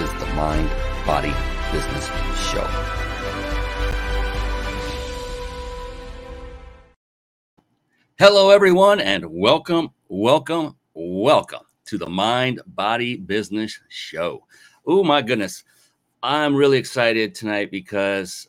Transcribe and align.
is 0.00 0.10
the 0.14 0.26
Mind 0.34 0.68
Body 1.06 1.32
Business 1.70 2.06
Show. 2.50 2.66
Hello, 8.18 8.50
everyone, 8.50 8.98
and 8.98 9.24
welcome, 9.24 9.90
welcome, 10.08 10.74
welcome 10.94 11.60
to 11.84 11.96
the 11.96 12.08
Mind 12.08 12.60
Body 12.66 13.16
Business 13.16 13.78
Show. 13.88 14.44
Oh, 14.84 15.04
my 15.04 15.22
goodness. 15.22 15.62
I'm 16.24 16.56
really 16.56 16.78
excited 16.78 17.32
tonight 17.32 17.70
because 17.70 18.48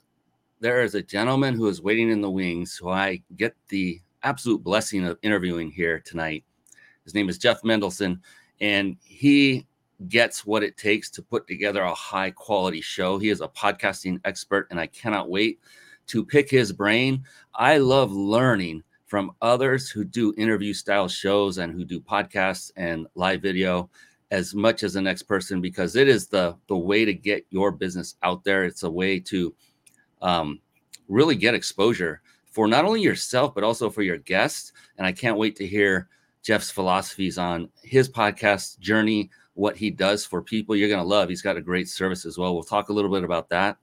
there 0.62 0.82
is 0.82 0.96
a 0.96 1.04
gentleman 1.04 1.54
who 1.54 1.68
is 1.68 1.80
waiting 1.80 2.10
in 2.10 2.22
the 2.22 2.32
wings 2.32 2.76
who 2.76 2.90
I 2.90 3.22
get 3.36 3.56
the 3.70 4.02
absolute 4.24 4.64
blessing 4.64 5.06
of 5.06 5.20
interviewing 5.22 5.70
here 5.70 6.00
tonight. 6.00 6.44
His 7.04 7.14
name 7.14 7.30
is 7.30 7.38
Jeff 7.38 7.62
Mendelson, 7.62 8.20
and 8.60 8.98
he 9.04 9.68
gets 10.08 10.46
what 10.46 10.64
it 10.64 10.78
takes 10.78 11.10
to 11.12 11.22
put 11.22 11.48
together 11.48 11.82
a 11.84 11.94
high 11.94 12.32
quality 12.32 12.82
show. 12.82 13.18
He 13.18 13.30
is 13.30 13.42
a 13.42 13.48
podcasting 13.48 14.20
expert, 14.26 14.68
and 14.72 14.80
I 14.80 14.88
cannot 14.88 15.30
wait 15.30 15.60
to 16.08 16.26
pick 16.26 16.50
his 16.50 16.72
brain. 16.72 17.24
I 17.56 17.78
love 17.78 18.12
learning 18.12 18.84
from 19.06 19.32
others 19.42 19.90
who 19.90 20.04
do 20.04 20.34
interview 20.38 20.74
style 20.74 21.08
shows 21.08 21.58
and 21.58 21.72
who 21.72 21.86
do 21.86 22.00
podcasts 22.00 22.72
and 22.76 23.08
live 23.16 23.42
video 23.42 23.90
as 24.32 24.54
much 24.54 24.84
as 24.84 24.94
the 24.94 25.02
next 25.02 25.24
person 25.24 25.62
because 25.62 25.96
it 25.96 26.08
is 26.08 26.28
the 26.28 26.56
the 26.68 26.78
way 26.78 27.06
to 27.06 27.14
get 27.14 27.46
your 27.50 27.72
business 27.72 28.16
out 28.24 28.44
there. 28.44 28.66
It's 28.66 28.84
a 28.84 28.90
way 28.90 29.20
to 29.22 29.54
um, 30.22 30.60
really 31.08 31.36
get 31.36 31.54
exposure 31.54 32.22
for 32.50 32.68
not 32.68 32.86
only 32.86 33.02
yourself 33.02 33.54
but 33.54 33.64
also 33.64 33.90
for 33.90 34.02
your 34.02 34.18
guests. 34.18 34.74
And 34.98 35.06
I 35.06 35.12
can't 35.12 35.38
wait 35.38 35.56
to 35.58 35.68
hear 35.68 36.10
Jeff's 36.42 36.72
philosophies 36.72 37.38
on 37.38 37.70
his 37.84 38.10
podcast 38.10 38.80
journey, 38.80 39.30
what 39.56 39.76
he 39.76 39.90
does 39.90 40.26
for 40.26 40.42
people. 40.42 40.76
You're 40.76 40.90
going 40.90 41.02
to 41.02 41.08
love. 41.08 41.30
He's 41.30 41.42
got 41.42 41.58
a 41.58 41.62
great 41.62 41.90
service 41.90 42.26
as 42.26 42.38
well. 42.38 42.54
We'll 42.54 42.64
talk 42.64 42.90
a 42.90 42.94
little 42.94 43.12
bit 43.12 43.24
about 43.24 43.50
that. 43.50 43.78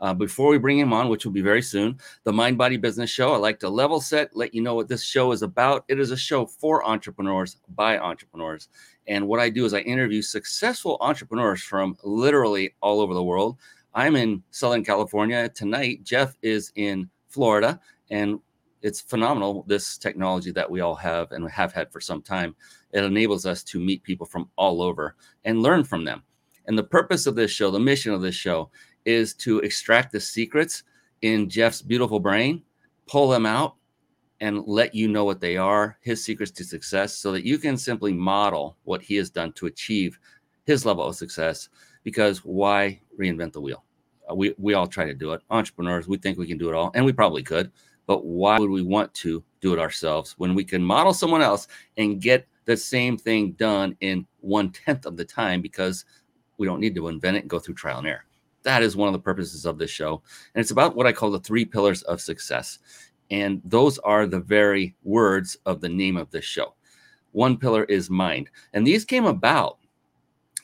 Uh, 0.00 0.14
before 0.14 0.48
we 0.48 0.58
bring 0.58 0.78
him 0.78 0.92
on, 0.92 1.08
which 1.08 1.24
will 1.24 1.32
be 1.32 1.42
very 1.42 1.60
soon, 1.60 1.98
the 2.22 2.32
Mind 2.32 2.56
Body 2.56 2.76
Business 2.76 3.10
Show, 3.10 3.34
I 3.34 3.36
like 3.36 3.58
to 3.60 3.68
level 3.68 4.00
set, 4.00 4.34
let 4.34 4.54
you 4.54 4.62
know 4.62 4.74
what 4.74 4.88
this 4.88 5.02
show 5.02 5.32
is 5.32 5.42
about. 5.42 5.84
It 5.88 5.98
is 5.98 6.12
a 6.12 6.16
show 6.16 6.46
for 6.46 6.86
entrepreneurs 6.86 7.56
by 7.74 7.98
entrepreneurs. 7.98 8.68
And 9.08 9.26
what 9.26 9.40
I 9.40 9.50
do 9.50 9.64
is 9.64 9.74
I 9.74 9.80
interview 9.80 10.22
successful 10.22 10.98
entrepreneurs 11.00 11.62
from 11.62 11.96
literally 12.04 12.74
all 12.80 13.00
over 13.00 13.12
the 13.12 13.24
world. 13.24 13.58
I'm 13.92 14.14
in 14.14 14.42
Southern 14.52 14.84
California. 14.84 15.48
Tonight, 15.48 16.04
Jeff 16.04 16.36
is 16.42 16.70
in 16.76 17.10
Florida. 17.28 17.80
And 18.10 18.38
it's 18.82 19.00
phenomenal, 19.00 19.64
this 19.66 19.98
technology 19.98 20.52
that 20.52 20.70
we 20.70 20.80
all 20.80 20.94
have 20.94 21.32
and 21.32 21.50
have 21.50 21.72
had 21.72 21.90
for 21.90 22.00
some 22.00 22.22
time. 22.22 22.54
It 22.92 23.04
enables 23.04 23.46
us 23.46 23.62
to 23.64 23.80
meet 23.80 24.02
people 24.02 24.26
from 24.26 24.48
all 24.56 24.82
over 24.82 25.16
and 25.44 25.62
learn 25.62 25.84
from 25.84 26.04
them. 26.04 26.22
And 26.66 26.76
the 26.76 26.84
purpose 26.84 27.26
of 27.26 27.34
this 27.34 27.50
show, 27.50 27.70
the 27.70 27.78
mission 27.78 28.12
of 28.12 28.20
this 28.20 28.34
show, 28.34 28.70
is 29.04 29.34
to 29.34 29.60
extract 29.60 30.12
the 30.12 30.20
secrets 30.20 30.84
in 31.22 31.48
Jeff's 31.48 31.82
beautiful 31.82 32.20
brain, 32.20 32.62
pull 33.06 33.28
them 33.28 33.46
out, 33.46 33.76
and 34.40 34.62
let 34.66 34.94
you 34.94 35.08
know 35.08 35.24
what 35.24 35.40
they 35.40 35.56
are, 35.56 35.98
his 36.02 36.24
secrets 36.24 36.52
to 36.52 36.64
success, 36.64 37.14
so 37.14 37.32
that 37.32 37.44
you 37.44 37.58
can 37.58 37.76
simply 37.76 38.12
model 38.12 38.76
what 38.84 39.02
he 39.02 39.16
has 39.16 39.30
done 39.30 39.52
to 39.52 39.66
achieve 39.66 40.18
his 40.64 40.84
level 40.86 41.04
of 41.04 41.16
success. 41.16 41.68
Because 42.04 42.44
why 42.44 43.00
reinvent 43.18 43.52
the 43.52 43.60
wheel? 43.60 43.84
Uh, 44.30 44.34
we, 44.34 44.54
we 44.58 44.74
all 44.74 44.86
try 44.86 45.04
to 45.04 45.14
do 45.14 45.32
it. 45.32 45.40
Entrepreneurs, 45.50 46.06
we 46.06 46.18
think 46.18 46.38
we 46.38 46.46
can 46.46 46.58
do 46.58 46.68
it 46.68 46.74
all, 46.74 46.90
and 46.94 47.04
we 47.04 47.12
probably 47.12 47.42
could, 47.42 47.72
but 48.06 48.24
why 48.24 48.58
would 48.58 48.70
we 48.70 48.82
want 48.82 49.12
to 49.14 49.42
do 49.60 49.72
it 49.72 49.80
ourselves 49.80 50.34
when 50.38 50.54
we 50.54 50.64
can 50.64 50.82
model 50.82 51.12
someone 51.12 51.42
else 51.42 51.66
and 51.96 52.20
get 52.20 52.46
the 52.68 52.76
same 52.76 53.18
thing 53.18 53.52
done 53.52 53.96
in 54.00 54.24
one 54.38 54.70
tenth 54.70 55.06
of 55.06 55.16
the 55.16 55.24
time 55.24 55.60
because 55.60 56.04
we 56.58 56.66
don't 56.66 56.80
need 56.80 56.94
to 56.94 57.08
invent 57.08 57.36
it 57.36 57.40
and 57.40 57.50
go 57.50 57.58
through 57.58 57.74
trial 57.74 57.98
and 57.98 58.06
error? 58.06 58.24
that 58.68 58.82
is 58.82 58.96
one 58.96 59.08
of 59.08 59.12
the 59.12 59.18
purposes 59.18 59.64
of 59.64 59.78
this 59.78 59.90
show. 59.90 60.22
And 60.54 60.60
it's 60.60 60.70
about 60.70 60.94
what 60.94 61.06
I 61.06 61.12
call 61.12 61.30
the 61.30 61.40
three 61.40 61.64
pillars 61.64 62.02
of 62.02 62.20
success. 62.20 62.78
And 63.30 63.62
those 63.64 63.98
are 64.00 64.26
the 64.26 64.40
very 64.40 64.94
words 65.04 65.56
of 65.66 65.80
the 65.80 65.88
name 65.88 66.16
of 66.16 66.30
this 66.30 66.44
show. 66.44 66.74
One 67.32 67.56
pillar 67.56 67.84
is 67.84 68.10
mind. 68.10 68.50
And 68.72 68.86
these 68.86 69.04
came 69.04 69.24
about 69.24 69.77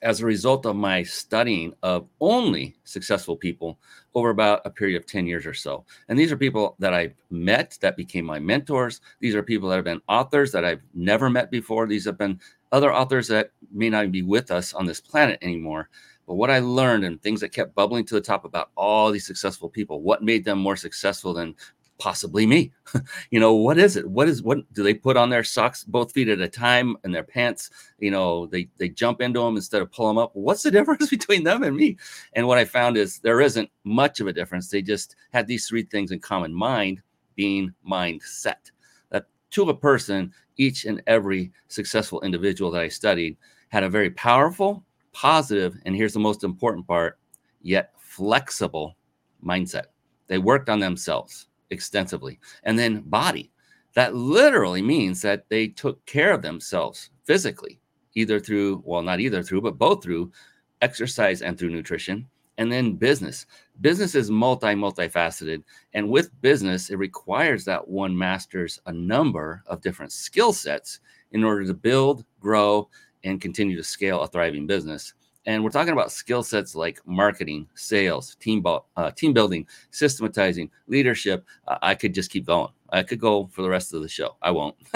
as 0.03 0.21
a 0.21 0.27
result 0.27 0.67
of 0.67 0.77
my 0.77 1.03
studying 1.03 1.75
of 1.83 2.07
only 2.21 2.75
successful 2.85 3.37
people 3.37 3.79
over 4.15 4.31
about 4.31 4.61
a 4.65 4.71
period 4.71 4.97
of 4.97 5.07
10 5.07 5.27
years 5.27 5.47
or 5.47 5.55
so. 5.55 5.85
And 6.09 6.19
these 6.19 6.33
are 6.33 6.37
people 6.37 6.77
that 6.79 6.95
I've 6.95 7.15
met 7.31 7.79
that 7.81 7.97
became 7.97 8.25
my 8.25 8.39
mentors. 8.39 9.01
These 9.21 9.35
are 9.35 9.43
people 9.43 9.69
that 9.69 9.77
have 9.77 9.85
been 9.85 10.03
authors 10.09 10.53
that 10.53 10.65
I've 10.65 10.83
never 10.95 11.31
met 11.31 11.51
before. 11.51 11.87
These 11.87 12.05
have 12.05 12.19
been 12.19 12.41
other 12.73 12.93
authors 12.93 13.29
that 13.29 13.51
may 13.73 13.91
not 13.91 14.11
be 14.13 14.23
with 14.23 14.51
us 14.51 14.73
on 14.75 14.87
this 14.87 15.01
planet 15.01 15.39
anymore 15.43 15.89
but 16.27 16.35
what 16.35 16.51
I 16.51 16.59
learned 16.61 17.05
and 17.05 17.21
things 17.21 17.41
that 17.41 17.51
kept 17.51 17.75
bubbling 17.75 18.05
to 18.07 18.15
the 18.15 18.21
top 18.21 18.45
about 18.45 18.71
all 18.77 19.11
these 19.11 19.27
successful 19.27 19.69
people, 19.69 20.01
what 20.01 20.23
made 20.23 20.45
them 20.45 20.59
more 20.59 20.77
successful 20.77 21.35
than 21.35 21.55
possibly 21.99 22.47
me? 22.47 22.73
you 23.31 23.41
know, 23.41 23.55
what 23.55 23.79
is 23.79 23.97
it? 23.97 24.09
What 24.09 24.29
is 24.29 24.43
what 24.43 24.59
do 24.73 24.83
they 24.83 24.95
put 24.95 25.17
on 25.17 25.31
their 25.31 25.45
socks 25.45 25.85
both 25.85 26.13
feet 26.13 26.29
at 26.29 26.41
a 26.41 26.49
time 26.49 26.97
and 27.05 27.15
their 27.15 27.23
pants? 27.23 27.71
You 27.99 28.11
know, 28.11 28.47
they 28.47 28.69
they 28.79 28.89
jump 28.89 29.21
into 29.21 29.41
them 29.41 29.57
instead 29.57 29.83
of 29.83 29.93
pull 29.93 30.09
them 30.09 30.19
up. 30.19 30.31
What's 30.35 30.63
the 30.63 30.71
difference 30.73 31.11
between 31.11 31.45
them 31.45 31.63
and 31.63 31.77
me? 31.77 31.97
And 32.35 32.47
what 32.47 32.59
I 32.59 32.65
found 32.65 32.97
is 32.97 33.19
there 33.19 33.41
isn't 33.41 33.71
much 33.85 34.21
of 34.21 34.27
a 34.27 34.33
difference. 34.33 34.69
They 34.69 34.83
just 34.83 35.17
had 35.33 35.47
these 35.47 35.69
three 35.69 35.85
things 35.85 36.11
in 36.11 36.21
common: 36.21 36.53
mind 36.53 37.01
being 37.37 37.73
mindset. 37.89 38.71
That 39.11 39.27
to 39.51 39.71
a 39.71 39.77
person, 39.77 40.33
each 40.57 40.85
and 40.85 41.03
every 41.07 41.53
successful 41.69 42.21
individual 42.23 42.71
that 42.73 42.83
I 42.83 42.89
studied 42.89 43.37
had 43.69 43.83
a 43.83 43.89
very 43.89 44.11
powerful 44.11 44.85
positive, 45.15 45.79
and 45.87 45.97
here's 45.97 46.13
the 46.13 46.19
most 46.19 46.45
important 46.45 46.87
part, 46.87 47.19
yet 47.63 47.93
flexible 47.99 48.97
mindset. 49.43 49.87
They 50.27 50.39
worked 50.39 50.69
on 50.69 50.81
themselves 50.81 51.47
extensively. 51.75 52.41
And 52.63 52.79
then 52.79 53.03
body. 53.03 53.53
That 53.95 54.15
literally 54.15 54.83
means 54.83 55.21
that 55.23 55.49
they 55.49 55.69
took 55.69 56.05
care 56.07 56.33
of 56.33 56.43
themselves 56.43 57.11
physically, 57.25 57.81
either 58.15 58.41
through, 58.41 58.83
well, 58.85 59.03
not 59.03 59.21
either 59.21 59.43
through, 59.43 59.61
but 59.61 59.79
both 59.79 60.03
through 60.03 60.33
exercise 60.81 61.43
and 61.43 61.59
through 61.59 61.71
nutrition. 61.71 62.27
And 62.57 62.71
then 62.71 62.95
business. 62.95 63.47
Business 63.81 64.15
is 64.15 64.31
multi, 64.31 64.69
multifaceted. 64.69 65.63
And 65.93 66.09
with 66.09 66.41
business, 66.41 66.91
it 66.91 66.97
requires 66.97 67.65
that 67.65 67.87
one 67.87 68.17
masters 68.17 68.81
a 68.87 68.93
number 68.93 69.63
of 69.67 69.81
different 69.81 70.13
skill 70.13 70.53
sets 70.53 71.01
in 71.33 71.43
order 71.43 71.67
to 71.67 71.75
build, 71.75 72.25
grow, 72.39 72.89
and 73.25 73.41
continue 73.41 73.77
to 73.77 73.83
scale 73.83 74.21
a 74.21 74.29
thriving 74.29 74.67
business. 74.67 75.15
And 75.47 75.63
we're 75.63 75.71
talking 75.71 75.93
about 75.93 76.11
skill 76.11 76.43
sets 76.43 76.75
like 76.75 77.01
marketing, 77.07 77.69
sales, 77.75 78.35
team, 78.37 78.65
uh, 78.67 79.11
team 79.11 79.33
building, 79.33 79.67
systematizing, 79.91 80.71
leadership. 80.87 81.45
Uh, 81.69 81.79
I 81.83 81.95
could 81.95 82.15
just 82.15 82.31
keep 82.31 82.47
going. 82.47 82.73
I 82.91 83.03
could 83.03 83.21
go 83.21 83.47
for 83.49 83.63
the 83.63 83.69
rest 83.69 83.93
of 83.93 84.03
the 84.03 84.09
show. 84.09 84.37
I 84.41 84.53
won't. 84.53 84.77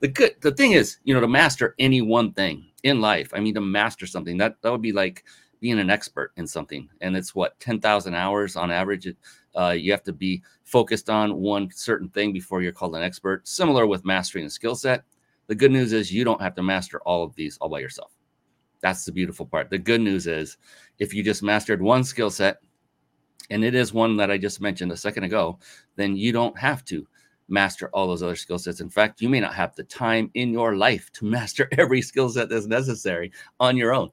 the 0.00 0.08
good, 0.08 0.34
the 0.40 0.52
thing 0.52 0.72
is, 0.72 0.98
you 1.04 1.14
know, 1.14 1.20
to 1.20 1.28
master 1.28 1.74
any 1.78 2.02
one 2.02 2.32
thing 2.32 2.66
in 2.82 3.00
life. 3.00 3.30
I 3.32 3.40
mean, 3.40 3.54
to 3.54 3.60
master 3.60 4.06
something 4.06 4.36
that 4.38 4.60
that 4.62 4.70
would 4.72 4.82
be 4.82 4.92
like 4.92 5.24
being 5.60 5.78
an 5.78 5.90
expert 5.90 6.32
in 6.36 6.46
something. 6.46 6.88
And 7.00 7.16
it's 7.16 7.34
what 7.34 7.58
ten 7.60 7.80
thousand 7.80 8.14
hours 8.14 8.56
on 8.56 8.70
average. 8.70 9.08
uh, 9.54 9.70
you 9.70 9.92
have 9.92 10.02
to 10.04 10.12
be 10.12 10.42
focused 10.64 11.08
on 11.08 11.36
one 11.36 11.70
certain 11.70 12.08
thing 12.08 12.32
before 12.32 12.62
you're 12.62 12.72
called 12.72 12.96
an 12.96 13.02
expert. 13.02 13.46
Similar 13.46 13.86
with 13.86 14.04
mastering 14.04 14.44
a 14.44 14.50
skill 14.50 14.74
set. 14.74 15.04
The 15.46 15.54
good 15.54 15.70
news 15.70 15.92
is 15.92 16.12
you 16.12 16.24
don't 16.24 16.40
have 16.40 16.54
to 16.56 16.62
master 16.62 17.00
all 17.02 17.22
of 17.22 17.34
these 17.36 17.56
all 17.58 17.68
by 17.68 17.80
yourself. 17.80 18.12
That's 18.82 19.04
the 19.04 19.12
beautiful 19.12 19.46
part. 19.46 19.70
The 19.70 19.78
good 19.78 20.00
news 20.00 20.26
is 20.26 20.58
if 20.98 21.14
you 21.14 21.22
just 21.22 21.42
mastered 21.42 21.80
one 21.80 22.04
skill 22.04 22.30
set, 22.30 22.58
and 23.50 23.64
it 23.64 23.74
is 23.74 23.92
one 23.92 24.16
that 24.16 24.30
I 24.30 24.38
just 24.38 24.60
mentioned 24.60 24.92
a 24.92 24.96
second 24.96 25.24
ago, 25.24 25.58
then 25.96 26.16
you 26.16 26.32
don't 26.32 26.58
have 26.58 26.84
to 26.86 27.06
master 27.48 27.88
all 27.92 28.08
those 28.08 28.22
other 28.22 28.36
skill 28.36 28.58
sets. 28.58 28.80
In 28.80 28.88
fact, 28.88 29.20
you 29.20 29.28
may 29.28 29.40
not 29.40 29.54
have 29.54 29.74
the 29.74 29.84
time 29.84 30.30
in 30.34 30.52
your 30.52 30.76
life 30.76 31.10
to 31.14 31.24
master 31.24 31.68
every 31.78 32.02
skill 32.02 32.28
set 32.28 32.48
that's 32.48 32.66
necessary 32.66 33.32
on 33.60 33.76
your 33.76 33.94
own. 33.94 34.10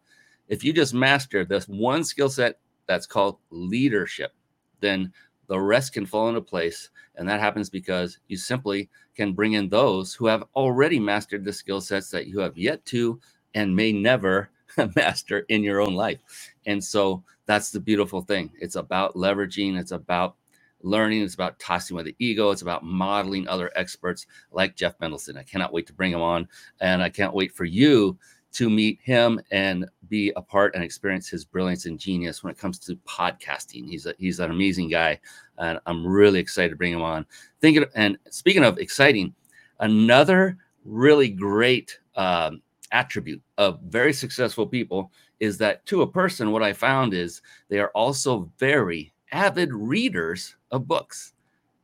If 0.47 0.63
you 0.63 0.73
just 0.73 0.93
master 0.93 1.45
this 1.45 1.67
one 1.67 2.03
skill 2.03 2.29
set 2.29 2.59
that's 2.85 3.05
called 3.05 3.37
leadership, 3.49 4.33
then 4.81 5.13
the 5.47 5.59
rest 5.59 5.93
can 5.93 6.05
fall 6.05 6.27
into 6.27 6.41
place. 6.41 6.89
And 7.15 7.27
that 7.29 7.39
happens 7.39 7.69
because 7.69 8.19
you 8.27 8.37
simply 8.37 8.89
can 9.15 9.33
bring 9.33 9.53
in 9.53 9.69
those 9.69 10.13
who 10.13 10.25
have 10.25 10.43
already 10.55 10.99
mastered 10.99 11.45
the 11.45 11.53
skill 11.53 11.81
sets 11.81 12.09
that 12.11 12.27
you 12.27 12.39
have 12.39 12.57
yet 12.57 12.83
to 12.85 13.19
and 13.53 13.75
may 13.75 13.91
never 13.91 14.49
master 14.95 15.45
in 15.49 15.63
your 15.63 15.81
own 15.81 15.95
life. 15.95 16.19
And 16.65 16.83
so 16.83 17.23
that's 17.45 17.71
the 17.71 17.79
beautiful 17.79 18.21
thing. 18.21 18.51
It's 18.59 18.75
about 18.75 19.15
leveraging, 19.15 19.79
it's 19.79 19.91
about 19.91 20.35
learning, 20.81 21.21
it's 21.23 21.33
about 21.33 21.59
tossing 21.59 21.95
with 21.95 22.05
the 22.05 22.15
ego, 22.19 22.51
it's 22.51 22.61
about 22.61 22.83
modeling 22.83 23.47
other 23.47 23.71
experts 23.75 24.25
like 24.51 24.75
Jeff 24.75 24.97
Mendelson. 24.99 25.37
I 25.37 25.43
cannot 25.43 25.73
wait 25.73 25.87
to 25.87 25.93
bring 25.93 26.11
him 26.11 26.21
on. 26.21 26.47
And 26.79 27.01
I 27.01 27.09
can't 27.09 27.33
wait 27.33 27.53
for 27.53 27.65
you 27.65 28.17
to 28.51 28.69
meet 28.69 28.99
him 29.03 29.39
and 29.51 29.85
be 30.07 30.31
a 30.35 30.41
part 30.41 30.73
and 30.73 30.83
experience 30.83 31.27
his 31.29 31.45
brilliance 31.45 31.85
and 31.85 31.99
genius 31.99 32.43
when 32.43 32.51
it 32.51 32.57
comes 32.57 32.79
to 32.79 32.95
podcasting. 33.07 33.87
He's 33.87 34.05
a, 34.05 34.15
he's 34.17 34.39
an 34.39 34.49
amazing 34.49 34.89
guy, 34.89 35.19
and 35.57 35.79
I'm 35.85 36.05
really 36.05 36.39
excited 36.39 36.69
to 36.71 36.75
bring 36.75 36.93
him 36.93 37.01
on. 37.01 37.25
Thinking 37.61 37.85
and 37.95 38.17
speaking 38.29 38.63
of 38.63 38.79
exciting, 38.79 39.33
another 39.79 40.57
really 40.83 41.29
great 41.29 41.99
um, 42.15 42.61
attribute 42.91 43.41
of 43.57 43.79
very 43.81 44.13
successful 44.13 44.67
people 44.67 45.11
is 45.39 45.57
that 45.57 45.85
to 45.87 46.01
a 46.01 46.07
person, 46.07 46.51
what 46.51 46.63
I 46.63 46.73
found 46.73 47.13
is 47.13 47.41
they 47.69 47.79
are 47.79 47.89
also 47.89 48.51
very 48.57 49.13
avid 49.31 49.73
readers 49.73 50.55
of 50.71 50.87
books. 50.87 51.33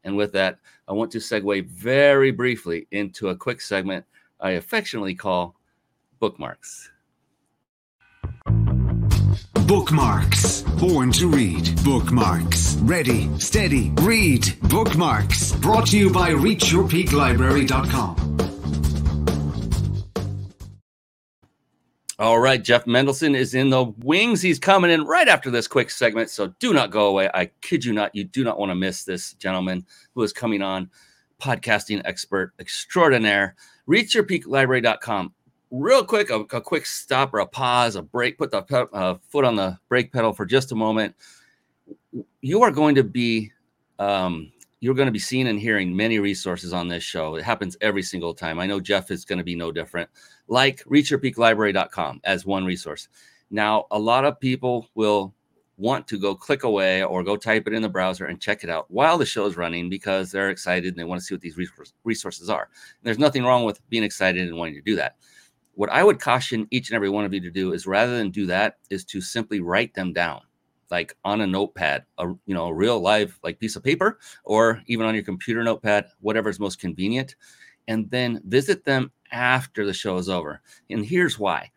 And 0.04 0.18
with 0.18 0.31
that, 0.34 0.60
I 0.88 0.94
want 0.94 1.12
to 1.12 1.18
segue 1.18 1.68
very 1.68 2.31
briefly 2.31 2.88
into 2.92 3.30
a 3.30 3.36
quick 3.36 3.62
segment 3.62 4.06
I 4.40 4.52
affectionately 4.52 5.16
call 5.16 5.56
bookmarks. 6.19 6.92
Bookmarks. 9.68 10.62
Born 10.80 11.12
to 11.13 11.28
read. 11.28 11.84
Bookmarks. 11.84 12.75
Ready, 12.81 13.28
steady, 13.40 13.92
read. 14.02 14.46
Bookmarks. 14.69 15.54
Brought 15.54 15.88
to 15.88 15.98
you 15.98 16.12
by 16.12 16.30
ReachYourPeakLibrary.com. 16.31 18.55
All 22.18 22.40
right, 22.40 22.64
Jeff 22.64 22.86
Mendelson 22.86 23.36
is 23.36 23.56
in 23.56 23.70
the 23.70 23.84
wings. 23.84 24.42
He's 24.42 24.58
coming 24.58 24.90
in 24.90 25.04
right 25.04 25.28
after 25.28 25.52
this 25.52 25.68
quick 25.68 25.90
segment. 25.90 26.30
So 26.30 26.48
do 26.60 26.72
not 26.72 26.90
go 26.90 27.08
away. 27.08 27.30
I 27.34 27.52
kid 27.60 27.84
you 27.84 27.92
not. 27.92 28.16
You 28.16 28.24
do 28.24 28.46
not 28.46 28.58
want 28.58 28.70
to 28.70 28.76
miss 28.76 29.04
this 29.04 29.34
gentleman 29.34 29.86
who 30.14 30.24
is 30.24 30.32
coming 30.32 30.62
on, 30.62 30.90
podcasting 31.42 32.02
expert 32.06 32.54
extraordinaire. 32.58 33.56
ReachYourPeakLibrary.com. 33.90 35.34
Real 35.72 36.06
quick, 36.06 36.30
a, 36.30 36.40
a 36.56 36.62
quick 36.62 36.86
stop 36.86 37.34
or 37.34 37.40
a 37.40 37.46
pause, 37.46 37.98
a 37.98 38.02
break, 38.02 38.38
put 38.38 38.50
the 38.50 38.62
pe- 38.62 38.86
uh, 38.94 39.16
foot 39.30 39.44
on 39.44 39.58
the 39.58 39.78
brake 39.90 40.14
pedal 40.14 40.32
for 40.32 40.46
just 40.46 40.72
a 40.72 40.76
moment. 40.76 41.14
You 42.40 42.64
are 42.64 42.72
going 42.72 42.96
to 42.96 43.04
be 43.04 43.52
um, 44.00 44.54
you're 44.80 44.96
going 44.96 45.08
to 45.08 45.12
be 45.12 45.20
seeing 45.20 45.48
and 45.48 45.60
hearing 45.60 45.94
many 45.94 46.20
resources 46.20 46.72
on 46.72 46.88
this 46.88 47.04
show. 47.04 47.36
It 47.36 47.44
happens 47.44 47.76
every 47.82 48.04
single 48.04 48.34
time. 48.34 48.60
I 48.60 48.68
know 48.68 48.80
Jeff 48.80 49.12
is 49.12 49.26
going 49.26 49.40
to 49.40 49.44
be 49.44 49.56
no 49.56 49.72
different. 49.72 50.10
Like 50.47 50.83
reachyourpeaklibrary.com 50.86 52.21
as 52.24 52.45
one 52.45 52.65
resource. 52.65 53.07
Now, 53.50 53.86
a 53.92 54.00
lot 54.00 54.25
of 54.25 54.39
people 54.39 54.89
will 54.95 55.33
want 55.77 56.07
to 56.07 56.18
go 56.18 56.33
click 56.33 56.63
away 56.63 57.03
or 57.03 57.24
go 57.24 57.36
type 57.36 57.68
it 57.68 57.74
in 57.74 57.81
the 57.81 57.89
browser 57.89 58.25
and 58.25 58.39
check 58.39 58.63
it 58.63 58.69
out 58.69 58.89
while 58.89 59.18
the 59.18 59.25
show 59.25 59.45
is 59.45 59.57
running 59.57 59.89
because 59.89 60.31
they're 60.31 60.50
excited 60.50 60.88
and 60.88 60.97
they 60.97 61.03
want 61.03 61.19
to 61.19 61.25
see 61.25 61.33
what 61.33 61.42
these 61.42 61.57
resources 62.03 62.50
are. 62.50 62.63
And 62.63 63.03
there's 63.03 63.19
nothing 63.19 63.44
wrong 63.44 63.65
with 63.65 63.88
being 63.89 64.03
excited 64.03 64.47
and 64.47 64.57
wanting 64.57 64.75
to 64.75 64.81
do 64.81 64.95
that. 64.95 65.18
What 65.74 65.89
I 65.89 66.03
would 66.03 66.21
caution 66.21 66.68
each 66.71 66.89
and 66.89 66.95
every 66.95 67.09
one 67.09 67.25
of 67.25 67.33
you 67.33 67.42
to 67.42 67.51
do 67.51 67.74
is 67.74 67.86
rather 67.86 68.18
than 68.18 68.31
do 68.31 68.45
that, 68.45 68.77
is 68.89 69.03
to 69.06 69.19
simply 69.19 69.59
write 69.59 69.94
them 69.94 70.13
down 70.13 70.42
like 70.92 71.18
on 71.25 71.42
a 71.42 71.47
notepad, 71.47 72.06
a 72.18 72.27
you 72.45 72.53
know, 72.53 72.68
a 72.68 72.74
real 72.74 73.00
live 73.00 73.38
like 73.44 73.59
piece 73.59 73.75
of 73.75 73.83
paper, 73.83 74.19
or 74.44 74.81
even 74.88 75.06
on 75.06 75.13
your 75.13 75.24
computer 75.24 75.63
notepad, 75.63 76.06
whatever 76.21 76.50
is 76.50 76.59
most 76.59 76.80
convenient, 76.80 77.36
and 77.88 78.09
then 78.12 78.42
visit 78.45 78.86
them 78.86 79.12
after 79.36 79.86
the 79.86 79.94
show 79.94 80.18
is 80.18 80.30
over. 80.30 80.62
And 80.90 81.06
here's 81.06 81.38
why. 81.38 81.70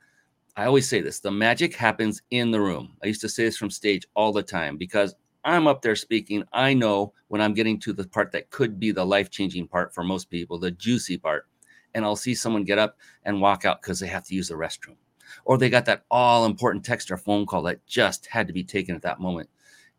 I 0.56 0.64
always 0.64 0.88
say 0.88 1.00
this: 1.00 1.20
the 1.20 1.30
magic 1.30 1.74
happens 1.74 2.22
in 2.30 2.50
the 2.50 2.60
room. 2.60 2.96
I 3.02 3.08
used 3.08 3.20
to 3.22 3.28
say 3.28 3.44
this 3.44 3.58
from 3.58 3.70
stage 3.70 4.06
all 4.14 4.32
the 4.32 4.42
time 4.42 4.76
because 4.76 5.14
I'm 5.44 5.66
up 5.66 5.82
there 5.82 5.96
speaking. 5.96 6.44
I 6.52 6.72
know 6.72 7.12
when 7.28 7.40
I'm 7.40 7.54
getting 7.54 7.78
to 7.80 7.92
the 7.92 8.06
part 8.06 8.32
that 8.32 8.50
could 8.50 8.78
be 8.78 8.92
the 8.92 9.04
life 9.04 9.30
changing 9.30 9.68
part 9.68 9.92
for 9.92 10.04
most 10.04 10.30
people, 10.30 10.58
the 10.58 10.70
juicy 10.70 11.18
part. 11.18 11.46
And 11.94 12.04
I'll 12.04 12.16
see 12.16 12.34
someone 12.34 12.64
get 12.64 12.78
up 12.78 12.96
and 13.24 13.40
walk 13.40 13.64
out 13.64 13.82
because 13.82 13.98
they 13.98 14.08
have 14.08 14.24
to 14.26 14.34
use 14.34 14.48
the 14.48 14.54
restroom 14.54 14.96
or 15.44 15.58
they 15.58 15.70
got 15.70 15.84
that 15.86 16.04
all 16.10 16.44
important 16.44 16.84
text 16.84 17.10
or 17.10 17.16
phone 17.16 17.46
call 17.46 17.62
that 17.62 17.84
just 17.86 18.26
had 18.26 18.46
to 18.46 18.52
be 18.52 18.64
taken 18.64 18.94
at 18.94 19.02
that 19.02 19.20
moment. 19.20 19.48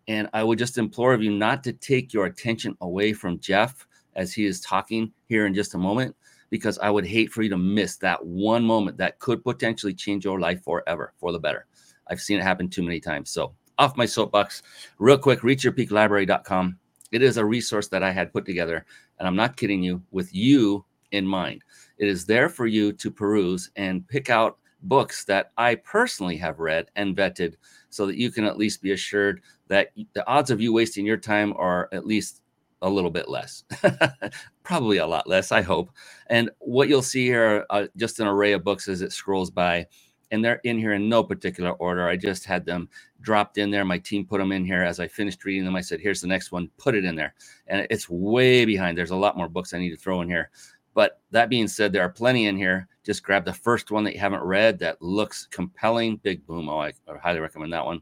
And 0.08 0.30
I 0.34 0.44
would 0.44 0.60
just 0.60 0.78
implore 0.78 1.14
of 1.14 1.22
you 1.22 1.32
not 1.32 1.64
to 1.66 1.74
take 1.74 2.14
your 2.14 2.26
attention 2.26 2.76
away 2.82 3.14
from 3.14 3.40
Jeff 3.40 3.88
as 4.16 4.34
he 4.34 4.46
is 4.46 4.60
talking 4.62 5.12
here 5.26 5.46
in 5.46 5.54
just 5.54 5.76
a 5.76 5.78
moment, 5.78 6.16
because 6.50 6.78
I 6.80 6.90
would 6.90 7.06
hate 7.06 7.32
for 7.32 7.42
you 7.42 7.50
to 7.50 7.58
miss 7.58 7.98
that 7.98 8.26
one 8.26 8.64
moment 8.64 8.98
that 8.98 9.20
could 9.20 9.44
potentially 9.44 9.94
change 9.94 10.26
your 10.26 10.40
life 10.40 10.64
forever 10.64 11.14
for 11.18 11.32
the 11.32 11.40
better. 11.40 11.66
I've 12.08 12.22
seen 12.22 12.40
it 12.40 12.44
happen 12.44 12.70
too 12.70 12.84
many 12.84 13.00
times. 13.00 13.30
So, 13.30 13.54
off 13.78 13.96
my 13.96 14.06
soapbox, 14.06 14.62
real 14.98 15.18
quick, 15.18 15.40
reachyourpeaklibrary.com. 15.40 16.78
It 17.12 17.22
is 17.22 17.38
a 17.38 17.46
resource 17.46 17.88
that 17.88 18.04
I 18.04 18.12
had 18.12 18.34
put 18.34 18.46
together, 18.46 18.86
and 19.18 19.28
I'm 19.28 19.36
not 19.36 19.58
kidding 19.58 19.82
you, 19.82 20.02
with 20.12 20.34
you 20.34 20.86
in 21.12 21.26
mind. 21.26 21.64
It 21.98 22.08
is 22.08 22.26
there 22.26 22.50
for 22.50 22.68
you 22.68 22.92
to 22.94 23.12
peruse 23.12 23.72
and 23.76 24.08
pick 24.08 24.30
out 24.30 24.58
books 24.84 25.26
that 25.26 25.52
I 25.58 25.76
personally 25.76 26.38
have 26.38 26.60
read 26.60 26.90
and 26.96 27.16
vetted 27.16 27.56
so 27.90 28.06
that 28.06 28.18
you 28.18 28.32
can 28.32 28.46
at 28.46 28.58
least 28.58 28.82
be 28.82 28.92
assured 28.92 29.42
that 29.68 29.92
the 30.14 30.28
odds 30.28 30.52
of 30.52 30.62
you 30.62 30.72
wasting 30.72 31.06
your 31.06 31.18
time 31.18 31.54
are 31.58 31.90
at 31.92 32.06
least 32.06 32.42
a 32.82 32.90
little 32.90 33.12
bit 33.12 33.30
less, 33.30 33.64
probably 34.64 34.98
a 34.98 35.08
lot 35.08 35.28
less, 35.28 35.52
I 35.52 35.62
hope. 35.62 35.92
And 36.28 36.50
what 36.60 36.88
you'll 36.88 37.02
see 37.02 37.26
here, 37.26 37.66
uh, 37.70 37.88
just 37.98 38.20
an 38.20 38.28
array 38.28 38.54
of 38.54 38.64
books 38.64 38.88
as 38.88 39.02
it 39.02 39.12
scrolls 39.12 39.52
by, 39.52 39.88
and 40.32 40.44
they're 40.46 40.62
in 40.64 40.78
here 40.78 40.94
in 40.94 41.10
no 41.10 41.24
particular 41.24 41.72
order. 41.72 42.08
I 42.08 42.16
just 42.16 42.46
had 42.46 42.66
them 42.66 42.88
dropped 43.22 43.58
in 43.58 43.72
there. 43.72 43.84
My 43.84 43.98
team 43.98 44.26
put 44.26 44.40
them 44.40 44.52
in 44.52 44.64
here 44.64 44.84
as 44.84 45.00
I 45.00 45.08
finished 45.08 45.44
reading 45.44 45.66
them. 45.66 45.76
I 45.76 45.82
said, 45.82 46.00
"Here's 46.00 46.22
the 46.22 46.28
next 46.28 46.52
one. 46.52 46.70
Put 46.78 46.96
it 46.96 47.04
in 47.04 47.16
there." 47.16 47.34
And 47.68 47.88
it's 47.90 48.10
way 48.10 48.66
behind. 48.66 48.98
There's 48.98 49.12
a 49.12 49.16
lot 49.16 49.38
more 49.38 49.50
books 49.50 49.74
I 49.74 49.80
need 49.80 49.90
to 49.90 49.98
throw 49.98 50.22
in 50.22 50.30
here. 50.30 50.52
But 50.94 51.20
that 51.32 51.50
being 51.50 51.68
said, 51.68 51.92
there 51.92 52.04
are 52.04 52.10
plenty 52.10 52.46
in 52.46 52.58
here. 52.58 52.88
Just 53.06 53.24
grab 53.24 53.46
the 53.46 53.54
first 53.54 53.92
one 53.92 54.04
that 54.04 54.14
you 54.14 54.20
haven't 54.20 54.44
read 54.44 54.80
that 54.80 55.02
looks 55.02 55.48
compelling. 55.48 56.18
Big 56.18 56.46
Boom. 56.46 56.70
Oh, 56.70 56.80
I, 56.80 56.94
I 57.08 57.18
highly 57.22 57.40
recommend 57.40 57.74
that 57.74 57.86
one. 57.86 58.02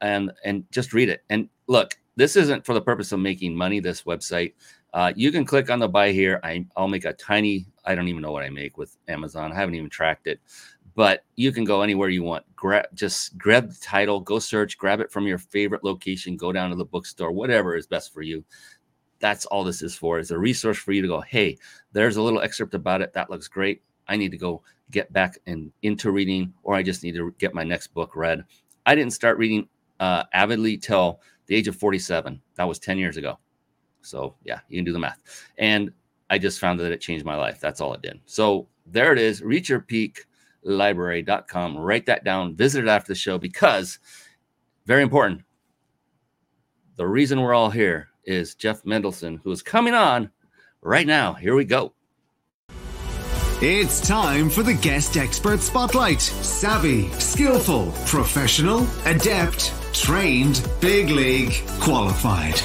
And 0.00 0.32
and 0.44 0.64
just 0.70 0.92
read 0.92 1.08
it. 1.08 1.22
And 1.30 1.48
look, 1.68 1.96
this 2.16 2.36
isn't 2.36 2.64
for 2.64 2.74
the 2.74 2.80
purpose 2.80 3.12
of 3.12 3.20
making 3.20 3.54
money. 3.54 3.80
This 3.80 4.02
website, 4.02 4.54
uh, 4.94 5.12
you 5.14 5.30
can 5.30 5.44
click 5.44 5.70
on 5.70 5.78
the 5.78 5.88
buy 5.88 6.12
here. 6.12 6.40
I, 6.42 6.66
I'll 6.76 6.88
make 6.88 7.04
a 7.04 7.12
tiny. 7.12 7.66
I 7.84 7.94
don't 7.94 8.08
even 8.08 8.22
know 8.22 8.32
what 8.32 8.42
I 8.42 8.50
make 8.50 8.78
with 8.78 8.96
Amazon. 9.08 9.52
I 9.52 9.54
haven't 9.54 9.74
even 9.74 9.90
tracked 9.90 10.26
it, 10.26 10.40
but 10.94 11.24
you 11.36 11.52
can 11.52 11.64
go 11.64 11.82
anywhere 11.82 12.08
you 12.08 12.22
want. 12.22 12.44
Grab 12.56 12.86
just 12.94 13.36
grab 13.38 13.68
the 13.68 13.78
title, 13.80 14.20
go 14.20 14.38
search, 14.38 14.78
grab 14.78 15.00
it 15.00 15.12
from 15.12 15.26
your 15.26 15.38
favorite 15.38 15.84
location, 15.84 16.36
go 16.36 16.52
down 16.52 16.70
to 16.70 16.76
the 16.76 16.84
bookstore, 16.84 17.32
whatever 17.32 17.76
is 17.76 17.86
best 17.86 18.12
for 18.12 18.22
you 18.22 18.44
that's 19.18 19.46
all 19.46 19.64
this 19.64 19.82
is 19.82 19.94
for 19.94 20.18
is 20.18 20.30
a 20.30 20.38
resource 20.38 20.78
for 20.78 20.92
you 20.92 21.02
to 21.02 21.08
go 21.08 21.20
hey 21.20 21.56
there's 21.92 22.16
a 22.16 22.22
little 22.22 22.40
excerpt 22.40 22.74
about 22.74 23.00
it 23.00 23.12
that 23.12 23.30
looks 23.30 23.48
great 23.48 23.82
i 24.08 24.16
need 24.16 24.30
to 24.30 24.36
go 24.36 24.62
get 24.90 25.12
back 25.12 25.38
and 25.46 25.72
into 25.82 26.10
reading 26.10 26.52
or 26.62 26.74
i 26.74 26.82
just 26.82 27.02
need 27.02 27.14
to 27.14 27.34
get 27.38 27.54
my 27.54 27.64
next 27.64 27.88
book 27.88 28.14
read 28.14 28.44
i 28.84 28.94
didn't 28.94 29.12
start 29.12 29.38
reading 29.38 29.68
uh, 30.00 30.24
avidly 30.34 30.76
till 30.76 31.20
the 31.46 31.54
age 31.54 31.68
of 31.68 31.76
47 31.76 32.40
that 32.56 32.64
was 32.64 32.78
10 32.78 32.98
years 32.98 33.16
ago. 33.16 33.38
So 34.02 34.34
yeah 34.44 34.60
you 34.68 34.78
can 34.78 34.84
do 34.84 34.92
the 34.92 34.98
math. 34.98 35.20
And 35.58 35.90
i 36.28 36.38
just 36.38 36.58
found 36.58 36.80
that 36.80 36.92
it 36.92 37.00
changed 37.00 37.24
my 37.24 37.36
life. 37.36 37.60
That's 37.60 37.80
all 37.80 37.94
it 37.94 38.02
did. 38.02 38.20
So 38.26 38.68
there 38.86 39.12
it 39.12 39.18
is. 39.18 39.42
reach 39.42 39.68
your 39.68 39.80
peak 39.80 40.26
library.com 40.62 41.76
write 41.76 42.06
that 42.06 42.24
down. 42.24 42.56
Visit 42.56 42.84
it 42.84 42.88
after 42.88 43.12
the 43.12 43.18
show 43.18 43.38
because 43.38 43.98
very 44.84 45.02
important 45.02 45.42
the 46.96 47.06
reason 47.06 47.40
we're 47.40 47.54
all 47.54 47.70
here 47.70 48.08
is 48.24 48.54
Jeff 48.54 48.82
Mendelson, 48.82 49.40
who 49.44 49.52
is 49.52 49.62
coming 49.62 49.94
on 49.94 50.30
right 50.80 51.06
now. 51.06 51.34
Here 51.34 51.54
we 51.54 51.64
go. 51.64 51.92
It's 53.62 54.06
time 54.06 54.50
for 54.50 54.62
the 54.62 54.74
guest 54.74 55.16
expert 55.16 55.60
spotlight. 55.60 56.20
Savvy, 56.20 57.10
skillful, 57.12 57.92
professional, 58.06 58.86
adept, 59.04 59.72
trained, 60.00 60.68
big 60.80 61.10
league, 61.10 61.54
qualified. 61.80 62.60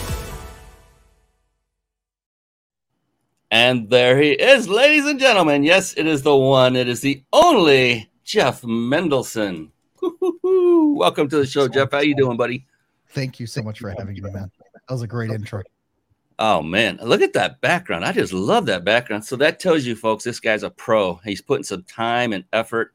And 3.49 3.89
there 3.89 4.17
he 4.21 4.31
is, 4.31 4.69
ladies 4.69 5.05
and 5.05 5.19
gentlemen. 5.19 5.63
Yes, 5.63 5.93
it 5.97 6.07
is 6.07 6.21
the 6.23 6.35
one, 6.35 6.75
it 6.75 6.87
is 6.87 7.01
the 7.01 7.23
only 7.33 8.09
Jeff 8.23 8.61
Mendelson. 8.61 9.69
Welcome 10.43 11.29
to 11.29 11.37
the 11.37 11.45
show, 11.45 11.67
Jeff. 11.67 11.91
How 11.91 11.99
you 11.99 12.15
doing, 12.15 12.37
buddy? 12.37 12.65
Thank 13.09 13.39
you 13.39 13.47
so 13.47 13.61
much 13.61 13.79
for 13.79 13.89
having 13.89 14.13
me, 14.13 14.21
man. 14.21 14.51
That 14.73 14.93
was 14.93 15.01
a 15.01 15.07
great 15.07 15.31
intro. 15.31 15.63
Oh 16.39 16.61
man, 16.61 16.97
look 17.03 17.21
at 17.21 17.33
that 17.33 17.61
background. 17.61 18.03
I 18.03 18.13
just 18.13 18.33
love 18.33 18.65
that 18.65 18.83
background. 18.83 19.25
So 19.25 19.35
that 19.35 19.59
tells 19.59 19.85
you 19.85 19.95
folks 19.95 20.23
this 20.23 20.39
guy's 20.39 20.63
a 20.63 20.69
pro. 20.69 21.15
He's 21.23 21.41
putting 21.41 21.63
some 21.63 21.83
time 21.83 22.33
and 22.33 22.45
effort. 22.51 22.93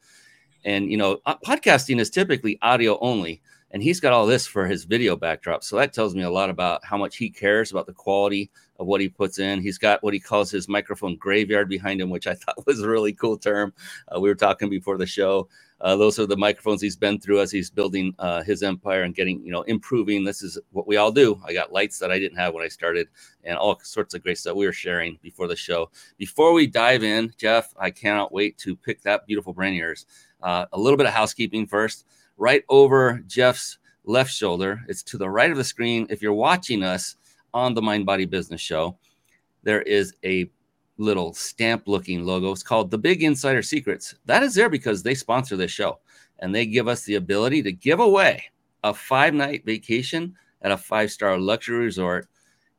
And 0.64 0.90
you 0.90 0.96
know, 0.96 1.20
uh, 1.26 1.36
podcasting 1.46 2.00
is 2.00 2.10
typically 2.10 2.58
audio 2.60 2.98
only. 3.00 3.40
And 3.76 3.82
he's 3.82 4.00
got 4.00 4.14
all 4.14 4.24
this 4.24 4.46
for 4.46 4.66
his 4.66 4.84
video 4.84 5.16
backdrop. 5.16 5.62
So 5.62 5.76
that 5.76 5.92
tells 5.92 6.14
me 6.14 6.22
a 6.22 6.30
lot 6.30 6.48
about 6.48 6.82
how 6.82 6.96
much 6.96 7.18
he 7.18 7.28
cares 7.28 7.70
about 7.70 7.84
the 7.84 7.92
quality 7.92 8.50
of 8.78 8.86
what 8.86 9.02
he 9.02 9.08
puts 9.10 9.38
in. 9.38 9.60
He's 9.60 9.76
got 9.76 10.02
what 10.02 10.14
he 10.14 10.18
calls 10.18 10.50
his 10.50 10.66
microphone 10.66 11.16
graveyard 11.16 11.68
behind 11.68 12.00
him, 12.00 12.08
which 12.08 12.26
I 12.26 12.32
thought 12.36 12.66
was 12.66 12.80
a 12.80 12.88
really 12.88 13.12
cool 13.12 13.36
term. 13.36 13.74
Uh, 14.08 14.18
we 14.18 14.30
were 14.30 14.34
talking 14.34 14.70
before 14.70 14.96
the 14.96 15.04
show. 15.04 15.50
Uh, 15.82 15.94
those 15.94 16.18
are 16.18 16.24
the 16.24 16.38
microphones 16.38 16.80
he's 16.80 16.96
been 16.96 17.20
through 17.20 17.42
as 17.42 17.50
he's 17.50 17.68
building 17.68 18.14
uh, 18.18 18.42
his 18.44 18.62
empire 18.62 19.02
and 19.02 19.14
getting, 19.14 19.44
you 19.44 19.52
know, 19.52 19.60
improving. 19.64 20.24
This 20.24 20.40
is 20.40 20.58
what 20.70 20.86
we 20.86 20.96
all 20.96 21.12
do. 21.12 21.38
I 21.44 21.52
got 21.52 21.70
lights 21.70 21.98
that 21.98 22.10
I 22.10 22.18
didn't 22.18 22.38
have 22.38 22.54
when 22.54 22.64
I 22.64 22.68
started 22.68 23.08
and 23.44 23.58
all 23.58 23.78
sorts 23.82 24.14
of 24.14 24.22
great 24.22 24.38
stuff 24.38 24.56
we 24.56 24.64
were 24.64 24.72
sharing 24.72 25.18
before 25.20 25.48
the 25.48 25.54
show. 25.54 25.90
Before 26.16 26.54
we 26.54 26.66
dive 26.66 27.04
in, 27.04 27.30
Jeff, 27.36 27.74
I 27.78 27.90
cannot 27.90 28.32
wait 28.32 28.56
to 28.56 28.74
pick 28.74 29.02
that 29.02 29.26
beautiful 29.26 29.52
brain 29.52 29.74
yours. 29.74 30.06
Uh, 30.42 30.64
a 30.72 30.78
little 30.78 30.96
bit 30.96 31.06
of 31.06 31.12
housekeeping 31.12 31.66
first. 31.66 32.06
Right 32.36 32.64
over 32.68 33.22
Jeff's 33.26 33.78
left 34.04 34.30
shoulder, 34.30 34.80
it's 34.88 35.02
to 35.04 35.18
the 35.18 35.28
right 35.28 35.50
of 35.50 35.56
the 35.56 35.64
screen. 35.64 36.06
If 36.10 36.22
you're 36.22 36.32
watching 36.32 36.82
us 36.82 37.16
on 37.54 37.74
the 37.74 37.82
Mind 37.82 38.06
Body 38.06 38.26
Business 38.26 38.60
Show, 38.60 38.98
there 39.62 39.82
is 39.82 40.14
a 40.24 40.50
little 40.98 41.34
stamp 41.34 41.84
looking 41.86 42.24
logo. 42.24 42.52
It's 42.52 42.62
called 42.62 42.90
The 42.90 42.98
Big 42.98 43.22
Insider 43.22 43.62
Secrets. 43.62 44.14
That 44.26 44.42
is 44.42 44.54
there 44.54 44.68
because 44.68 45.02
they 45.02 45.14
sponsor 45.14 45.56
this 45.56 45.70
show 45.70 45.98
and 46.38 46.54
they 46.54 46.66
give 46.66 46.88
us 46.88 47.04
the 47.04 47.16
ability 47.16 47.62
to 47.62 47.72
give 47.72 48.00
away 48.00 48.44
a 48.84 48.94
five 48.94 49.34
night 49.34 49.64
vacation 49.64 50.34
at 50.62 50.72
a 50.72 50.76
five 50.76 51.10
star 51.10 51.38
luxury 51.38 51.78
resort 51.78 52.28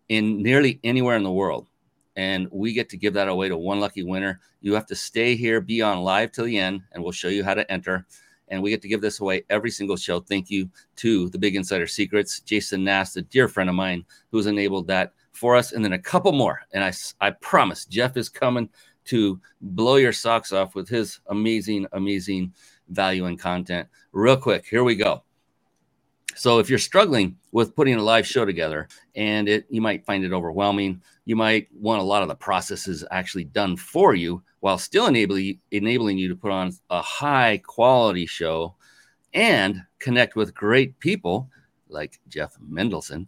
in 0.09 0.41
nearly 0.41 0.79
anywhere 0.83 1.17
in 1.17 1.23
the 1.23 1.31
world. 1.31 1.67
And 2.15 2.47
we 2.51 2.73
get 2.73 2.89
to 2.89 2.97
give 2.97 3.13
that 3.13 3.27
away 3.27 3.49
to 3.49 3.57
one 3.57 3.79
lucky 3.79 4.03
winner. 4.03 4.39
You 4.61 4.73
have 4.73 4.87
to 4.87 4.95
stay 4.95 5.35
here, 5.35 5.61
be 5.61 5.81
on 5.81 5.99
live 5.99 6.31
till 6.31 6.45
the 6.45 6.57
end, 6.57 6.81
and 6.91 7.03
we'll 7.03 7.11
show 7.11 7.27
you 7.27 7.43
how 7.43 7.53
to 7.53 7.71
enter. 7.71 8.05
And 8.49 8.61
we 8.61 8.69
get 8.69 8.81
to 8.81 8.87
give 8.87 9.01
this 9.01 9.19
away 9.19 9.43
every 9.49 9.69
single 9.69 9.97
show. 9.97 10.19
Thank 10.19 10.49
you 10.49 10.69
to 10.97 11.29
the 11.29 11.37
Big 11.37 11.55
Insider 11.55 11.87
Secrets, 11.87 12.39
Jason 12.39 12.83
Nass, 12.83 13.15
a 13.15 13.21
dear 13.21 13.47
friend 13.47 13.69
of 13.69 13.75
mine 13.75 14.05
who's 14.31 14.45
enabled 14.45 14.87
that 14.87 15.13
for 15.33 15.55
us, 15.55 15.71
and 15.71 15.83
then 15.83 15.93
a 15.93 15.99
couple 15.99 16.31
more. 16.31 16.61
And 16.71 16.83
I, 16.83 16.93
I 17.21 17.31
promise 17.31 17.85
Jeff 17.85 18.17
is 18.17 18.29
coming 18.29 18.69
to 19.05 19.39
blow 19.61 19.95
your 19.95 20.13
socks 20.13 20.51
off 20.51 20.75
with 20.75 20.89
his 20.89 21.19
amazing, 21.27 21.87
amazing 21.93 22.53
value 22.89 23.25
and 23.25 23.39
content. 23.39 23.87
Real 24.11 24.37
quick, 24.37 24.65
here 24.65 24.83
we 24.83 24.95
go. 24.95 25.23
So 26.37 26.59
if 26.59 26.69
you're 26.69 26.77
struggling 26.77 27.35
with 27.51 27.75
putting 27.75 27.95
a 27.95 28.03
live 28.03 28.27
show 28.27 28.45
together 28.45 28.87
and 29.15 29.49
it 29.49 29.65
you 29.69 29.81
might 29.81 30.05
find 30.05 30.23
it 30.23 30.31
overwhelming, 30.31 31.01
you 31.25 31.35
might 31.35 31.67
want 31.73 31.99
a 31.99 32.05
lot 32.05 32.21
of 32.21 32.27
the 32.27 32.35
processes 32.35 33.03
actually 33.09 33.45
done 33.45 33.75
for 33.75 34.13
you 34.13 34.43
while 34.59 34.77
still 34.77 35.07
enabling 35.07 35.59
enabling 35.71 36.19
you 36.19 36.27
to 36.27 36.35
put 36.35 36.51
on 36.51 36.71
a 36.91 37.01
high 37.01 37.59
quality 37.65 38.27
show 38.27 38.75
and 39.33 39.81
connect 39.99 40.35
with 40.35 40.53
great 40.53 40.99
people 40.99 41.49
like 41.89 42.19
Jeff 42.27 42.55
Mendelson 42.59 43.25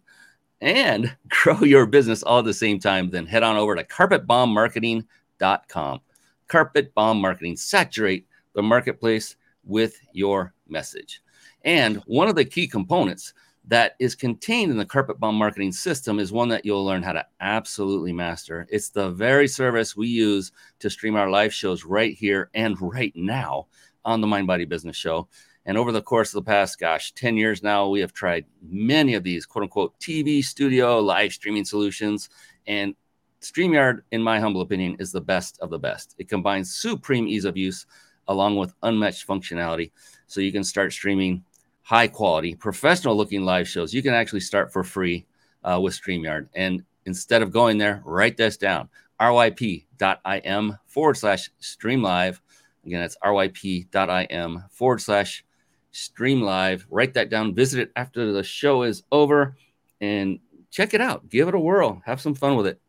and 0.60 1.16
grow 1.28 1.58
your 1.60 1.86
business 1.86 2.22
all 2.22 2.38
at 2.40 2.44
the 2.44 2.52
same 2.54 2.78
time, 2.78 3.10
then 3.10 3.26
head 3.26 3.42
on 3.42 3.56
over 3.56 3.74
to 3.74 3.82
carpetbombmarketing.com. 3.84 6.00
Carpet 6.46 6.94
Bomb 6.94 7.20
Marketing. 7.20 7.56
Saturate 7.56 8.26
the 8.54 8.62
marketplace 8.62 9.34
with 9.64 9.98
your 10.12 10.54
message. 10.68 11.22
And 11.64 11.96
one 12.06 12.28
of 12.28 12.34
the 12.34 12.44
key 12.44 12.66
components 12.66 13.34
that 13.66 13.94
is 13.98 14.14
contained 14.14 14.72
in 14.72 14.78
the 14.78 14.84
Carpet 14.84 15.20
Bomb 15.20 15.34
Marketing 15.34 15.72
system 15.72 16.18
is 16.18 16.32
one 16.32 16.48
that 16.48 16.64
you'll 16.64 16.84
learn 16.84 17.02
how 17.02 17.12
to 17.12 17.26
absolutely 17.40 18.12
master. 18.12 18.66
It's 18.70 18.88
the 18.88 19.10
very 19.10 19.46
service 19.46 19.96
we 19.96 20.08
use 20.08 20.52
to 20.78 20.90
stream 20.90 21.14
our 21.14 21.30
live 21.30 21.52
shows 21.52 21.84
right 21.84 22.14
here 22.14 22.50
and 22.54 22.76
right 22.80 23.12
now 23.14 23.66
on 24.04 24.20
the 24.20 24.26
Mind 24.26 24.46
Body 24.46 24.64
Business 24.64 24.96
Show. 24.96 25.28
And 25.66 25.76
over 25.76 25.92
the 25.92 26.02
course 26.02 26.30
of 26.30 26.42
the 26.42 26.50
past, 26.50 26.80
gosh, 26.80 27.12
10 27.12 27.36
years 27.36 27.62
now, 27.62 27.86
we 27.88 28.00
have 28.00 28.12
tried 28.12 28.46
many 28.62 29.14
of 29.14 29.22
these 29.22 29.44
quote 29.44 29.64
unquote 29.64 29.98
TV 30.00 30.42
studio 30.42 30.98
live 30.98 31.32
streaming 31.32 31.66
solutions. 31.66 32.30
And 32.66 32.94
StreamYard, 33.42 34.00
in 34.10 34.22
my 34.22 34.40
humble 34.40 34.62
opinion, 34.62 34.96
is 34.98 35.12
the 35.12 35.20
best 35.20 35.58
of 35.60 35.70
the 35.70 35.78
best. 35.78 36.14
It 36.18 36.28
combines 36.28 36.74
supreme 36.76 37.28
ease 37.28 37.44
of 37.44 37.56
use 37.56 37.86
along 38.28 38.56
with 38.56 38.74
unmatched 38.82 39.26
functionality. 39.26 39.92
So 40.26 40.40
you 40.40 40.52
can 40.52 40.64
start 40.64 40.92
streaming 40.92 41.44
high 41.90 42.06
quality, 42.06 42.54
professional 42.54 43.16
looking 43.16 43.44
live 43.44 43.66
shows. 43.66 43.92
You 43.92 44.00
can 44.00 44.14
actually 44.14 44.38
start 44.38 44.72
for 44.72 44.84
free 44.84 45.26
uh, 45.64 45.80
with 45.82 45.92
StreamYard. 45.92 46.46
And 46.54 46.84
instead 47.04 47.42
of 47.42 47.50
going 47.50 47.78
there, 47.78 48.00
write 48.04 48.36
this 48.36 48.56
down 48.56 48.88
ryp.im 49.20 50.78
forward 50.86 51.16
slash 51.16 51.50
stream 51.58 52.00
live. 52.00 52.40
Again, 52.86 53.02
it's 53.02 53.16
ryp.im 53.24 54.64
forward 54.70 55.00
slash 55.00 55.44
stream 55.90 56.42
live. 56.42 56.86
Write 56.90 57.14
that 57.14 57.28
down. 57.28 57.56
Visit 57.56 57.80
it 57.80 57.92
after 57.96 58.30
the 58.30 58.44
show 58.44 58.84
is 58.84 59.02
over 59.10 59.56
and 60.00 60.38
check 60.70 60.94
it 60.94 61.00
out. 61.00 61.28
Give 61.28 61.48
it 61.48 61.56
a 61.56 61.58
whirl. 61.58 62.00
Have 62.06 62.20
some 62.20 62.36
fun 62.36 62.54
with 62.54 62.68
it. 62.68 62.80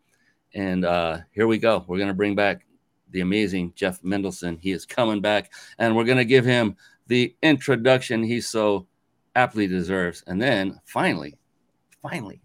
And 0.53 0.85
uh, 0.85 1.17
here 1.31 1.47
we 1.47 1.57
go. 1.57 1.83
We're 1.87 1.97
going 1.97 2.09
to 2.09 2.13
bring 2.13 2.35
back 2.35 2.67
the 3.09 3.21
amazing 3.21 3.73
Jeff 3.75 3.99
Mendelson. 4.03 4.59
He 4.59 4.71
is 4.71 4.85
coming 4.85 5.21
back, 5.21 5.51
and 5.79 5.95
we're 5.95 6.03
going 6.03 6.19
to 6.19 6.23
give 6.23 6.45
him 6.45 6.77
the 7.07 7.35
introduction 7.41 8.23
he 8.23 8.39
so 8.39 8.87
aptly 9.35 9.67
deserves. 9.67 10.23
And 10.27 10.41
then 10.41 10.79
finally, 10.85 11.37
finally, 12.01 12.41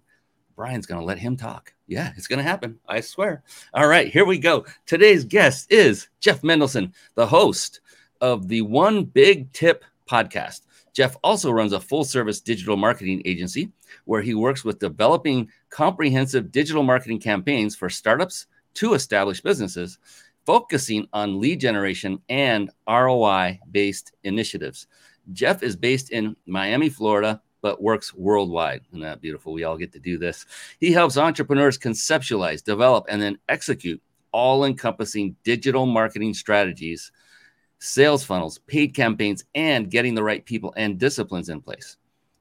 Brian's 0.55 0.87
going 0.87 1.01
to 1.01 1.07
let 1.07 1.19
him 1.19 1.37
talk. 1.37 1.73
Yeah, 1.87 2.13
it's 2.17 2.27
going 2.27 2.39
to 2.39 2.43
happen. 2.43 2.79
I 2.89 3.01
swear. 3.01 3.43
All 3.75 3.87
right, 3.87 4.09
here 4.09 4.25
we 4.25 4.39
go. 4.39 4.65
Today's 4.87 5.25
guest 5.25 5.71
is 5.71 6.09
Jeff 6.21 6.43
Mendelson, 6.43 6.93
the 7.15 7.27
host 7.27 7.81
of 8.21 8.49
the 8.49 8.63
One 8.63 9.05
Big 9.05 9.53
Tip 9.53 9.85
podcast. 10.09 10.63
Jeff 10.95 11.15
also 11.23 11.51
runs 11.51 11.75
a 11.75 11.81
full 11.81 12.05
service 12.05 12.41
digital 12.41 12.77
marketing 12.77 13.21
agency 13.27 13.71
where 14.07 14.23
he 14.23 14.35
works 14.35 14.65
with 14.65 14.79
developing 14.79 15.51
comprehensive 15.69 16.51
digital 16.51 16.83
marketing 16.83 17.21
campaigns 17.21 17.77
for 17.77 17.91
startups 17.91 18.47
to 18.75 18.95
established 18.95 19.45
businesses, 19.45 19.99
focusing 20.47 21.07
on 21.13 21.39
lead 21.39 21.61
generation 21.61 22.19
and 22.31 22.71
ROI 22.89 23.61
based 23.71 24.13
initiatives. 24.25 24.87
Jeff 25.33 25.63
is 25.63 25.77
based 25.77 26.11
in 26.11 26.37
Miami, 26.47 26.89
Florida, 26.89 27.41
but 27.63 27.83
works 27.83 28.15
worldwide. 28.15 28.83
Isn't 28.91 29.01
that 29.01 29.21
beautiful? 29.21 29.53
We 29.53 29.65
all 29.65 29.77
get 29.77 29.93
to 29.93 29.99
do 29.99 30.19
this. 30.19 30.47
He 30.79 30.93
helps 30.93 31.17
entrepreneurs 31.17 31.79
conceptualize, 31.79 32.63
develop, 32.63 33.07
and 33.09 33.21
then 33.21 33.39
execute 33.49 34.01
all 34.33 34.65
encompassing 34.65 35.35
digital 35.45 35.87
marketing 35.87 36.35
strategies 36.35 37.11
sales 37.79 38.25
funnels, 38.25 38.59
paid 38.67 38.95
campaigns, 38.95 39.45
and 39.55 39.91
getting 39.91 40.15
the 40.15 40.23
right 40.23 40.45
people 40.45 40.73
and 40.77 40.99
disciplines 40.99 41.49
in 41.49 41.61
place. 41.61 41.97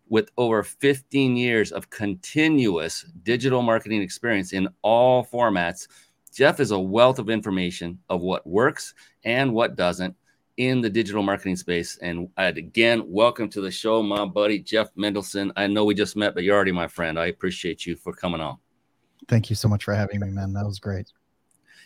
With 0.08 0.30
over 0.38 0.64
15 0.64 1.36
years 1.36 1.72
of 1.72 1.90
continuous 1.90 3.06
digital 3.24 3.62
marketing 3.62 4.02
experience 4.02 4.54
in 4.54 4.70
all 4.82 5.26
formats, 5.26 5.88
Jeff 6.34 6.60
is 6.60 6.72
a 6.72 6.80
wealth 6.80 7.20
of 7.20 7.30
information 7.30 8.00
of 8.10 8.22
what 8.22 8.46
works 8.46 8.94
and 9.24 9.54
what 9.54 9.76
doesn't 9.76 10.16
in 10.58 10.82
the 10.82 10.90
digital 10.90 11.22
marketing 11.22 11.56
space. 11.56 11.98
And 11.98 12.30
again 12.38 13.04
welcome 13.08 13.50
to 13.50 13.62
the 13.62 13.72
show, 13.72 14.02
my 14.02 14.26
buddy 14.26 14.60
Jeff 14.60 14.94
Mendelson. 14.96 15.52
I 15.56 15.68
know 15.68 15.86
we 15.86 15.96
just 15.96 16.16
met, 16.16 16.34
but 16.34 16.44
you're 16.44 16.56
already 16.56 16.72
my 16.72 16.88
friend. 16.88 17.20
I 17.20 17.28
appreciate 17.28 17.86
you 17.86 17.96
for 17.96 18.14
coming 18.14 18.42
on. 18.42 18.58
Thank 19.28 19.50
you 19.50 19.56
so 19.56 19.68
much 19.68 19.84
for 19.84 19.94
having 19.94 20.20
me, 20.20 20.30
man. 20.30 20.54
That 20.54 20.66
was 20.66 20.80
great. 20.80 21.12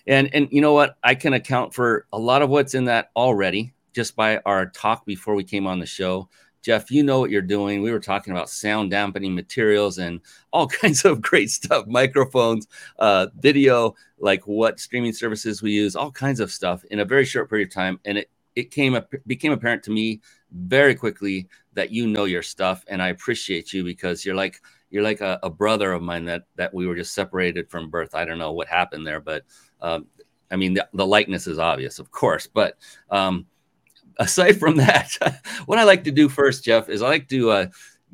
And 0.07 0.33
and 0.33 0.47
you 0.51 0.61
know 0.61 0.73
what? 0.73 0.97
I 1.03 1.15
can 1.15 1.33
account 1.33 1.73
for 1.73 2.07
a 2.13 2.19
lot 2.19 2.41
of 2.41 2.49
what's 2.49 2.73
in 2.73 2.85
that 2.85 3.11
already 3.15 3.73
just 3.93 4.15
by 4.15 4.37
our 4.45 4.67
talk 4.67 5.05
before 5.05 5.35
we 5.35 5.43
came 5.43 5.67
on 5.67 5.79
the 5.79 5.85
show. 5.85 6.29
Jeff, 6.61 6.91
you 6.91 7.03
know 7.03 7.19
what 7.19 7.29
you're 7.29 7.41
doing. 7.41 7.81
We 7.81 7.91
were 7.91 7.99
talking 7.99 8.33
about 8.33 8.49
sound 8.49 8.91
dampening 8.91 9.33
materials 9.33 9.97
and 9.97 10.19
all 10.51 10.67
kinds 10.81 11.05
of 11.05 11.21
great 11.21 11.49
stuff, 11.49 11.87
microphones, 11.87 12.67
uh, 12.99 13.27
video, 13.39 13.95
like 14.19 14.45
what 14.45 14.79
streaming 14.79 15.13
services 15.13 15.61
we 15.61 15.71
use, 15.71 15.95
all 15.95 16.11
kinds 16.11 16.39
of 16.39 16.51
stuff 16.51 16.83
in 16.91 16.99
a 16.99 17.05
very 17.05 17.23
short 17.23 17.49
period 17.49 17.69
of 17.69 17.73
time. 17.73 17.99
And 18.03 18.17
it 18.17 18.29
it 18.55 18.71
came 18.71 18.97
became 19.27 19.51
apparent 19.51 19.83
to 19.83 19.91
me 19.91 20.21
very 20.51 20.95
quickly 20.95 21.47
that 21.73 21.91
you 21.91 22.07
know 22.07 22.25
your 22.25 22.41
stuff, 22.41 22.83
and 22.87 23.01
I 23.01 23.09
appreciate 23.09 23.73
you 23.73 23.83
because 23.83 24.25
you're 24.25 24.35
like 24.35 24.61
you're 24.89 25.03
like 25.03 25.21
a, 25.21 25.39
a 25.43 25.49
brother 25.49 25.91
of 25.93 26.01
mine 26.01 26.25
that 26.25 26.43
that 26.55 26.73
we 26.73 26.87
were 26.87 26.95
just 26.95 27.13
separated 27.13 27.69
from 27.69 27.89
birth. 27.89 28.15
I 28.15 28.25
don't 28.25 28.39
know 28.39 28.51
what 28.51 28.67
happened 28.67 29.05
there, 29.05 29.19
but 29.19 29.43
um, 29.81 30.07
I 30.51 30.55
mean, 30.55 30.73
the, 30.73 30.87
the, 30.93 31.05
likeness 31.05 31.47
is 31.47 31.59
obvious, 31.59 31.99
of 31.99 32.11
course. 32.11 32.47
But 32.47 32.77
um, 33.09 33.45
aside 34.19 34.59
from 34.59 34.77
that, 34.77 35.15
what 35.65 35.79
I 35.79 35.83
like 35.83 36.03
to 36.05 36.11
do 36.11 36.29
first, 36.29 36.63
Jeff, 36.63 36.89
is 36.89 37.01
I 37.01 37.07
like 37.07 37.29
to 37.29 37.51
uh, 37.51 37.65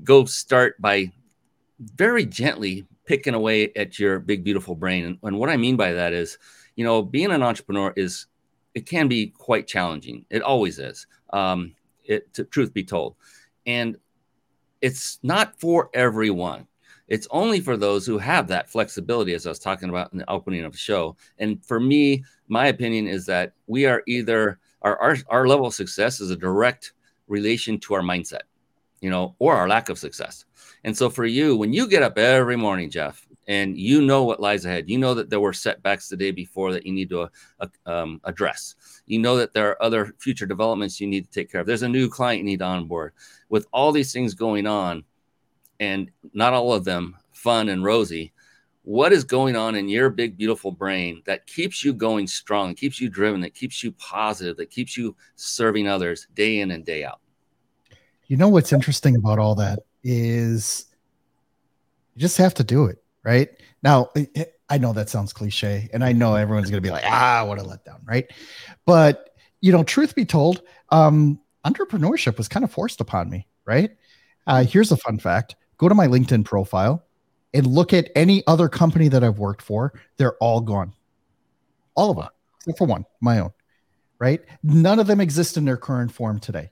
go 0.04 0.26
start 0.26 0.80
by 0.82 1.12
very 1.80 2.26
gently 2.26 2.86
picking 3.06 3.34
away 3.34 3.72
at 3.76 4.00
your 4.00 4.20
big, 4.20 4.44
beautiful 4.44 4.76
brain. 4.76 5.06
And, 5.06 5.18
and 5.24 5.40
what 5.40 5.50
I 5.50 5.58
mean 5.58 5.76
by 5.76 5.94
that 5.94 6.14
is, 6.14 6.38
you 6.76 6.84
know, 6.84 7.02
being 7.02 7.32
an 7.32 7.44
entrepreneur 7.44 7.94
is 7.96 8.28
it 8.76 8.86
can 8.86 9.08
be 9.08 9.28
quite 9.28 9.66
challenging. 9.68 10.26
It 10.30 10.44
always 10.44 10.78
is. 10.78 11.08
Um, 11.32 11.74
it, 12.04 12.32
to, 12.36 12.44
truth 12.44 12.74
be 12.74 12.84
told, 12.84 13.16
and 13.66 13.98
it's 14.82 15.18
not 15.24 15.60
for 15.60 15.90
everyone. 15.94 16.68
It's 17.08 17.28
only 17.32 17.60
for 17.62 17.78
those 17.78 18.06
who 18.06 18.18
have 18.18 18.48
that 18.50 18.70
flexibility, 18.70 19.34
as 19.34 19.46
I 19.46 19.50
was 19.50 19.60
talking 19.60 19.90
about 19.90 20.12
in 20.12 20.20
the 20.20 20.30
opening 20.30 20.66
of 20.66 20.72
the 20.72 20.78
show. 20.78 21.16
And 21.40 21.64
for 21.66 21.80
me, 21.80 22.24
my 22.48 22.68
opinion 22.68 23.08
is 23.08 23.26
that 23.26 23.54
we 23.68 23.86
are 23.86 24.04
either 24.08 24.60
our, 24.82 24.98
our, 25.00 25.18
our 25.30 25.48
level 25.48 25.66
of 25.66 25.74
success 25.74 26.20
is 26.20 26.32
a 26.32 26.36
direct 26.36 26.94
relation 27.28 27.80
to 27.80 27.96
our 27.96 28.02
mindset. 28.02 28.46
you 29.02 29.10
know, 29.10 29.36
or 29.40 29.56
our 29.56 29.68
lack 29.68 29.90
of 29.90 30.00
success. 30.00 30.46
And 30.84 30.96
so 30.98 31.10
for 31.10 31.26
you, 31.26 31.56
when 31.56 31.74
you 31.74 31.88
get 31.88 32.04
up 32.04 32.18
every 32.18 32.56
morning, 32.56 32.90
Jeff, 32.90 33.25
and 33.48 33.78
you 33.78 34.02
know 34.02 34.24
what 34.24 34.40
lies 34.40 34.66
ahead, 34.66 34.90
you 34.90 34.98
know 34.98 35.14
that 35.14 35.30
there 35.30 35.40
were 35.40 35.54
setbacks 35.54 36.10
the 36.10 36.18
day 36.18 36.32
before 36.32 36.72
that 36.74 36.86
you 36.86 36.94
need 36.94 37.10
to 37.10 37.30
uh, 37.60 37.68
um, 37.86 38.20
address. 38.24 38.76
You 39.06 39.20
know 39.20 39.38
that 39.38 39.54
there 39.54 39.70
are 39.70 39.84
other 39.84 40.16
future 40.18 40.46
developments 40.46 41.00
you 41.00 41.08
need 41.08 41.26
to 41.26 41.32
take 41.32 41.52
care 41.52 41.62
of. 41.62 41.68
There's 41.68 41.84
a 41.84 41.90
new 41.90 42.10
client 42.10 42.40
you 42.40 42.46
need 42.46 42.60
to 42.60 42.66
onboard. 42.66 43.14
With 43.50 43.68
all 43.72 43.92
these 43.92 44.12
things 44.12 44.34
going 44.34 44.66
on, 44.66 45.04
and 45.80 46.10
not 46.34 46.54
all 46.54 46.74
of 46.74 46.86
them 46.86 47.18
fun 47.34 47.70
and 47.70 47.84
rosy, 47.84 48.34
what 48.86 49.12
is 49.12 49.24
going 49.24 49.56
on 49.56 49.74
in 49.74 49.90
your 49.90 50.12
big 50.12 50.38
beautiful 50.38 50.72
brain 50.72 51.22
that 51.26 51.48
keeps 51.48 51.84
you 51.84 51.92
going 51.92 52.28
strong 52.28 52.76
keeps 52.76 53.02
you 53.02 53.10
driven 53.10 53.42
that 53.42 53.56
keeps 53.56 53.84
you 53.84 53.92
positive 53.94 54.56
that 54.58 54.70
keeps 54.70 54.96
you 54.96 55.16
serving 55.36 55.88
others 55.88 56.28
day 56.36 56.60
in 56.60 56.70
and 56.70 56.86
day 56.86 57.04
out 57.04 57.20
you 58.28 58.38
know 58.38 58.48
what's 58.48 58.72
interesting 58.72 59.16
about 59.16 59.40
all 59.40 59.56
that 59.56 59.80
is 60.04 60.86
you 62.14 62.22
just 62.22 62.38
have 62.38 62.54
to 62.54 62.64
do 62.64 62.86
it 62.86 63.04
right 63.26 63.50
now 63.84 64.10
i 64.70 64.78
know 64.78 64.94
that 64.94 65.10
sounds 65.10 65.34
cliche 65.34 65.90
and 65.94 66.04
i 66.04 66.12
know 66.12 66.36
everyone's 66.36 66.70
going 66.70 66.82
to 66.82 66.88
be 66.88 66.92
like 66.92 67.04
ah 67.06 67.44
what 67.46 67.60
a 67.60 67.64
letdown 67.64 68.00
right 68.06 68.32
but 68.86 69.32
you 69.62 69.72
know 69.72 69.84
truth 69.84 70.16
be 70.16 70.26
told 70.26 70.62
um 70.90 71.40
entrepreneurship 71.66 72.38
was 72.38 72.48
kind 72.48 72.64
of 72.64 72.72
forced 72.72 73.02
upon 73.02 73.30
me 73.30 73.48
right 73.66 73.92
uh, 74.48 74.64
here's 74.64 74.92
a 74.92 74.98
fun 74.98 75.18
fact 75.18 75.56
go 75.78 75.90
to 75.90 75.96
my 75.96 76.08
linkedin 76.08 76.46
profile 76.46 77.04
and 77.56 77.66
look 77.66 77.94
at 77.94 78.12
any 78.16 78.44
other 78.48 78.68
company 78.68 79.08
that 79.08 79.24
I've 79.24 79.40
worked 79.40 79.62
for, 79.62 79.94
they're 80.18 80.36
all 80.36 80.60
gone. 80.60 80.92
All 81.96 82.12
of 82.12 82.18
them, 82.18 82.28
except 82.58 82.78
for 82.78 82.86
one, 82.86 83.06
my 83.22 83.40
own, 83.40 83.52
right? 84.20 84.42
None 84.62 85.00
of 85.00 85.08
them 85.08 85.22
exist 85.22 85.56
in 85.56 85.64
their 85.64 85.78
current 85.78 86.12
form 86.12 86.40
today. 86.40 86.70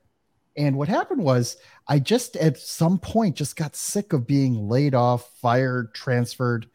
And 0.55 0.77
what 0.77 0.87
happened 0.87 1.23
was 1.23 1.57
I 1.87 1.99
just 1.99 2.35
at 2.37 2.57
some 2.57 2.99
point 2.99 3.35
just 3.35 3.55
got 3.55 3.75
sick 3.75 4.13
of 4.13 4.27
being 4.27 4.69
laid 4.69 4.93
off, 4.93 5.29
fired, 5.39 5.93
transferred, 5.93 6.67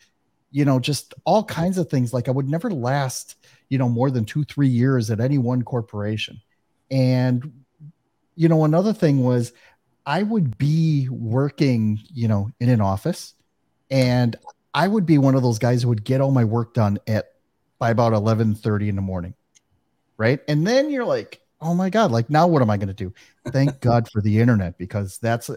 you 0.50 0.64
know, 0.64 0.80
just 0.80 1.14
all 1.24 1.44
kinds 1.44 1.78
of 1.78 1.88
things. 1.88 2.12
Like 2.12 2.28
I 2.28 2.32
would 2.32 2.48
never 2.48 2.70
last, 2.70 3.36
you 3.68 3.78
know, 3.78 3.88
more 3.88 4.10
than 4.10 4.24
two, 4.24 4.44
three 4.44 4.68
years 4.68 5.10
at 5.10 5.20
any 5.20 5.38
one 5.38 5.62
corporation. 5.62 6.40
And, 6.90 7.64
you 8.34 8.48
know, 8.48 8.64
another 8.64 8.92
thing 8.92 9.22
was 9.22 9.52
I 10.06 10.22
would 10.22 10.58
be 10.58 11.08
working, 11.08 12.00
you 12.12 12.28
know, 12.28 12.50
in 12.60 12.68
an 12.70 12.80
office 12.80 13.34
and 13.90 14.36
I 14.74 14.88
would 14.88 15.06
be 15.06 15.18
one 15.18 15.34
of 15.34 15.42
those 15.42 15.58
guys 15.58 15.82
who 15.82 15.88
would 15.88 16.04
get 16.04 16.20
all 16.20 16.30
my 16.30 16.44
work 16.44 16.74
done 16.74 16.98
at 17.06 17.32
by 17.78 17.90
about 17.90 18.12
11:30 18.12 18.88
in 18.88 18.96
the 18.96 19.02
morning. 19.02 19.34
Right? 20.16 20.40
And 20.48 20.66
then 20.66 20.90
you're 20.90 21.04
like, 21.04 21.40
"Oh 21.60 21.74
my 21.74 21.90
god, 21.90 22.10
like 22.10 22.30
now 22.30 22.46
what 22.46 22.62
am 22.62 22.70
I 22.70 22.76
going 22.76 22.88
to 22.88 22.94
do?" 22.94 23.12
Thank 23.48 23.80
God 23.80 24.08
for 24.10 24.20
the 24.20 24.38
internet 24.38 24.78
because 24.78 25.18
that's 25.18 25.50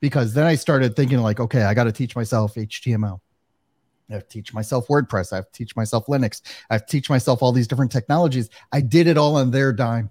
because 0.00 0.34
then 0.34 0.46
I 0.46 0.54
started 0.54 0.96
thinking 0.96 1.18
like, 1.18 1.40
"Okay, 1.40 1.62
I 1.62 1.74
got 1.74 1.84
to 1.84 1.92
teach 1.92 2.16
myself 2.16 2.54
HTML. 2.54 3.20
I 4.10 4.14
have 4.14 4.24
to 4.24 4.28
teach 4.28 4.52
myself 4.52 4.86
WordPress. 4.88 5.32
I 5.32 5.36
have 5.36 5.46
to 5.46 5.52
teach 5.52 5.76
myself 5.76 6.06
Linux. 6.06 6.42
I 6.70 6.74
have 6.74 6.86
to 6.86 6.92
teach 6.92 7.08
myself 7.08 7.42
all 7.42 7.52
these 7.52 7.66
different 7.66 7.92
technologies. 7.92 8.50
I 8.72 8.80
did 8.80 9.06
it 9.06 9.16
all 9.16 9.36
on 9.36 9.50
their 9.50 9.72
dime, 9.72 10.10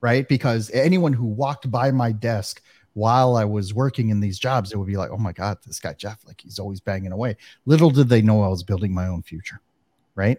right? 0.00 0.26
Because 0.28 0.70
anyone 0.72 1.12
who 1.12 1.26
walked 1.26 1.70
by 1.70 1.90
my 1.90 2.12
desk 2.12 2.62
while 2.94 3.36
I 3.36 3.44
was 3.44 3.74
working 3.74 4.08
in 4.08 4.20
these 4.20 4.38
jobs, 4.38 4.72
it 4.72 4.76
would 4.76 4.88
be 4.88 4.96
like, 4.96 5.10
oh 5.10 5.18
my 5.18 5.32
God, 5.32 5.58
this 5.66 5.78
guy 5.78 5.92
Jeff, 5.92 6.24
like 6.26 6.40
he's 6.40 6.58
always 6.58 6.80
banging 6.80 7.12
away. 7.12 7.36
Little 7.66 7.90
did 7.90 8.08
they 8.08 8.22
know 8.22 8.42
I 8.42 8.48
was 8.48 8.62
building 8.62 8.92
my 8.92 9.06
own 9.06 9.22
future. 9.22 9.60
Right. 10.14 10.38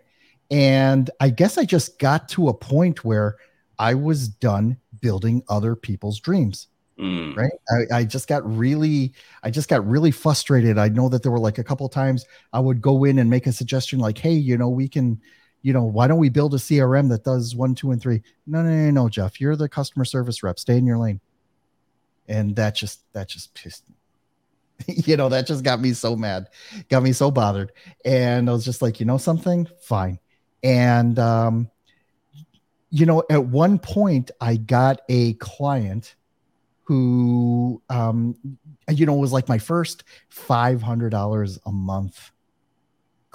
And 0.50 1.10
I 1.20 1.30
guess 1.30 1.58
I 1.58 1.66
just 1.66 2.00
got 2.00 2.28
to 2.30 2.50
a 2.50 2.54
point 2.54 3.06
where 3.06 3.36
I 3.80 3.94
was 3.94 4.28
done 4.28 4.78
building 5.02 5.44
other 5.50 5.76
people's 5.76 6.20
dreams. 6.20 6.68
Mm. 7.00 7.36
Right. 7.38 7.52
I, 7.70 8.00
I, 8.00 8.04
just 8.06 8.28
got 8.28 8.44
really, 8.58 9.14
I 9.44 9.52
just 9.52 9.70
got 9.70 9.88
really 9.88 10.10
frustrated. 10.10 10.80
I 10.80 10.90
know 10.90 11.10
that 11.10 11.22
there 11.22 11.32
were 11.32 11.38
like 11.38 11.60
a 11.60 11.64
couple 11.64 11.88
times 11.90 12.26
I 12.54 12.60
would 12.60 12.82
go 12.82 13.04
in 13.04 13.20
and 13.20 13.30
make 13.30 13.46
a 13.46 13.52
suggestion 13.52 14.00
like, 14.00 14.18
hey, 14.18 14.34
you 14.34 14.58
know, 14.58 14.70
we 14.70 14.88
can, 14.88 15.22
you 15.62 15.74
know, 15.74 15.84
why 15.84 16.08
don't 16.08 16.18
we 16.18 16.30
build 16.30 16.56
a 16.56 16.58
CRM 16.58 17.08
that 17.10 17.24
does 17.24 17.56
one, 17.56 17.76
two, 17.76 17.92
and 17.92 18.02
three? 18.02 18.24
No, 18.48 18.64
no, 18.64 18.70
no, 18.70 18.90
no, 18.90 19.10
Jeff. 19.10 19.40
You're 19.40 19.56
the 19.56 19.70
customer 19.70 20.06
service 20.06 20.42
rep. 20.42 20.58
Stay 20.58 20.78
in 20.78 20.88
your 20.88 20.98
lane 20.98 21.22
and 22.28 22.56
that 22.56 22.76
just 22.76 23.02
that 23.14 23.28
just 23.28 23.54
pissed 23.54 23.88
me 23.90 23.96
you 25.06 25.18
know 25.18 25.30
that 25.30 25.48
just 25.48 25.64
got 25.64 25.80
me 25.80 25.94
so 25.94 26.16
mad 26.16 26.50
got 26.90 27.04
me 27.04 27.12
so 27.12 27.32
bothered 27.32 27.72
and 28.06 28.50
i 28.50 28.54
was 28.54 28.66
just 28.66 28.82
like 28.82 29.00
you 29.00 29.06
know 29.06 29.18
something 29.18 29.68
fine 29.82 30.20
and 30.64 31.20
um 31.20 31.70
you 32.90 33.06
know 33.06 33.24
at 33.30 33.46
one 33.46 33.78
point 33.80 34.32
i 34.42 34.56
got 34.56 35.02
a 35.10 35.34
client 35.34 36.16
who 36.84 37.82
um 37.90 38.36
you 38.90 39.06
know 39.06 39.14
was 39.14 39.34
like 39.34 39.50
my 39.50 39.58
first 39.58 40.04
$500 40.32 41.60
a 41.66 41.72
month 41.72 42.32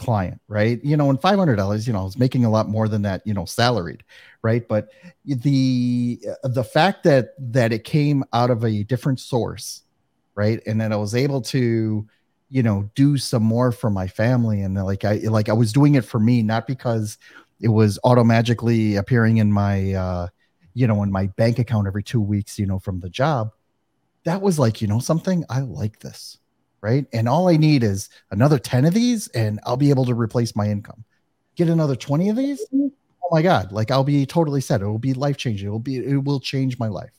client, 0.02 0.40
right? 0.48 0.82
You 0.84 0.96
know, 0.96 1.10
and 1.10 1.20
five 1.20 1.38
hundred 1.38 1.56
dollars, 1.56 1.86
you 1.86 1.92
know, 1.92 2.00
I 2.00 2.04
was 2.04 2.18
making 2.18 2.44
a 2.44 2.50
lot 2.50 2.68
more 2.68 2.88
than 2.88 3.02
that, 3.02 3.22
you 3.24 3.34
know, 3.34 3.44
salaried, 3.44 4.02
right? 4.42 4.66
But 4.66 4.88
the 5.24 6.20
the 6.42 6.64
fact 6.64 7.04
that 7.04 7.34
that 7.38 7.72
it 7.72 7.84
came 7.84 8.24
out 8.32 8.50
of 8.50 8.64
a 8.64 8.82
different 8.84 9.20
source, 9.20 9.82
right, 10.34 10.60
and 10.66 10.80
then 10.80 10.92
I 10.92 10.96
was 10.96 11.14
able 11.14 11.40
to, 11.42 12.06
you 12.48 12.62
know, 12.62 12.90
do 12.94 13.16
some 13.16 13.42
more 13.44 13.70
for 13.72 13.90
my 13.90 14.08
family, 14.08 14.62
and 14.62 14.74
like 14.74 15.04
I 15.04 15.14
like 15.24 15.48
I 15.48 15.54
was 15.54 15.72
doing 15.72 15.94
it 15.94 16.04
for 16.04 16.18
me, 16.18 16.42
not 16.42 16.66
because 16.66 17.18
it 17.62 17.68
was 17.68 17.98
auto 18.04 18.24
magically 18.24 18.96
appearing 18.96 19.38
in 19.38 19.50
my, 19.50 19.94
uh, 19.94 20.26
you 20.74 20.86
know, 20.86 21.02
in 21.02 21.10
my 21.10 21.28
bank 21.28 21.58
account 21.58 21.86
every 21.86 22.02
two 22.02 22.20
weeks, 22.20 22.58
you 22.58 22.66
know, 22.66 22.78
from 22.78 23.00
the 23.00 23.08
job. 23.08 23.52
That 24.24 24.42
was 24.42 24.58
like, 24.58 24.82
you 24.82 24.88
know, 24.88 24.98
something 24.98 25.44
I 25.48 25.60
like 25.60 26.00
this 26.00 26.38
right? 26.82 27.06
And 27.12 27.28
all 27.28 27.48
I 27.48 27.56
need 27.56 27.82
is 27.82 28.10
another 28.30 28.58
10 28.58 28.84
of 28.84 28.92
these 28.92 29.28
and 29.28 29.60
I'll 29.64 29.76
be 29.78 29.90
able 29.90 30.04
to 30.04 30.14
replace 30.14 30.54
my 30.54 30.68
income. 30.68 31.04
Get 31.54 31.68
another 31.68 31.96
20 31.96 32.28
of 32.28 32.36
these. 32.36 32.60
Oh 32.74 33.28
my 33.30 33.40
God. 33.40 33.72
Like 33.72 33.90
I'll 33.90 34.04
be 34.04 34.26
totally 34.26 34.60
set. 34.60 34.82
It 34.82 34.86
will 34.86 34.98
be 34.98 35.14
life 35.14 35.36
changing. 35.36 35.68
It 35.68 35.70
will 35.70 35.78
be, 35.78 35.96
it 35.96 36.24
will 36.24 36.40
change 36.40 36.78
my 36.78 36.88
life. 36.88 37.12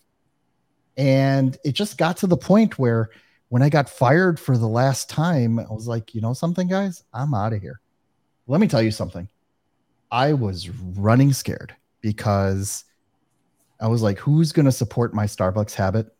And 0.97 1.57
it 1.63 1.71
just 1.71 1.97
got 1.97 2.17
to 2.17 2.27
the 2.27 2.37
point 2.37 2.77
where 2.77 3.09
when 3.49 3.63
I 3.63 3.69
got 3.69 3.89
fired 3.89 4.39
for 4.39 4.57
the 4.57 4.67
last 4.67 5.09
time, 5.09 5.59
I 5.59 5.71
was 5.71 5.87
like, 5.87 6.13
you 6.13 6.21
know 6.21 6.33
something, 6.33 6.67
guys, 6.67 7.03
I'm 7.13 7.33
out 7.33 7.53
of 7.53 7.61
here. 7.61 7.79
Let 8.47 8.59
me 8.59 8.67
tell 8.67 8.81
you 8.81 8.91
something. 8.91 9.29
I 10.13 10.33
was 10.33 10.69
running 10.69 11.33
scared 11.33 11.75
because 11.99 12.85
I 13.81 13.87
was 13.87 14.03
like, 14.03 14.19
who's 14.19 14.51
going 14.51 14.67
to 14.67 14.71
support 14.71 15.11
my 15.11 15.25
Starbucks 15.25 15.73
habit? 15.73 16.15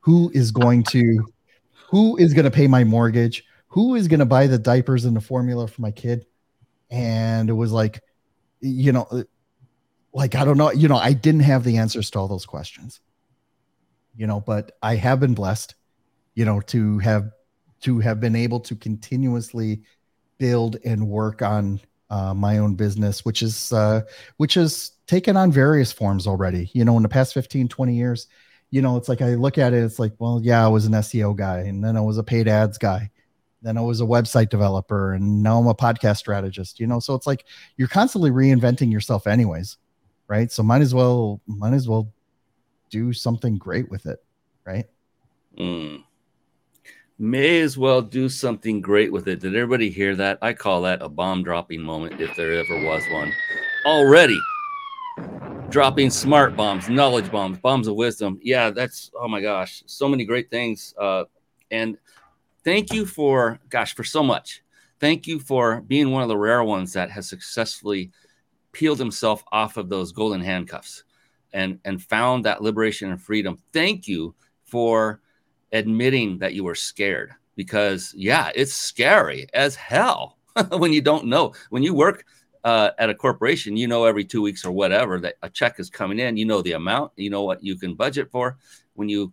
Who 0.00 0.30
is 0.34 0.50
going 0.50 0.82
to 0.84 1.24
who 1.88 2.18
is 2.18 2.34
going 2.34 2.44
to 2.44 2.50
pay 2.50 2.66
my 2.66 2.84
mortgage? 2.84 3.42
Who 3.68 3.94
is 3.94 4.08
going 4.08 4.20
to 4.20 4.26
buy 4.26 4.46
the 4.46 4.58
diapers 4.58 5.06
and 5.06 5.16
the 5.16 5.22
formula 5.22 5.66
for 5.66 5.80
my 5.80 5.90
kid? 5.90 6.26
And 6.90 7.48
it 7.48 7.54
was 7.54 7.72
like, 7.72 8.02
you 8.60 8.92
know, 8.92 9.24
like 10.12 10.34
I 10.34 10.44
don't 10.44 10.58
know, 10.58 10.70
you 10.72 10.86
know, 10.86 10.98
I 10.98 11.14
didn't 11.14 11.40
have 11.40 11.64
the 11.64 11.78
answers 11.78 12.10
to 12.10 12.18
all 12.18 12.28
those 12.28 12.44
questions. 12.44 13.00
You 14.14 14.26
know, 14.26 14.40
but 14.40 14.76
I 14.82 14.96
have 14.96 15.18
been 15.18 15.34
blessed, 15.34 15.74
you 16.34 16.44
know, 16.44 16.60
to 16.60 16.98
have 16.98 17.30
to 17.80 18.00
have 18.00 18.20
been 18.20 18.36
able 18.36 18.60
to 18.60 18.76
continuously 18.76 19.80
build 20.36 20.76
and 20.84 21.08
work 21.08 21.40
on 21.40 21.80
uh, 22.10 22.34
my 22.34 22.58
own 22.58 22.74
business, 22.74 23.24
which 23.24 23.42
is 23.42 23.72
uh, 23.72 24.02
which 24.36 24.54
has 24.54 24.92
taken 25.06 25.36
on 25.36 25.52
various 25.52 25.92
forms 25.92 26.26
already. 26.26 26.70
You 26.72 26.84
know, 26.84 26.96
in 26.96 27.02
the 27.02 27.08
past 27.08 27.34
15, 27.34 27.68
20 27.68 27.94
years, 27.94 28.26
you 28.70 28.82
know, 28.82 28.96
it's 28.96 29.08
like 29.08 29.22
I 29.22 29.34
look 29.34 29.58
at 29.58 29.72
it, 29.72 29.84
it's 29.84 29.98
like, 29.98 30.12
well, 30.18 30.40
yeah, 30.42 30.64
I 30.64 30.68
was 30.68 30.86
an 30.86 30.92
SEO 30.92 31.36
guy, 31.36 31.60
and 31.60 31.84
then 31.84 31.96
I 31.96 32.00
was 32.00 32.18
a 32.18 32.22
paid 32.22 32.48
ads 32.48 32.78
guy, 32.78 33.10
then 33.62 33.78
I 33.78 33.80
was 33.80 34.00
a 34.00 34.04
website 34.04 34.48
developer, 34.48 35.14
and 35.14 35.42
now 35.42 35.58
I'm 35.58 35.66
a 35.66 35.74
podcast 35.74 36.18
strategist. 36.18 36.80
You 36.80 36.86
know, 36.86 37.00
so 37.00 37.14
it's 37.14 37.26
like 37.26 37.44
you're 37.76 37.88
constantly 37.88 38.30
reinventing 38.30 38.92
yourself, 38.92 39.26
anyways, 39.26 39.76
right? 40.28 40.50
So 40.50 40.62
might 40.62 40.82
as 40.82 40.94
well, 40.94 41.40
might 41.46 41.74
as 41.74 41.88
well 41.88 42.12
do 42.90 43.12
something 43.12 43.58
great 43.58 43.90
with 43.90 44.06
it, 44.06 44.22
right? 44.64 44.86
Mm. 45.58 46.04
May 47.18 47.60
as 47.60 47.78
well 47.78 48.02
do 48.02 48.28
something 48.28 48.80
great 48.80 49.12
with 49.12 49.28
it. 49.28 49.38
Did 49.38 49.54
everybody 49.54 49.88
hear 49.88 50.16
that? 50.16 50.38
I 50.42 50.52
call 50.52 50.82
that 50.82 51.00
a 51.00 51.08
bomb 51.08 51.44
dropping 51.44 51.80
moment, 51.80 52.20
if 52.20 52.34
there 52.34 52.52
ever 52.54 52.84
was 52.84 53.04
one. 53.12 53.32
Already 53.86 54.40
dropping 55.70 56.10
smart 56.10 56.56
bombs, 56.56 56.88
knowledge 56.88 57.30
bombs, 57.30 57.58
bombs 57.58 57.86
of 57.86 57.94
wisdom. 57.94 58.40
Yeah, 58.42 58.70
that's 58.70 59.12
oh 59.16 59.28
my 59.28 59.40
gosh, 59.40 59.84
so 59.86 60.08
many 60.08 60.24
great 60.24 60.50
things. 60.50 60.92
Uh, 60.98 61.24
and 61.70 61.98
thank 62.64 62.92
you 62.92 63.06
for 63.06 63.60
gosh 63.68 63.94
for 63.94 64.02
so 64.02 64.24
much. 64.24 64.62
Thank 64.98 65.28
you 65.28 65.38
for 65.38 65.82
being 65.82 66.10
one 66.10 66.22
of 66.22 66.28
the 66.28 66.36
rare 66.36 66.64
ones 66.64 66.92
that 66.94 67.10
has 67.12 67.28
successfully 67.28 68.10
peeled 68.72 68.98
himself 68.98 69.44
off 69.52 69.76
of 69.76 69.88
those 69.88 70.10
golden 70.10 70.40
handcuffs 70.40 71.04
and 71.52 71.78
and 71.84 72.02
found 72.02 72.44
that 72.44 72.60
liberation 72.60 73.12
and 73.12 73.22
freedom. 73.22 73.58
Thank 73.72 74.08
you 74.08 74.34
for 74.64 75.20
admitting 75.74 76.38
that 76.38 76.54
you 76.54 76.64
were 76.64 76.74
scared 76.74 77.32
because 77.56 78.14
yeah, 78.16 78.50
it's 78.54 78.72
scary 78.72 79.46
as 79.52 79.74
hell 79.74 80.38
when 80.78 80.92
you 80.92 81.02
don't 81.02 81.26
know. 81.26 81.52
When 81.70 81.82
you 81.82 81.94
work 81.94 82.24
uh, 82.62 82.90
at 82.98 83.10
a 83.10 83.14
corporation, 83.14 83.76
you 83.76 83.86
know, 83.86 84.04
every 84.04 84.24
two 84.24 84.40
weeks 84.40 84.64
or 84.64 84.72
whatever 84.72 85.20
that 85.20 85.34
a 85.42 85.50
check 85.50 85.78
is 85.78 85.90
coming 85.90 86.18
in, 86.18 86.36
you 86.36 86.46
know 86.46 86.62
the 86.62 86.72
amount, 86.72 87.12
you 87.16 87.28
know 87.28 87.42
what 87.42 87.62
you 87.62 87.76
can 87.76 87.94
budget 87.94 88.30
for. 88.30 88.56
When 88.94 89.08
you 89.08 89.32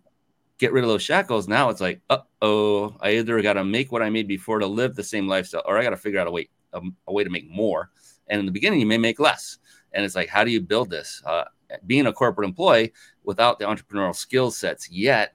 get 0.58 0.72
rid 0.72 0.84
of 0.84 0.90
those 0.90 1.02
shackles, 1.02 1.48
now 1.48 1.70
it's 1.70 1.80
like, 1.80 2.00
uh 2.10 2.18
oh, 2.42 2.96
I 3.00 3.12
either 3.12 3.40
got 3.40 3.54
to 3.54 3.64
make 3.64 3.92
what 3.92 4.02
I 4.02 4.10
made 4.10 4.28
before 4.28 4.58
to 4.58 4.66
live 4.66 4.94
the 4.94 5.04
same 5.04 5.28
lifestyle, 5.28 5.62
or 5.64 5.78
I 5.78 5.82
got 5.82 5.90
to 5.90 5.96
figure 5.96 6.20
out 6.20 6.26
a 6.26 6.32
way 6.32 6.50
a, 6.72 6.80
a, 7.06 7.12
way 7.12 7.24
to 7.24 7.30
make 7.30 7.48
more. 7.50 7.90
And 8.28 8.40
in 8.40 8.46
the 8.46 8.52
beginning, 8.52 8.80
you 8.80 8.86
may 8.86 8.98
make 8.98 9.20
less. 9.20 9.58
And 9.92 10.04
it's 10.04 10.14
like, 10.14 10.28
how 10.28 10.42
do 10.42 10.50
you 10.50 10.60
build 10.60 10.90
this? 10.90 11.22
Uh, 11.24 11.44
being 11.86 12.06
a 12.06 12.12
corporate 12.12 12.48
employee 12.48 12.92
without 13.24 13.58
the 13.58 13.64
entrepreneurial 13.64 14.16
skill 14.16 14.50
sets 14.50 14.90
yet. 14.90 15.34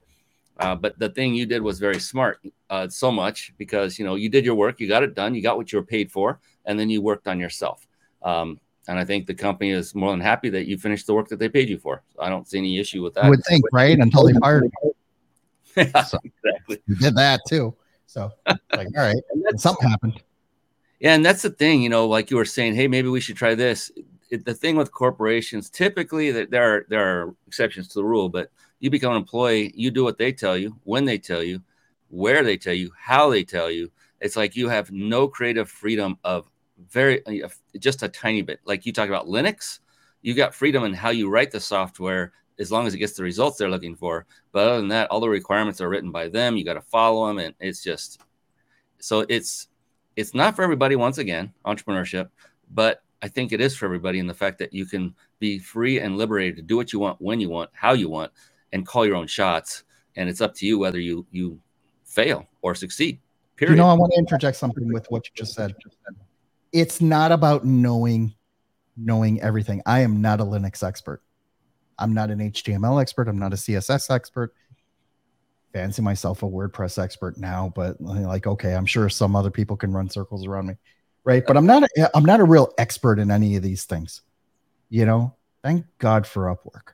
Uh, 0.60 0.76
but 0.76 0.98
the 0.98 1.10
thing 1.10 1.36
you 1.36 1.46
did 1.46 1.62
was 1.62 1.80
very 1.80 2.00
smart, 2.00 2.40
uh, 2.70 2.88
so 2.88 3.12
much 3.12 3.54
because 3.58 4.00
you 4.00 4.06
know 4.06 4.16
you 4.16 4.30
did 4.30 4.44
your 4.44 4.56
work, 4.56 4.80
you 4.80 4.88
got 4.88 5.04
it 5.04 5.14
done, 5.14 5.36
you 5.36 5.42
got 5.42 5.58
what 5.58 5.72
you 5.72 5.80
were 5.80 5.86
paid 5.86 6.12
for, 6.12 6.40
and 6.66 6.80
then 6.80 6.90
you 6.90 7.02
worked 7.02 7.28
on 7.28 7.40
yourself. 7.40 7.88
Um, 8.24 8.60
and 8.88 8.98
I 8.98 9.06
think 9.06 9.28
the 9.28 9.34
company 9.34 9.72
is 9.72 9.94
more 9.94 10.12
than 10.12 10.22
happy 10.22 10.50
that 10.50 10.66
you 10.66 10.78
finished 10.78 11.08
the 11.08 11.14
work 11.14 11.28
that 11.30 11.40
they 11.40 11.50
paid 11.50 11.70
you 11.70 11.78
for. 11.78 12.04
So 12.16 12.22
I 12.22 12.30
don't 12.30 12.48
see 12.48 12.58
any 12.58 12.80
issue 12.80 13.04
with 13.04 13.14
that. 13.16 13.26
I 13.26 13.30
would 13.30 13.44
think, 13.48 13.64
right? 13.72 13.98
Until 13.98 14.26
they 14.26 14.34
fired 14.34 14.72
you. 14.84 14.96
yeah, 15.76 16.04
so 16.04 16.18
exactly. 16.24 16.82
You 16.88 16.96
did 16.96 17.16
that 17.16 17.42
too. 17.48 17.76
So 18.08 18.32
like, 18.48 18.88
all 18.98 19.04
right, 19.04 19.24
something 19.58 19.88
happened. 19.88 20.22
Yeah, 21.00 21.14
and 21.14 21.24
that's 21.24 21.44
the 21.44 21.52
thing, 21.52 21.82
you 21.84 21.90
know, 21.90 22.08
like 22.08 22.32
you 22.32 22.38
were 22.38 22.46
saying, 22.46 22.74
hey, 22.74 22.88
maybe 22.88 23.10
we 23.10 23.20
should 23.20 23.36
try 23.36 23.54
this. 23.54 23.92
It, 24.32 24.46
the 24.46 24.54
thing 24.54 24.76
with 24.76 24.92
corporations, 24.92 25.70
typically 25.70 26.32
that 26.32 26.50
there 26.50 26.64
are 26.64 26.86
there 26.90 27.06
are 27.06 27.36
exceptions 27.46 27.88
to 27.90 28.00
the 28.00 28.06
rule, 28.06 28.30
but 28.30 28.50
you 28.80 28.90
become 28.90 29.12
an 29.12 29.18
employee, 29.18 29.72
you 29.76 29.92
do 29.92 30.04
what 30.04 30.18
they 30.18 30.32
tell 30.32 30.58
you, 30.58 30.76
when 30.84 31.06
they 31.06 31.18
tell 31.18 31.44
you, 31.44 31.62
where 32.10 32.44
they 32.44 32.58
tell 32.58 32.74
you, 32.74 32.92
how 32.98 33.30
they 33.30 33.44
tell 33.44 33.70
you. 33.70 33.92
It's 34.22 34.36
like 34.36 34.56
you 34.56 34.70
have 34.70 34.92
no 34.92 35.28
creative 35.28 35.70
freedom 35.70 36.18
of 36.24 36.50
very 36.90 37.24
just 37.80 38.04
a 38.04 38.10
tiny 38.10 38.42
bit. 38.42 38.60
Like 38.66 38.86
you 38.86 38.94
talk 38.94 39.10
about 39.10 39.28
Linux, 39.28 39.80
you 40.22 40.34
got 40.34 40.54
freedom 40.54 40.84
in 40.84 40.94
how 40.94 41.10
you 41.10 41.30
write 41.30 41.52
the 41.52 41.60
software 41.60 42.34
as 42.60 42.72
long 42.72 42.88
as 42.88 42.94
it 42.94 43.00
gets 43.00 43.14
the 43.14 43.24
results 43.24 43.58
they're 43.58 43.70
looking 43.70 43.96
for. 43.96 44.26
But 44.52 44.68
other 44.68 44.78
than 44.78 44.88
that, 44.90 45.10
all 45.10 45.20
the 45.20 45.30
requirements 45.30 45.82
are 45.82 45.90
written 45.90 46.12
by 46.12 46.28
them. 46.28 46.58
You 46.58 46.66
got 46.66 46.74
to 46.74 46.82
follow 46.82 47.28
them, 47.28 47.38
and 47.40 47.54
it's 47.60 47.84
just 47.84 48.22
so 49.00 49.26
it's 49.30 49.68
it's 50.16 50.34
not 50.34 50.56
for 50.56 50.64
everybody. 50.64 50.96
Once 50.96 51.18
again, 51.20 51.54
entrepreneurship, 51.66 52.30
but 52.72 53.04
I 53.22 53.28
think 53.28 53.52
it 53.52 53.62
is 53.62 53.76
for 53.76 53.86
everybody 53.86 54.20
in 54.20 54.28
the 54.28 54.34
fact 54.34 54.60
that 54.60 54.74
you 54.74 54.86
can 54.86 55.16
be 55.40 55.60
free 55.60 56.00
and 56.00 56.18
liberated 56.18 56.56
to 56.58 56.62
do 56.62 56.76
what 56.76 56.94
you 56.94 57.00
want, 57.00 57.22
when 57.22 57.40
you 57.40 57.50
want, 57.50 57.70
how 57.74 57.94
you 57.94 58.10
want, 58.10 58.32
and 58.78 58.88
call 58.88 59.06
your 59.06 59.16
own 59.16 59.28
shots. 59.28 59.84
And 60.16 60.30
it's 60.30 60.42
up 60.42 60.56
to 60.56 60.66
you 60.66 60.80
whether 60.80 61.00
you 61.00 61.26
you 61.32 61.60
fail 62.06 62.48
or 62.62 62.76
succeed. 62.76 63.20
Period. 63.56 63.74
You 63.74 63.78
know, 63.78 63.88
I 63.88 63.94
want 63.94 64.14
to 64.14 64.20
interject 64.20 64.58
something 64.58 64.92
with 64.92 65.06
what 65.10 65.26
you 65.26 65.32
just 65.36 65.54
said. 65.54 65.76
It's 66.72 67.02
not 67.02 67.32
about 67.32 67.66
knowing 67.66 68.36
knowing 68.96 69.42
everything. 69.42 69.82
I 69.86 70.00
am 70.00 70.22
not 70.22 70.42
a 70.42 70.44
Linux 70.44 70.84
expert. 70.84 71.22
I'm 72.00 72.14
not 72.14 72.30
an 72.30 72.40
HTML 72.40 73.02
expert. 73.02 73.28
I'm 73.28 73.40
not 73.40 73.54
a 73.54 73.56
CSS 73.56 74.14
expert. 74.14 74.54
Fancy 75.74 76.02
myself 76.02 76.44
a 76.44 76.46
WordPress 76.46 77.02
expert 77.02 77.38
now, 77.38 77.72
but 77.76 78.00
like, 78.02 78.48
okay, 78.48 78.76
I'm 78.76 78.86
sure 78.86 79.10
some 79.10 79.36
other 79.36 79.52
people 79.52 79.78
can 79.78 79.92
run 79.94 80.10
circles 80.10 80.48
around 80.48 80.68
me, 80.68 80.76
right? 81.24 81.44
But 81.46 81.58
I'm 81.58 81.66
not. 81.66 81.84
A, 81.84 82.10
I'm 82.16 82.26
not 82.26 82.40
a 82.40 82.44
real 82.44 82.74
expert 82.78 83.20
in 83.20 83.30
any 83.30 83.56
of 83.56 83.64
these 83.64 83.86
things. 83.86 84.22
You 84.90 85.06
know, 85.06 85.36
thank 85.64 85.86
God 86.00 86.26
for 86.26 86.46
Upwork, 86.46 86.94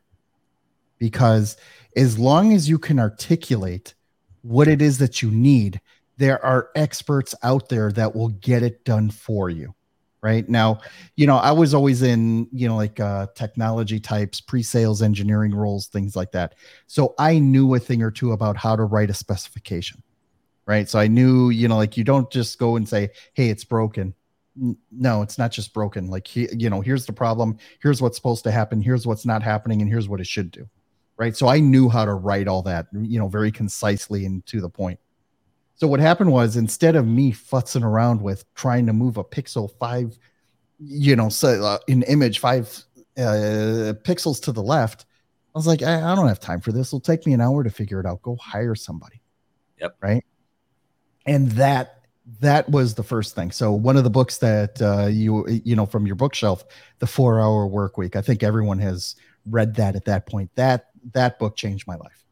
because 1.03 1.57
as 1.97 2.17
long 2.17 2.53
as 2.53 2.69
you 2.69 2.79
can 2.79 2.97
articulate 2.97 3.93
what 4.41 4.69
it 4.69 4.81
is 4.81 4.99
that 4.99 5.21
you 5.21 5.29
need, 5.29 5.81
there 6.15 6.43
are 6.45 6.69
experts 6.77 7.35
out 7.43 7.67
there 7.67 7.91
that 7.91 8.15
will 8.15 8.29
get 8.29 8.63
it 8.63 8.85
done 8.85 9.09
for 9.09 9.49
you 9.49 9.75
right? 10.21 10.47
Now 10.47 10.79
you 11.17 11.27
know 11.27 11.35
i 11.35 11.51
was 11.51 11.73
always 11.73 12.01
in 12.01 12.47
you 12.53 12.69
know 12.69 12.77
like 12.77 12.97
uh, 13.01 13.27
technology 13.35 13.99
types 13.99 14.39
pre-sales 14.39 15.01
engineering 15.01 15.53
roles 15.53 15.87
things 15.87 16.15
like 16.15 16.31
that. 16.31 16.55
So 16.87 17.13
i 17.19 17.37
knew 17.37 17.75
a 17.75 17.79
thing 17.79 18.01
or 18.01 18.11
two 18.11 18.31
about 18.31 18.55
how 18.55 18.77
to 18.77 18.85
write 18.85 19.09
a 19.09 19.13
specification 19.13 20.01
right? 20.65 20.87
So 20.87 20.97
i 20.97 21.07
knew 21.07 21.49
you 21.49 21.67
know 21.67 21.75
like 21.75 21.97
you 21.97 22.05
don't 22.05 22.31
just 22.31 22.57
go 22.57 22.77
and 22.77 22.87
say 22.87 23.09
hey 23.33 23.49
it's 23.49 23.65
broken. 23.65 24.13
No 24.89 25.21
it's 25.21 25.37
not 25.37 25.51
just 25.51 25.73
broken. 25.73 26.07
Like 26.07 26.25
he, 26.25 26.47
you 26.57 26.69
know 26.69 26.79
here's 26.79 27.05
the 27.05 27.11
problem. 27.11 27.57
Here's 27.81 28.01
what's 28.01 28.15
supposed 28.15 28.45
to 28.45 28.51
happen. 28.51 28.81
Here's 28.81 29.05
what's 29.05 29.25
not 29.25 29.43
happening 29.43 29.81
and 29.81 29.91
here's 29.91 30.07
what 30.07 30.21
it 30.21 30.27
should 30.27 30.51
do 30.51 30.69
right 31.17 31.35
so 31.35 31.47
i 31.47 31.59
knew 31.59 31.89
how 31.89 32.05
to 32.05 32.13
write 32.13 32.47
all 32.47 32.61
that 32.61 32.87
you 32.93 33.19
know 33.19 33.27
very 33.27 33.51
concisely 33.51 34.25
and 34.25 34.45
to 34.45 34.61
the 34.61 34.69
point 34.69 34.99
so 35.75 35.87
what 35.87 35.99
happened 35.99 36.31
was 36.31 36.55
instead 36.55 36.95
of 36.95 37.07
me 37.07 37.33
futzing 37.33 37.83
around 37.83 38.21
with 38.21 38.45
trying 38.55 38.85
to 38.85 38.93
move 38.93 39.17
a 39.17 39.23
pixel 39.23 39.69
five, 39.79 40.17
you 40.79 41.15
know, 41.15 41.29
so 41.29 41.61
uh, 41.61 41.79
an 41.87 42.03
image 42.03 42.39
five 42.39 42.67
uh, 43.17 43.93
pixels 44.05 44.41
to 44.43 44.51
the 44.51 44.63
left, 44.63 45.05
I 45.53 45.57
was 45.57 45.67
like, 45.67 45.81
I, 45.81 45.95
I 45.95 46.15
don't 46.15 46.27
have 46.29 46.39
time 46.39 46.61
for 46.61 46.71
this. 46.71 46.87
It'll 46.87 46.99
take 46.99 47.25
me 47.25 47.33
an 47.33 47.41
hour 47.41 47.65
to 47.65 47.69
figure 47.69 47.99
it 47.99 48.05
out. 48.05 48.21
Go 48.21 48.37
hire 48.37 48.75
somebody. 48.75 49.21
Yep. 49.81 49.97
Right. 50.01 50.23
And 51.25 51.51
that 51.51 51.99
that 52.39 52.69
was 52.69 52.95
the 52.95 53.03
first 53.03 53.35
thing. 53.35 53.51
So 53.51 53.73
one 53.73 53.97
of 53.97 54.05
the 54.05 54.09
books 54.09 54.37
that 54.37 54.81
uh, 54.81 55.07
you 55.07 55.45
you 55.65 55.75
know 55.75 55.85
from 55.85 56.05
your 56.07 56.15
bookshelf, 56.15 56.63
the 56.99 57.07
Four 57.07 57.41
Hour 57.41 57.67
Work 57.67 57.97
Week. 57.97 58.15
I 58.15 58.21
think 58.21 58.41
everyone 58.41 58.79
has 58.79 59.17
read 59.45 59.75
that 59.75 59.97
at 59.97 60.05
that 60.05 60.27
point. 60.27 60.49
That 60.55 60.91
that 61.13 61.39
book 61.39 61.55
changed 61.55 61.87
my 61.87 61.95
life 61.95 62.23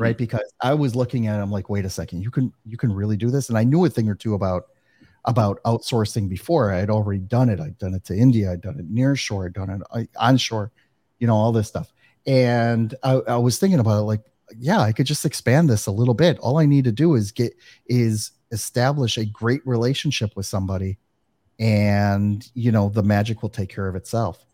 right? 0.00 0.16
Because 0.16 0.50
I 0.62 0.72
was 0.72 0.96
looking 0.96 1.26
at 1.26 1.38
it, 1.38 1.42
I'm 1.42 1.50
like, 1.50 1.68
wait 1.68 1.84
a 1.84 1.90
second, 1.90 2.22
you 2.22 2.30
can 2.30 2.52
you 2.64 2.76
can 2.78 2.90
really 2.90 3.18
do 3.18 3.30
this. 3.30 3.50
And 3.50 3.58
I 3.58 3.64
knew 3.64 3.84
a 3.84 3.90
thing 3.90 4.08
or 4.08 4.14
two 4.14 4.34
about 4.34 4.68
about 5.26 5.62
outsourcing 5.64 6.28
before. 6.28 6.72
I 6.72 6.78
had 6.78 6.88
already 6.88 7.20
done 7.20 7.50
it. 7.50 7.60
I'd 7.60 7.78
done 7.78 7.94
it 7.94 8.04
to 8.06 8.16
India. 8.16 8.50
I'd 8.50 8.62
done 8.62 8.78
it 8.78 8.88
near 8.88 9.14
shore. 9.14 9.44
I'd 9.44 9.52
done 9.52 9.68
it 9.70 9.82
uh, 9.90 10.04
onshore. 10.18 10.72
You 11.18 11.26
know 11.26 11.36
all 11.36 11.52
this 11.52 11.68
stuff. 11.68 11.92
And 12.26 12.94
I, 13.02 13.20
I 13.28 13.36
was 13.36 13.58
thinking 13.58 13.78
about 13.78 13.98
it, 13.98 14.02
like, 14.02 14.22
yeah, 14.58 14.80
I 14.80 14.92
could 14.92 15.06
just 15.06 15.24
expand 15.24 15.68
this 15.68 15.86
a 15.86 15.90
little 15.90 16.14
bit. 16.14 16.38
All 16.38 16.58
I 16.58 16.66
need 16.66 16.84
to 16.84 16.92
do 16.92 17.14
is 17.14 17.30
get 17.30 17.54
is 17.86 18.32
establish 18.50 19.18
a 19.18 19.26
great 19.26 19.60
relationship 19.66 20.34
with 20.34 20.46
somebody, 20.46 20.98
and 21.58 22.50
you 22.54 22.72
know 22.72 22.88
the 22.88 23.02
magic 23.02 23.42
will 23.42 23.50
take 23.50 23.68
care 23.68 23.86
of 23.86 23.96
itself. 23.96 24.46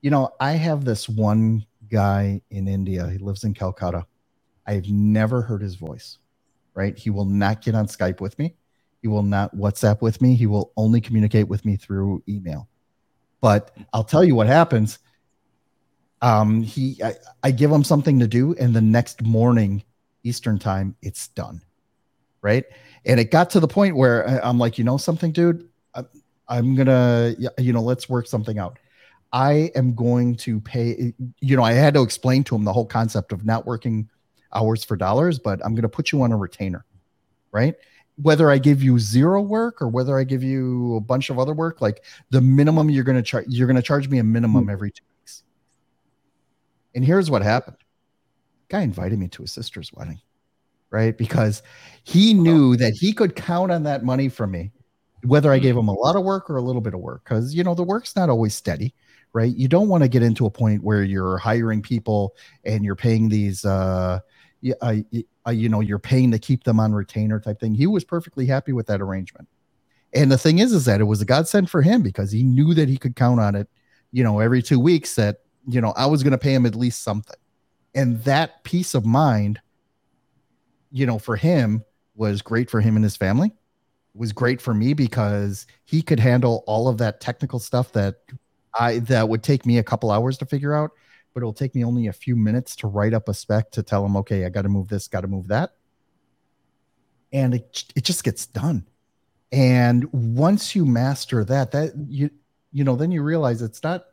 You 0.00 0.10
know, 0.10 0.30
I 0.38 0.52
have 0.52 0.84
this 0.84 1.08
one 1.08 1.66
guy 1.92 2.40
in 2.50 2.66
India. 2.66 3.08
He 3.08 3.18
lives 3.18 3.44
in 3.44 3.54
Calcutta 3.54 4.06
I've 4.66 4.88
never 4.88 5.42
heard 5.42 5.62
his 5.62 5.74
voice, 5.74 6.18
right? 6.74 6.96
He 6.96 7.10
will 7.10 7.24
not 7.24 7.62
get 7.62 7.74
on 7.74 7.86
Skype 7.86 8.20
with 8.20 8.38
me. 8.38 8.54
He 9.00 9.08
will 9.08 9.22
not 9.22 9.54
WhatsApp 9.56 10.00
with 10.00 10.22
me. 10.22 10.34
He 10.36 10.46
will 10.46 10.72
only 10.76 11.00
communicate 11.00 11.48
with 11.48 11.64
me 11.64 11.76
through 11.76 12.22
email. 12.28 12.68
But 13.40 13.76
I'll 13.92 14.04
tell 14.04 14.22
you 14.22 14.36
what 14.36 14.46
happens. 14.46 15.00
Um, 16.20 16.62
he, 16.62 17.02
I, 17.02 17.14
I 17.42 17.50
give 17.50 17.72
him 17.72 17.82
something 17.82 18.20
to 18.20 18.28
do, 18.28 18.54
and 18.54 18.72
the 18.72 18.80
next 18.80 19.22
morning, 19.22 19.82
Eastern 20.22 20.58
time, 20.60 20.94
it's 21.02 21.26
done, 21.28 21.60
right? 22.42 22.64
And 23.04 23.18
it 23.18 23.32
got 23.32 23.50
to 23.50 23.60
the 23.60 23.66
point 23.66 23.96
where 23.96 24.40
I'm 24.44 24.58
like, 24.58 24.78
you 24.78 24.84
know, 24.84 24.96
something, 24.96 25.32
dude, 25.32 25.68
I'm, 25.92 26.06
I'm 26.46 26.76
gonna, 26.76 27.34
you 27.58 27.72
know, 27.72 27.82
let's 27.82 28.08
work 28.08 28.28
something 28.28 28.60
out. 28.60 28.78
I 29.32 29.70
am 29.74 29.94
going 29.94 30.36
to 30.36 30.60
pay. 30.60 31.14
You 31.40 31.56
know, 31.56 31.62
I 31.62 31.72
had 31.72 31.94
to 31.94 32.02
explain 32.02 32.44
to 32.44 32.54
him 32.54 32.64
the 32.64 32.72
whole 32.72 32.86
concept 32.86 33.32
of 33.32 33.44
not 33.44 33.66
working 33.66 34.08
hours 34.54 34.84
for 34.84 34.96
dollars, 34.96 35.38
but 35.38 35.64
I'm 35.64 35.74
going 35.74 35.82
to 35.82 35.88
put 35.88 36.12
you 36.12 36.22
on 36.22 36.32
a 36.32 36.36
retainer, 36.36 36.84
right? 37.50 37.74
Whether 38.16 38.50
I 38.50 38.58
give 38.58 38.82
you 38.82 38.98
zero 38.98 39.40
work 39.40 39.80
or 39.80 39.88
whether 39.88 40.18
I 40.18 40.24
give 40.24 40.42
you 40.42 40.96
a 40.96 41.00
bunch 41.00 41.30
of 41.30 41.38
other 41.38 41.54
work, 41.54 41.80
like 41.80 42.04
the 42.30 42.42
minimum 42.42 42.90
you're 42.90 43.04
going 43.04 43.16
to 43.16 43.22
charge, 43.22 43.46
you're 43.48 43.66
going 43.66 43.76
to 43.76 43.82
charge 43.82 44.08
me 44.08 44.18
a 44.18 44.24
minimum 44.24 44.64
hmm. 44.64 44.70
every 44.70 44.90
two 44.90 45.04
weeks. 45.20 45.44
And 46.94 47.02
here's 47.04 47.30
what 47.30 47.42
happened. 47.42 47.78
Guy 48.68 48.82
invited 48.82 49.18
me 49.18 49.28
to 49.28 49.42
his 49.42 49.52
sister's 49.52 49.92
wedding, 49.94 50.20
right? 50.90 51.16
Because 51.16 51.62
he 52.04 52.34
knew 52.34 52.76
that 52.76 52.92
he 52.92 53.14
could 53.14 53.34
count 53.34 53.72
on 53.72 53.82
that 53.84 54.04
money 54.04 54.28
from 54.28 54.50
me, 54.50 54.72
whether 55.24 55.50
I 55.50 55.56
hmm. 55.56 55.62
gave 55.62 55.76
him 55.78 55.88
a 55.88 55.94
lot 55.94 56.16
of 56.16 56.22
work 56.22 56.50
or 56.50 56.56
a 56.56 56.62
little 56.62 56.82
bit 56.82 56.92
of 56.92 57.00
work. 57.00 57.24
Because 57.24 57.54
you 57.54 57.64
know 57.64 57.74
the 57.74 57.82
work's 57.82 58.14
not 58.14 58.28
always 58.28 58.54
steady 58.54 58.94
right? 59.32 59.54
You 59.54 59.68
don't 59.68 59.88
want 59.88 60.02
to 60.02 60.08
get 60.08 60.22
into 60.22 60.46
a 60.46 60.50
point 60.50 60.82
where 60.82 61.02
you're 61.02 61.38
hiring 61.38 61.82
people 61.82 62.34
and 62.64 62.84
you're 62.84 62.96
paying 62.96 63.28
these 63.28 63.64
uh, 63.64 64.20
I, 64.80 65.04
I, 65.44 65.52
you 65.52 65.68
know, 65.68 65.80
you're 65.80 65.98
paying 65.98 66.30
to 66.30 66.38
keep 66.38 66.64
them 66.64 66.78
on 66.78 66.94
retainer 66.94 67.40
type 67.40 67.60
thing. 67.60 67.74
He 67.74 67.86
was 67.86 68.04
perfectly 68.04 68.46
happy 68.46 68.72
with 68.72 68.86
that 68.86 69.00
arrangement. 69.00 69.48
And 70.14 70.30
the 70.30 70.38
thing 70.38 70.58
is, 70.58 70.72
is 70.72 70.84
that 70.84 71.00
it 71.00 71.04
was 71.04 71.20
a 71.20 71.24
godsend 71.24 71.70
for 71.70 71.82
him 71.82 72.02
because 72.02 72.30
he 72.30 72.42
knew 72.42 72.74
that 72.74 72.88
he 72.88 72.98
could 72.98 73.16
count 73.16 73.40
on 73.40 73.54
it, 73.54 73.68
you 74.12 74.22
know, 74.22 74.38
every 74.38 74.62
two 74.62 74.78
weeks 74.78 75.14
that, 75.16 75.38
you 75.66 75.80
know, 75.80 75.92
I 75.96 76.06
was 76.06 76.22
going 76.22 76.32
to 76.32 76.38
pay 76.38 76.54
him 76.54 76.66
at 76.66 76.74
least 76.74 77.02
something. 77.02 77.36
And 77.94 78.22
that 78.24 78.62
peace 78.62 78.94
of 78.94 79.04
mind, 79.04 79.60
you 80.90 81.06
know, 81.06 81.18
for 81.18 81.36
him 81.36 81.84
was 82.14 82.42
great 82.42 82.70
for 82.70 82.80
him 82.80 82.96
and 82.96 83.04
his 83.04 83.16
family. 83.16 83.52
Was 84.14 84.32
great 84.32 84.60
for 84.60 84.74
me 84.74 84.92
because 84.92 85.66
he 85.84 86.02
could 86.02 86.20
handle 86.20 86.62
all 86.66 86.86
of 86.86 86.98
that 86.98 87.20
technical 87.20 87.58
stuff 87.58 87.92
that 87.92 88.16
I 88.78 88.98
that 89.00 89.28
would 89.28 89.42
take 89.42 89.66
me 89.66 89.78
a 89.78 89.82
couple 89.82 90.10
hours 90.10 90.38
to 90.38 90.46
figure 90.46 90.74
out 90.74 90.92
but 91.32 91.40
it'll 91.40 91.52
take 91.52 91.74
me 91.74 91.84
only 91.84 92.06
a 92.06 92.12
few 92.12 92.36
minutes 92.36 92.76
to 92.76 92.86
write 92.86 93.14
up 93.14 93.28
a 93.28 93.34
spec 93.34 93.70
to 93.72 93.82
tell 93.82 94.02
them, 94.02 94.16
okay, 94.16 94.44
I 94.44 94.48
got 94.48 94.62
to 94.62 94.68
move 94.68 94.88
this, 94.88 95.08
got 95.08 95.22
to 95.22 95.28
move 95.28 95.48
that. 95.48 95.72
And 97.32 97.54
it, 97.54 97.84
it 97.96 98.04
just 98.04 98.24
gets 98.24 98.46
done. 98.46 98.86
And 99.50 100.10
once 100.12 100.74
you 100.74 100.84
master 100.84 101.44
that, 101.44 101.70
that 101.72 101.92
you, 102.08 102.30
you 102.72 102.84
know, 102.84 102.96
then 102.96 103.10
you 103.10 103.22
realize 103.22 103.62
it's 103.62 103.82
not, 103.82 104.06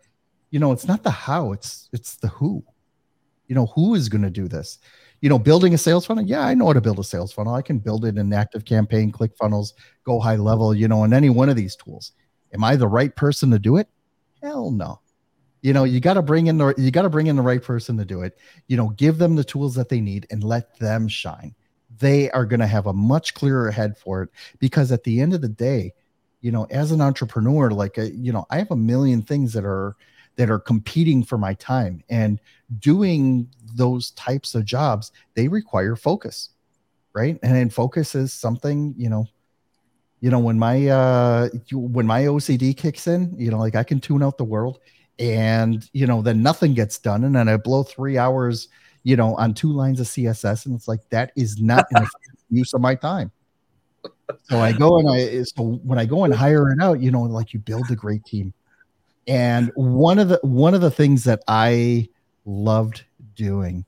you 0.52 0.60
know, 0.60 0.72
it's 0.72 0.88
not 0.88 1.04
the 1.04 1.12
how, 1.12 1.52
it's, 1.52 1.89
it's 1.91 2.15
the 2.15 2.28
who, 2.28 2.63
you 3.48 3.56
know, 3.56 3.67
who 3.67 3.95
is 3.95 4.10
going 4.10 4.22
to 4.22 4.30
do 4.30 4.48
this? 4.48 4.80
You 5.22 5.28
know, 5.28 5.39
building 5.39 5.74
a 5.74 5.78
sales 5.78 6.06
funnel. 6.06 6.24
Yeah, 6.24 6.45
I 6.45 6.54
know 6.54 6.67
how 6.67 6.74
to 6.74 6.82
build 6.82 7.00
a 7.00 7.04
sales 7.04 7.34
funnel. 7.34 7.54
I 7.54 7.62
can 7.62 7.80
build 7.80 8.06
it 8.06 8.17
in 8.17 8.32
Active 8.32 8.63
Campaign, 8.63 9.12
ClickFunnels, 9.12 9.74
Go 10.06 10.17
High 10.19 10.38
Level. 10.38 10.74
You 10.74 10.88
know, 10.88 11.04
in 11.04 11.13
any 11.13 11.30
one 11.30 11.50
of 11.50 11.58
these 11.58 11.76
tools. 11.76 12.13
Am 12.54 12.63
I 12.63 12.78
the 12.78 12.88
right 12.88 13.13
person 13.13 13.52
to 13.52 13.60
do 13.60 13.76
it? 13.76 13.89
Hell 14.41 14.71
no. 14.71 15.02
You 15.62 15.73
know, 15.73 15.84
you 15.84 15.99
got 15.99 16.13
to 16.13 16.21
bring 16.21 16.47
in 16.47 16.58
the 16.58 16.73
you 16.78 16.89
got 16.89 17.02
to 17.02 17.10
bring 17.10 17.28
in 17.28 17.36
the 17.36 17.41
right 17.41 17.62
person 17.62 17.97
to 17.97 18.06
do 18.06 18.21
it. 18.21 18.38
You 18.67 18.78
know, 18.78 18.89
give 18.89 19.17
them 19.17 19.36
the 19.36 19.43
tools 19.43 19.75
that 19.75 19.89
they 19.89 19.99
need 19.99 20.25
and 20.32 20.43
let 20.43 20.78
them 20.80 21.08
shine. 21.08 21.54
They 21.99 22.32
are 22.32 22.45
going 22.45 22.62
to 22.62 22.67
have 22.67 22.88
a 22.88 22.93
much 22.93 23.34
clearer 23.34 23.69
head 23.71 23.97
for 23.97 24.23
it 24.23 24.30
because 24.60 24.91
at 24.91 25.04
the 25.04 25.19
end 25.19 25.34
of 25.34 25.41
the 25.41 25.49
day, 25.49 25.93
you 26.39 26.52
know, 26.52 26.65
as 26.65 26.93
an 26.93 27.02
entrepreneur, 27.02 27.71
like 27.71 27.97
a, 27.97 28.04
uh, 28.04 28.10
you 28.13 28.32
know, 28.32 28.45
I 28.49 28.58
have 28.58 28.71
a 28.71 28.75
million 28.75 29.21
things 29.21 29.52
that 29.54 29.65
are 29.65 29.97
that 30.38 30.49
are 30.49 30.60
competing 30.60 31.21
for 31.23 31.38
my 31.38 31.54
time 31.56 32.02
and 32.10 32.39
doing 32.80 33.49
those 33.75 34.12
types 34.12 34.56
of 34.56 34.63
jobs, 34.63 35.12
they 35.34 35.49
require 35.49 35.97
focus, 35.97 36.52
right? 37.12 37.38
And 37.43 37.54
then 37.54 37.69
focus 37.69 38.15
is 38.15 38.32
something, 38.32 38.93
you 38.97 39.10
know, 39.10 39.28
you 40.22 40.30
know 40.30 40.40
when 40.40 40.60
my 40.60 40.88
uh 40.88 41.50
when 41.72 42.06
my 42.06 42.24
ocd 42.24 42.76
kicks 42.76 43.08
in 43.08 43.34
you 43.38 43.50
know 43.50 43.58
like 43.58 43.76
i 43.76 43.84
can 43.84 44.00
tune 44.00 44.22
out 44.22 44.38
the 44.38 44.44
world 44.44 44.80
and 45.20 45.90
you 45.94 46.08
know 46.08 46.22
then 46.22 46.42
nothing 46.42 46.74
gets 46.74 46.98
done. 46.98 47.24
And 47.26 47.36
then 47.36 47.50
i 47.50 47.58
blow 47.58 47.84
three 47.84 48.18
hours 48.18 48.70
you 49.04 49.16
know 49.16 49.36
on 49.36 49.54
two 49.54 49.72
lines 49.72 50.00
of 50.00 50.08
css 50.08 50.66
and 50.66 50.76
it's 50.76 50.88
like 50.88 51.08
that 51.10 51.32
is 51.36 51.62
not 51.62 51.86
an 51.92 52.08
use 52.50 52.74
of 52.74 52.82
my 52.82 52.96
time. 52.96 53.32
So 54.44 54.60
i 54.60 54.72
go 54.72 55.00
and 55.00 55.10
i 55.10 55.44
so 55.44 55.80
when 55.84 56.00
i 56.00 56.06
go 56.06 56.24
and 56.24 56.34
hire 56.34 56.72
it 56.72 56.82
out 56.82 57.02
you 57.02 57.12
know 57.12 57.22
like 57.24 57.54
you 57.54 57.60
build 57.60 57.92
a 57.92 57.96
great 57.96 58.26
team. 58.26 58.54
And 59.28 59.72
one 59.76 60.18
of 60.18 60.30
the 60.30 60.40
one 60.42 60.74
of 60.74 60.82
the 60.82 60.92
things 60.92 61.24
that 61.26 61.44
i 61.48 62.08
loved 62.46 63.04
doing 63.36 63.86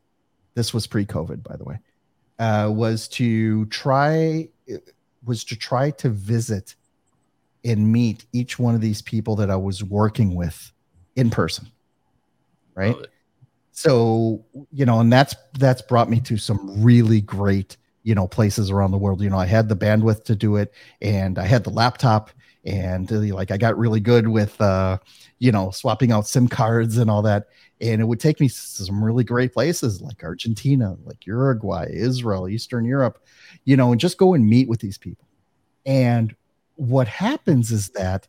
this 0.53 0.73
was 0.73 0.85
pre-covid 0.85 1.41
by 1.41 1.55
the 1.55 1.63
way 1.63 1.79
uh, 2.39 2.69
was 2.71 3.07
to 3.07 3.65
try 3.67 4.47
was 5.25 5.43
to 5.45 5.55
try 5.55 5.91
to 5.91 6.09
visit 6.09 6.75
and 7.63 7.91
meet 7.91 8.25
each 8.33 8.57
one 8.57 8.75
of 8.75 8.81
these 8.81 9.01
people 9.01 9.35
that 9.35 9.49
I 9.51 9.55
was 9.55 9.83
working 9.83 10.35
with 10.35 10.71
in 11.15 11.29
person. 11.29 11.67
Right. 12.73 12.95
So, 13.71 14.43
you 14.71 14.85
know, 14.85 14.99
and 14.99 15.11
that's 15.11 15.35
that's 15.57 15.81
brought 15.81 16.09
me 16.09 16.19
to 16.21 16.37
some 16.37 16.83
really 16.83 17.21
great, 17.21 17.77
you 18.03 18.15
know, 18.15 18.27
places 18.27 18.69
around 18.69 18.91
the 18.91 18.97
world. 18.97 19.21
You 19.21 19.29
know, 19.29 19.37
I 19.37 19.45
had 19.45 19.69
the 19.69 19.75
bandwidth 19.75 20.23
to 20.25 20.35
do 20.35 20.55
it 20.55 20.73
and 21.01 21.37
I 21.37 21.45
had 21.45 21.63
the 21.63 21.69
laptop 21.69 22.31
and 22.63 23.11
uh, 23.11 23.17
like 23.35 23.51
I 23.51 23.57
got 23.57 23.77
really 23.77 23.99
good 23.99 24.27
with 24.27 24.59
uh, 24.61 24.97
you 25.39 25.51
know, 25.51 25.71
swapping 25.71 26.11
out 26.11 26.27
SIM 26.27 26.47
cards 26.47 26.97
and 26.97 27.09
all 27.09 27.23
that. 27.23 27.47
And 27.81 27.99
it 27.99 28.05
would 28.05 28.19
take 28.19 28.39
me 28.39 28.47
to 28.47 28.53
some 28.53 29.03
really 29.03 29.23
great 29.23 29.53
places 29.53 30.01
like 30.01 30.23
Argentina, 30.23 30.95
like 31.03 31.25
Uruguay, 31.25 31.87
Israel, 31.91 32.47
Eastern 32.47 32.85
Europe, 32.85 33.25
you 33.65 33.75
know, 33.75 33.91
and 33.91 33.99
just 33.99 34.19
go 34.19 34.35
and 34.35 34.45
meet 34.45 34.69
with 34.69 34.79
these 34.79 34.99
people. 34.99 35.27
And 35.85 36.35
what 36.75 37.07
happens 37.07 37.71
is 37.71 37.89
that 37.89 38.27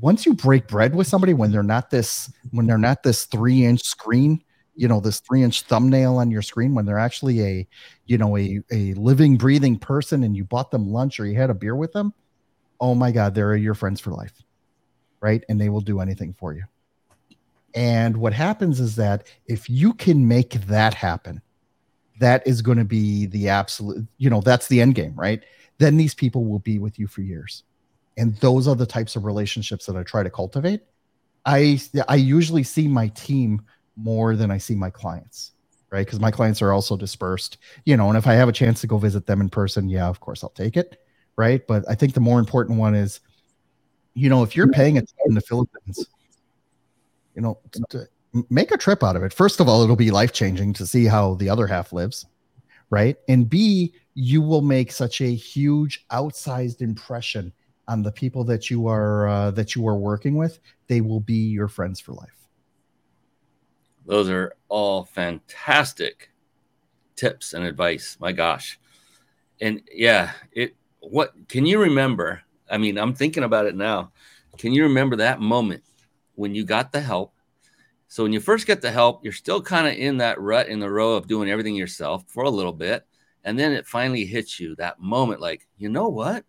once 0.00 0.26
you 0.26 0.34
break 0.34 0.68
bread 0.68 0.94
with 0.94 1.06
somebody, 1.06 1.32
when 1.32 1.50
they're 1.50 1.62
not 1.62 1.90
this, 1.90 2.30
when 2.50 2.66
they're 2.66 2.78
not 2.78 3.02
this 3.02 3.24
three 3.24 3.64
inch 3.64 3.82
screen, 3.82 4.42
you 4.76 4.86
know, 4.86 5.00
this 5.00 5.20
three 5.20 5.42
inch 5.42 5.62
thumbnail 5.62 6.16
on 6.16 6.30
your 6.30 6.42
screen, 6.42 6.74
when 6.74 6.84
they're 6.84 6.98
actually 6.98 7.42
a, 7.42 7.68
you 8.06 8.18
know, 8.18 8.36
a, 8.36 8.60
a 8.70 8.92
living, 8.94 9.36
breathing 9.36 9.78
person 9.78 10.22
and 10.22 10.36
you 10.36 10.44
bought 10.44 10.70
them 10.70 10.92
lunch 10.92 11.18
or 11.18 11.26
you 11.26 11.36
had 11.36 11.50
a 11.50 11.54
beer 11.54 11.74
with 11.74 11.92
them, 11.92 12.12
oh 12.78 12.94
my 12.94 13.10
God, 13.10 13.34
they're 13.34 13.56
your 13.56 13.74
friends 13.74 14.00
for 14.00 14.10
life. 14.10 14.32
Right. 15.20 15.44
And 15.48 15.60
they 15.60 15.70
will 15.70 15.80
do 15.80 16.00
anything 16.00 16.34
for 16.38 16.54
you. 16.54 16.64
And 17.74 18.16
what 18.16 18.32
happens 18.32 18.80
is 18.80 18.96
that 18.96 19.26
if 19.46 19.70
you 19.70 19.94
can 19.94 20.26
make 20.26 20.52
that 20.66 20.94
happen, 20.94 21.40
that 22.18 22.46
is 22.46 22.62
going 22.62 22.78
to 22.78 22.84
be 22.84 23.26
the 23.26 23.48
absolute, 23.48 24.06
you 24.18 24.28
know, 24.28 24.40
that's 24.40 24.68
the 24.68 24.80
end 24.80 24.94
game, 24.94 25.14
right? 25.14 25.42
Then 25.78 25.96
these 25.96 26.14
people 26.14 26.44
will 26.44 26.58
be 26.58 26.78
with 26.78 26.98
you 26.98 27.06
for 27.06 27.22
years. 27.22 27.64
And 28.18 28.36
those 28.36 28.68
are 28.68 28.74
the 28.74 28.86
types 28.86 29.16
of 29.16 29.24
relationships 29.24 29.86
that 29.86 29.96
I 29.96 30.02
try 30.02 30.22
to 30.22 30.30
cultivate. 30.30 30.82
I 31.46 31.80
I 32.08 32.16
usually 32.16 32.62
see 32.62 32.86
my 32.86 33.08
team 33.08 33.62
more 33.96 34.36
than 34.36 34.50
I 34.50 34.58
see 34.58 34.74
my 34.74 34.90
clients, 34.90 35.52
right? 35.90 36.04
Because 36.04 36.20
my 36.20 36.30
clients 36.30 36.60
are 36.60 36.72
also 36.72 36.96
dispersed, 36.96 37.56
you 37.86 37.96
know, 37.96 38.08
and 38.08 38.18
if 38.18 38.26
I 38.26 38.34
have 38.34 38.48
a 38.48 38.52
chance 38.52 38.80
to 38.82 38.86
go 38.86 38.98
visit 38.98 39.26
them 39.26 39.40
in 39.40 39.48
person, 39.48 39.88
yeah, 39.88 40.06
of 40.06 40.20
course 40.20 40.44
I'll 40.44 40.50
take 40.50 40.76
it, 40.76 41.00
right? 41.36 41.66
But 41.66 41.88
I 41.88 41.94
think 41.94 42.12
the 42.12 42.20
more 42.20 42.38
important 42.38 42.78
one 42.78 42.94
is, 42.94 43.20
you 44.12 44.28
know, 44.28 44.42
if 44.42 44.54
you're 44.54 44.68
paying 44.68 44.98
attention 44.98 45.16
in 45.26 45.34
the 45.34 45.40
Philippines, 45.40 46.06
you 47.34 47.42
know, 47.42 47.58
make 48.48 48.70
a 48.70 48.76
trip 48.76 49.02
out 49.02 49.16
of 49.16 49.22
it. 49.22 49.32
First 49.32 49.60
of 49.60 49.68
all, 49.68 49.82
it'll 49.82 49.96
be 49.96 50.10
life 50.10 50.32
changing 50.32 50.72
to 50.74 50.86
see 50.86 51.06
how 51.06 51.34
the 51.34 51.48
other 51.48 51.66
half 51.66 51.92
lives, 51.92 52.26
right? 52.90 53.16
And 53.28 53.48
B, 53.48 53.94
you 54.14 54.42
will 54.42 54.62
make 54.62 54.92
such 54.92 55.20
a 55.20 55.34
huge 55.34 56.06
outsized 56.08 56.80
impression 56.80 57.52
on 57.88 58.02
the 58.02 58.12
people 58.12 58.44
that 58.44 58.70
you 58.70 58.86
are 58.86 59.28
uh, 59.28 59.50
that 59.52 59.74
you 59.74 59.86
are 59.88 59.96
working 59.96 60.36
with. 60.36 60.60
They 60.86 61.00
will 61.00 61.20
be 61.20 61.34
your 61.34 61.68
friends 61.68 62.00
for 62.00 62.12
life. 62.12 62.48
Those 64.06 64.28
are 64.28 64.54
all 64.68 65.04
fantastic 65.04 66.30
tips 67.16 67.52
and 67.52 67.64
advice. 67.64 68.16
My 68.20 68.32
gosh, 68.32 68.78
and 69.60 69.82
yeah, 69.92 70.32
it. 70.52 70.76
What 71.00 71.32
can 71.48 71.64
you 71.66 71.80
remember? 71.80 72.42
I 72.70 72.78
mean, 72.78 72.98
I'm 72.98 73.14
thinking 73.14 73.42
about 73.42 73.66
it 73.66 73.74
now. 73.74 74.12
Can 74.58 74.72
you 74.72 74.84
remember 74.84 75.16
that 75.16 75.40
moment 75.40 75.82
when 76.40 76.54
you 76.54 76.64
got 76.64 76.92
the 76.92 77.00
help 77.00 77.34
so 78.10 78.24
when 78.24 78.32
you 78.32 78.40
first 78.40 78.66
get 78.66 78.82
the 78.82 78.90
help, 78.90 79.22
you're 79.22 79.32
still 79.32 79.62
kind 79.62 79.86
of 79.86 79.94
in 79.94 80.16
that 80.16 80.40
rut 80.40 80.66
in 80.66 80.80
the 80.80 80.90
row 80.90 81.12
of 81.12 81.28
doing 81.28 81.48
everything 81.48 81.76
yourself 81.76 82.24
for 82.26 82.42
a 82.42 82.50
little 82.50 82.72
bit. 82.72 83.06
And 83.44 83.56
then 83.56 83.70
it 83.70 83.86
finally 83.86 84.24
hits 84.24 84.58
you 84.58 84.74
that 84.76 84.98
moment 84.98 85.40
like, 85.40 85.68
you 85.78 85.88
know 85.88 86.08
what? 86.08 86.44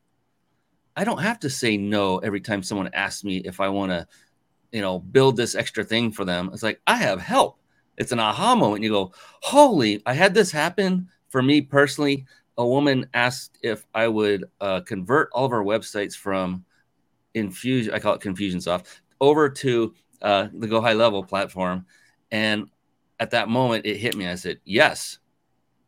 I 0.97 1.04
don't 1.04 1.21
have 1.21 1.39
to 1.41 1.51
say 1.51 1.77
no 1.77 2.17
every 2.17 2.41
time 2.41 2.63
someone 2.63 2.89
asks 2.93 3.23
me 3.23 3.43
if 3.45 3.60
I 3.60 3.69
want 3.69 3.91
to, 3.91 4.08
you 4.71 4.82
know, 4.82 4.97
build 4.97 5.38
this 5.38 5.54
extra 5.54 5.84
thing 5.84 6.12
for 6.12 6.25
them. 6.25 6.49
It's 6.51 6.63
like, 6.63 6.82
I 6.88 6.95
have 6.95 7.21
help. 7.21 7.60
It's 7.95 8.12
an 8.12 8.19
aha 8.19 8.56
moment. 8.56 8.84
You 8.84 8.89
go, 8.89 9.13
holy, 9.43 10.01
I 10.08 10.13
had 10.13 10.34
this 10.34 10.51
happen 10.51 11.10
for 11.30 11.43
me 11.43 11.62
personally. 11.62 12.25
A 12.58 12.65
woman 12.65 13.06
asked 13.13 13.60
if 13.62 13.86
I 13.93 14.08
would 14.08 14.45
uh, 14.62 14.82
convert 14.82 15.30
all 15.32 15.45
of 15.45 15.54
our 15.54 15.63
websites 15.63 16.15
from 16.15 16.65
Infusion, 17.36 17.93
I 17.93 17.99
call 17.99 18.15
it 18.15 18.21
Confusionsoft, 18.21 18.88
over 19.21 19.49
to 19.49 19.93
uh, 20.21 20.47
the 20.53 20.67
Go 20.67 20.81
High 20.81 20.93
Level 20.93 21.23
platform. 21.23 21.86
And 22.31 22.67
at 23.19 23.31
that 23.31 23.47
moment, 23.47 23.86
it 23.86 23.97
hit 23.97 24.15
me. 24.15 24.27
I 24.27 24.36
said, 24.36 24.60
yes. 24.65 25.19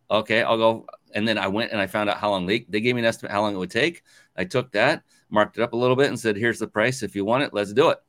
Okay, 0.10 0.44
I'll 0.44 0.58
go. 0.58 0.86
And 1.16 1.28
then 1.28 1.38
I 1.38 1.48
went 1.48 1.72
and 1.72 1.82
I 1.82 1.88
found 1.88 2.10
out 2.10 2.18
how 2.18 2.30
long 2.30 2.46
they, 2.46 2.66
they 2.70 2.80
gave 2.80 2.96
me 2.96 3.02
an 3.02 3.06
estimate 3.06 3.32
how 3.32 3.42
long 3.42 3.56
it 3.56 3.58
would 3.58 3.72
take. 3.72 4.04
I 4.38 4.46
took 4.46 4.72
that, 4.72 5.04
marked 5.30 5.58
it 5.58 5.64
up 5.64 5.74
a 5.74 5.78
little 5.78 5.96
bit, 5.96 6.08
and 6.08 6.20
said, 6.20 6.38
here's 6.38 6.60
the 6.60 6.68
price. 6.68 7.04
If 7.04 7.16
you 7.16 7.26
want 7.26 7.44
it, 7.44 7.54
let's 7.54 7.74
do 7.74 7.90
it. 7.90 8.00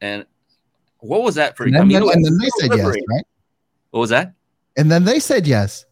And 0.00 0.24
what 0.98 1.22
was 1.22 1.34
that 1.34 1.56
for 1.56 1.66
you? 1.66 1.76
And 1.76 1.90
then, 1.90 2.02
I 2.02 2.04
mean, 2.04 2.12
and 2.12 2.24
then 2.24 2.38
they 2.38 2.48
said 2.58 2.76
yes, 2.76 2.86
right? 2.86 3.24
What 3.90 4.00
was 4.00 4.10
that? 4.10 4.34
And 4.76 4.90
then 4.90 5.04
they 5.04 5.18
said 5.18 5.46
yes. 5.46 5.84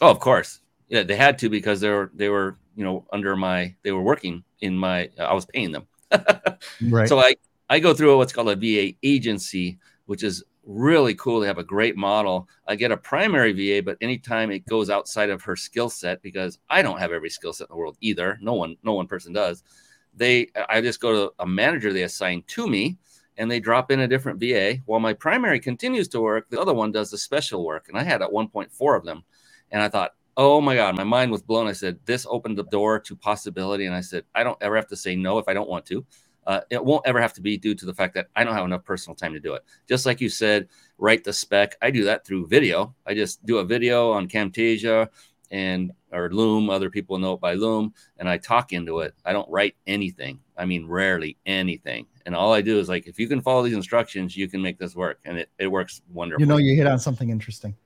Oh, 0.00 0.10
of 0.10 0.20
course. 0.20 0.60
Yeah, 0.88 1.02
they 1.02 1.16
had 1.16 1.38
to 1.38 1.48
because 1.48 1.80
they 1.80 1.88
were 1.88 2.10
they 2.14 2.28
were 2.28 2.58
you 2.76 2.84
know 2.84 3.06
under 3.12 3.34
my 3.36 3.74
they 3.82 3.92
were 3.92 4.02
working 4.02 4.44
in 4.60 4.76
my 4.76 5.08
I 5.18 5.32
was 5.32 5.46
paying 5.46 5.72
them. 5.72 5.86
right. 6.90 7.08
So 7.08 7.18
I 7.18 7.36
I 7.72 7.78
go 7.78 7.94
through 7.94 8.18
what's 8.18 8.34
called 8.34 8.50
a 8.50 8.54
VA 8.54 8.94
agency, 9.02 9.78
which 10.04 10.22
is 10.22 10.44
really 10.62 11.14
cool. 11.14 11.40
They 11.40 11.46
have 11.46 11.56
a 11.56 11.64
great 11.64 11.96
model. 11.96 12.46
I 12.68 12.76
get 12.76 12.92
a 12.92 12.98
primary 12.98 13.52
VA, 13.54 13.82
but 13.82 13.96
anytime 14.02 14.50
it 14.50 14.66
goes 14.66 14.90
outside 14.90 15.30
of 15.30 15.40
her 15.44 15.56
skill 15.56 15.88
set, 15.88 16.20
because 16.20 16.58
I 16.68 16.82
don't 16.82 16.98
have 16.98 17.12
every 17.12 17.30
skill 17.30 17.54
set 17.54 17.70
in 17.70 17.72
the 17.72 17.78
world 17.78 17.96
either. 18.02 18.38
No 18.42 18.52
one, 18.52 18.76
no 18.82 18.92
one 18.92 19.06
person 19.06 19.32
does. 19.32 19.64
They, 20.12 20.48
I 20.68 20.82
just 20.82 21.00
go 21.00 21.12
to 21.12 21.34
a 21.38 21.46
manager 21.46 21.94
they 21.94 22.02
assign 22.02 22.44
to 22.48 22.68
me, 22.68 22.98
and 23.38 23.50
they 23.50 23.58
drop 23.58 23.90
in 23.90 24.00
a 24.00 24.06
different 24.06 24.38
VA. 24.38 24.76
While 24.84 25.00
my 25.00 25.14
primary 25.14 25.58
continues 25.58 26.08
to 26.08 26.20
work, 26.20 26.50
the 26.50 26.60
other 26.60 26.74
one 26.74 26.92
does 26.92 27.10
the 27.10 27.16
special 27.16 27.64
work, 27.64 27.88
and 27.88 27.96
I 27.96 28.02
had 28.02 28.20
at 28.20 28.28
1.4 28.28 28.98
of 28.98 29.06
them, 29.06 29.24
and 29.70 29.80
I 29.80 29.88
thought, 29.88 30.10
oh 30.36 30.60
my 30.60 30.74
god, 30.74 30.94
my 30.94 31.04
mind 31.04 31.32
was 31.32 31.40
blown. 31.40 31.68
I 31.68 31.72
said, 31.72 31.98
this 32.04 32.26
opened 32.28 32.58
the 32.58 32.64
door 32.64 33.00
to 33.00 33.16
possibility, 33.16 33.86
and 33.86 33.94
I 33.94 34.02
said, 34.02 34.24
I 34.34 34.44
don't 34.44 34.58
ever 34.60 34.76
have 34.76 34.88
to 34.88 34.96
say 34.96 35.16
no 35.16 35.38
if 35.38 35.48
I 35.48 35.54
don't 35.54 35.70
want 35.70 35.86
to. 35.86 36.04
Uh, 36.46 36.60
it 36.70 36.84
won't 36.84 37.06
ever 37.06 37.20
have 37.20 37.32
to 37.34 37.40
be 37.40 37.56
due 37.56 37.74
to 37.74 37.86
the 37.86 37.94
fact 37.94 38.14
that 38.14 38.28
I 38.34 38.44
don't 38.44 38.54
have 38.54 38.64
enough 38.64 38.84
personal 38.84 39.14
time 39.14 39.32
to 39.32 39.40
do 39.40 39.54
it. 39.54 39.64
Just 39.88 40.06
like 40.06 40.20
you 40.20 40.28
said, 40.28 40.68
write 40.98 41.24
the 41.24 41.32
spec. 41.32 41.76
I 41.80 41.90
do 41.90 42.04
that 42.04 42.26
through 42.26 42.48
video. 42.48 42.94
I 43.06 43.14
just 43.14 43.44
do 43.46 43.58
a 43.58 43.64
video 43.64 44.10
on 44.10 44.28
Camtasia 44.28 45.08
and 45.50 45.92
or 46.10 46.30
Loom. 46.30 46.68
Other 46.68 46.90
people 46.90 47.18
know 47.18 47.34
it 47.34 47.40
by 47.40 47.54
Loom, 47.54 47.94
and 48.18 48.28
I 48.28 48.38
talk 48.38 48.72
into 48.72 49.00
it. 49.00 49.14
I 49.24 49.32
don't 49.32 49.48
write 49.50 49.76
anything. 49.86 50.40
I 50.56 50.64
mean, 50.64 50.86
rarely 50.86 51.36
anything. 51.46 52.06
And 52.26 52.34
all 52.34 52.52
I 52.52 52.60
do 52.60 52.78
is 52.78 52.88
like, 52.88 53.06
if 53.06 53.18
you 53.18 53.28
can 53.28 53.40
follow 53.40 53.62
these 53.62 53.74
instructions, 53.74 54.36
you 54.36 54.48
can 54.48 54.60
make 54.60 54.78
this 54.78 54.96
work, 54.96 55.20
and 55.24 55.38
it, 55.38 55.50
it 55.58 55.68
works 55.68 56.02
wonderful. 56.12 56.40
You 56.40 56.46
know, 56.46 56.56
you 56.56 56.74
hit 56.74 56.86
on 56.86 56.98
something 56.98 57.30
interesting. 57.30 57.76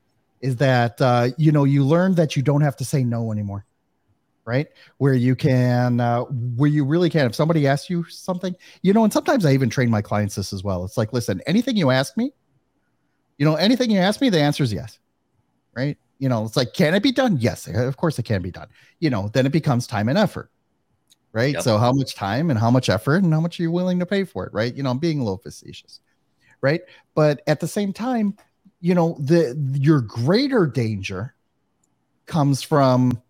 Is 0.40 0.56
that 0.56 1.00
uh, 1.00 1.30
you 1.36 1.52
know 1.52 1.64
you 1.64 1.84
learn 1.84 2.14
that 2.14 2.36
you 2.36 2.42
don't 2.42 2.60
have 2.62 2.76
to 2.76 2.84
say 2.84 3.04
no 3.04 3.32
anymore 3.32 3.65
right? 4.46 4.68
Where 4.98 5.14
you 5.14 5.34
can, 5.34 6.00
uh, 6.00 6.20
where 6.20 6.70
you 6.70 6.84
really 6.84 7.10
can. 7.10 7.26
If 7.26 7.34
somebody 7.34 7.66
asks 7.66 7.90
you 7.90 8.04
something, 8.04 8.54
you 8.80 8.92
know, 8.92 9.02
and 9.04 9.12
sometimes 9.12 9.44
I 9.44 9.52
even 9.52 9.68
train 9.68 9.90
my 9.90 10.00
clients 10.00 10.36
this 10.36 10.52
as 10.52 10.62
well. 10.62 10.84
It's 10.84 10.96
like, 10.96 11.12
listen, 11.12 11.42
anything 11.46 11.76
you 11.76 11.90
ask 11.90 12.16
me, 12.16 12.32
you 13.38 13.44
know, 13.44 13.56
anything 13.56 13.90
you 13.90 13.98
ask 13.98 14.20
me, 14.20 14.30
the 14.30 14.40
answer 14.40 14.62
is 14.62 14.72
yes, 14.72 14.98
right? 15.74 15.98
You 16.18 16.28
know, 16.28 16.44
it's 16.44 16.56
like, 16.56 16.72
can 16.72 16.94
it 16.94 17.02
be 17.02 17.12
done? 17.12 17.36
Yes, 17.38 17.66
of 17.66 17.96
course 17.96 18.18
it 18.18 18.22
can 18.22 18.40
be 18.40 18.52
done. 18.52 18.68
You 19.00 19.10
know, 19.10 19.28
then 19.34 19.44
it 19.44 19.52
becomes 19.52 19.86
time 19.86 20.08
and 20.08 20.16
effort, 20.16 20.50
right? 21.32 21.54
Yep. 21.54 21.62
So 21.62 21.76
how 21.76 21.92
much 21.92 22.14
time 22.14 22.48
and 22.48 22.58
how 22.58 22.70
much 22.70 22.88
effort 22.88 23.24
and 23.24 23.34
how 23.34 23.40
much 23.40 23.58
are 23.58 23.64
you 23.64 23.70
willing 23.72 23.98
to 23.98 24.06
pay 24.06 24.24
for 24.24 24.46
it, 24.46 24.54
right? 24.54 24.74
You 24.74 24.84
know, 24.84 24.90
I'm 24.90 24.98
being 24.98 25.18
a 25.18 25.24
little 25.24 25.38
facetious, 25.38 26.00
right? 26.62 26.80
But 27.14 27.42
at 27.48 27.60
the 27.60 27.68
same 27.68 27.92
time, 27.92 28.36
you 28.80 28.94
know, 28.94 29.16
the 29.18 29.58
your 29.74 30.00
greater 30.00 30.66
danger 30.66 31.34
comes 32.26 32.62
from 32.62 33.20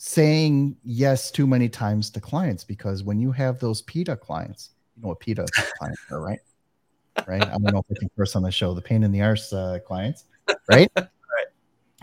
saying 0.00 0.76
yes 0.84 1.28
too 1.28 1.44
many 1.44 1.68
times 1.68 2.08
to 2.08 2.20
clients 2.20 2.62
because 2.62 3.02
when 3.02 3.18
you 3.18 3.32
have 3.32 3.58
those 3.58 3.82
PITA 3.82 4.16
clients, 4.16 4.70
you 4.96 5.02
know 5.02 5.08
what 5.08 5.20
PITA 5.20 5.44
clients 5.76 6.00
are, 6.10 6.20
right? 6.20 6.38
Right. 7.26 7.42
I 7.42 7.50
don't 7.50 7.64
know 7.64 7.80
if 7.80 7.96
I 7.96 7.98
can 7.98 8.08
curse 8.16 8.36
on 8.36 8.44
the 8.44 8.50
show, 8.52 8.74
the 8.74 8.80
pain 8.80 9.02
in 9.02 9.10
the 9.10 9.20
arse 9.20 9.52
uh, 9.52 9.80
clients, 9.84 10.24
right? 10.70 10.88
right. 10.96 11.08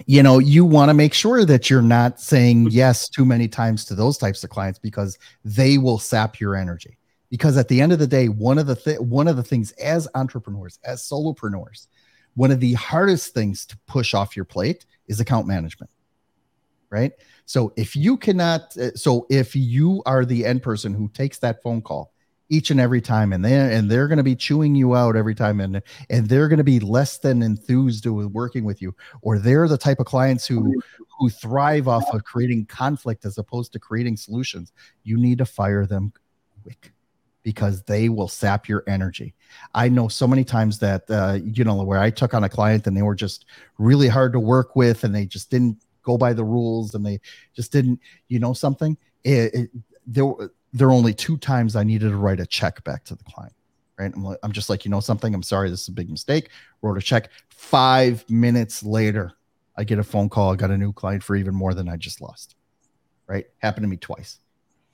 You 0.05 0.23
know, 0.23 0.39
you 0.39 0.65
want 0.65 0.89
to 0.89 0.93
make 0.93 1.13
sure 1.13 1.45
that 1.45 1.69
you're 1.69 1.81
not 1.81 2.19
saying 2.19 2.67
yes 2.69 3.07
too 3.07 3.23
many 3.23 3.47
times 3.47 3.85
to 3.85 3.95
those 3.95 4.17
types 4.17 4.43
of 4.43 4.49
clients 4.49 4.77
because 4.77 5.17
they 5.45 5.77
will 5.77 5.97
sap 5.97 6.37
your 6.37 6.57
energy. 6.57 6.97
Because 7.29 7.55
at 7.55 7.69
the 7.69 7.79
end 7.79 7.93
of 7.93 7.99
the 7.99 8.07
day, 8.07 8.27
one 8.27 8.57
of 8.57 8.67
the 8.67 8.75
th- 8.75 8.99
one 8.99 9.29
of 9.29 9.37
the 9.37 9.43
things 9.43 9.71
as 9.73 10.05
entrepreneurs, 10.15 10.79
as 10.83 11.01
solopreneurs, 11.01 11.87
one 12.33 12.51
of 12.51 12.59
the 12.59 12.73
hardest 12.73 13.33
things 13.33 13.65
to 13.67 13.77
push 13.87 14.13
off 14.13 14.35
your 14.35 14.45
plate 14.45 14.85
is 15.07 15.21
account 15.21 15.47
management 15.47 15.89
right 16.89 17.13
so 17.45 17.73
if 17.75 17.95
you 17.95 18.17
cannot 18.17 18.75
uh, 18.77 18.91
so 18.95 19.25
if 19.29 19.55
you 19.55 20.01
are 20.05 20.25
the 20.25 20.45
end 20.45 20.61
person 20.61 20.93
who 20.93 21.07
takes 21.09 21.39
that 21.39 21.61
phone 21.61 21.81
call 21.81 22.11
each 22.49 22.69
and 22.69 22.79
every 22.79 23.01
time 23.01 23.33
and 23.33 23.43
they 23.43 23.55
and 23.55 23.89
they're 23.89 24.07
going 24.07 24.17
to 24.17 24.23
be 24.23 24.35
chewing 24.35 24.75
you 24.75 24.95
out 24.95 25.15
every 25.15 25.33
time 25.33 25.59
and 25.59 25.81
and 26.09 26.29
they're 26.29 26.47
going 26.47 26.57
to 26.57 26.63
be 26.63 26.79
less 26.79 27.17
than 27.17 27.41
enthused 27.41 28.05
with 28.05 28.27
working 28.27 28.63
with 28.63 28.81
you 28.81 28.93
or 29.21 29.39
they're 29.39 29.67
the 29.67 29.77
type 29.77 29.99
of 29.99 30.05
clients 30.05 30.45
who 30.45 30.79
who 31.17 31.29
thrive 31.29 31.87
off 31.87 32.05
of 32.13 32.23
creating 32.23 32.65
conflict 32.65 33.25
as 33.25 33.37
opposed 33.37 33.73
to 33.73 33.79
creating 33.79 34.15
solutions 34.15 34.71
you 35.03 35.17
need 35.17 35.39
to 35.39 35.45
fire 35.45 35.85
them 35.85 36.13
quick 36.61 36.91
because 37.45 37.83
they 37.83 38.09
will 38.09 38.27
sap 38.27 38.67
your 38.67 38.83
energy. 38.87 39.35
I 39.75 39.87
know 39.87 40.07
so 40.07 40.27
many 40.27 40.43
times 40.43 40.79
that 40.79 41.03
uh, 41.11 41.37
you 41.43 41.63
know 41.63 41.83
where 41.83 41.99
I 41.99 42.09
took 42.09 42.33
on 42.33 42.43
a 42.43 42.49
client 42.49 42.87
and 42.87 42.97
they 42.97 43.03
were 43.03 43.15
just 43.15 43.45
really 43.77 44.07
hard 44.07 44.33
to 44.33 44.39
work 44.39 44.75
with 44.75 45.03
and 45.03 45.13
they 45.13 45.27
just 45.27 45.51
didn't 45.51 45.77
go 46.05 46.17
by 46.17 46.31
the 46.31 46.43
rules 46.43 46.95
and 46.95 47.05
they 47.05 47.19
just 47.53 47.71
didn't, 47.71 47.99
you 48.29 48.39
know, 48.39 48.53
something. 48.53 48.97
It, 49.23 49.53
it, 49.53 49.69
there, 50.07 50.31
there 50.71 50.87
were 50.87 50.93
only 50.93 51.13
two 51.13 51.37
times 51.37 51.75
I 51.75 51.83
needed 51.83 52.09
to 52.09 52.17
write 52.17 52.39
a 52.39 52.45
check 52.45 52.83
back 52.83 53.03
to 53.05 53.15
the 53.15 53.23
client. 53.25 53.53
Right. 53.99 54.11
I'm, 54.13 54.23
like, 54.23 54.39
I'm 54.43 54.51
just 54.51 54.69
like, 54.69 54.85
you 54.85 54.91
know, 54.91 54.99
something. 54.99 55.33
I'm 55.33 55.43
sorry. 55.43 55.69
This 55.69 55.83
is 55.83 55.87
a 55.87 55.93
big 55.93 56.09
mistake. 56.09 56.49
Wrote 56.81 56.97
a 56.97 57.01
check. 57.01 57.29
Five 57.49 58.29
minutes 58.29 58.83
later, 58.83 59.31
I 59.77 59.83
get 59.83 59.99
a 59.99 60.03
phone 60.03 60.29
call. 60.29 60.51
I 60.51 60.55
got 60.55 60.71
a 60.71 60.77
new 60.77 60.93
client 60.93 61.23
for 61.23 61.35
even 61.35 61.55
more 61.55 61.73
than 61.73 61.89
I 61.89 61.95
just 61.95 62.21
lost. 62.21 62.55
Right. 63.27 63.45
Happened 63.59 63.83
to 63.83 63.87
me 63.87 63.97
twice 63.97 64.39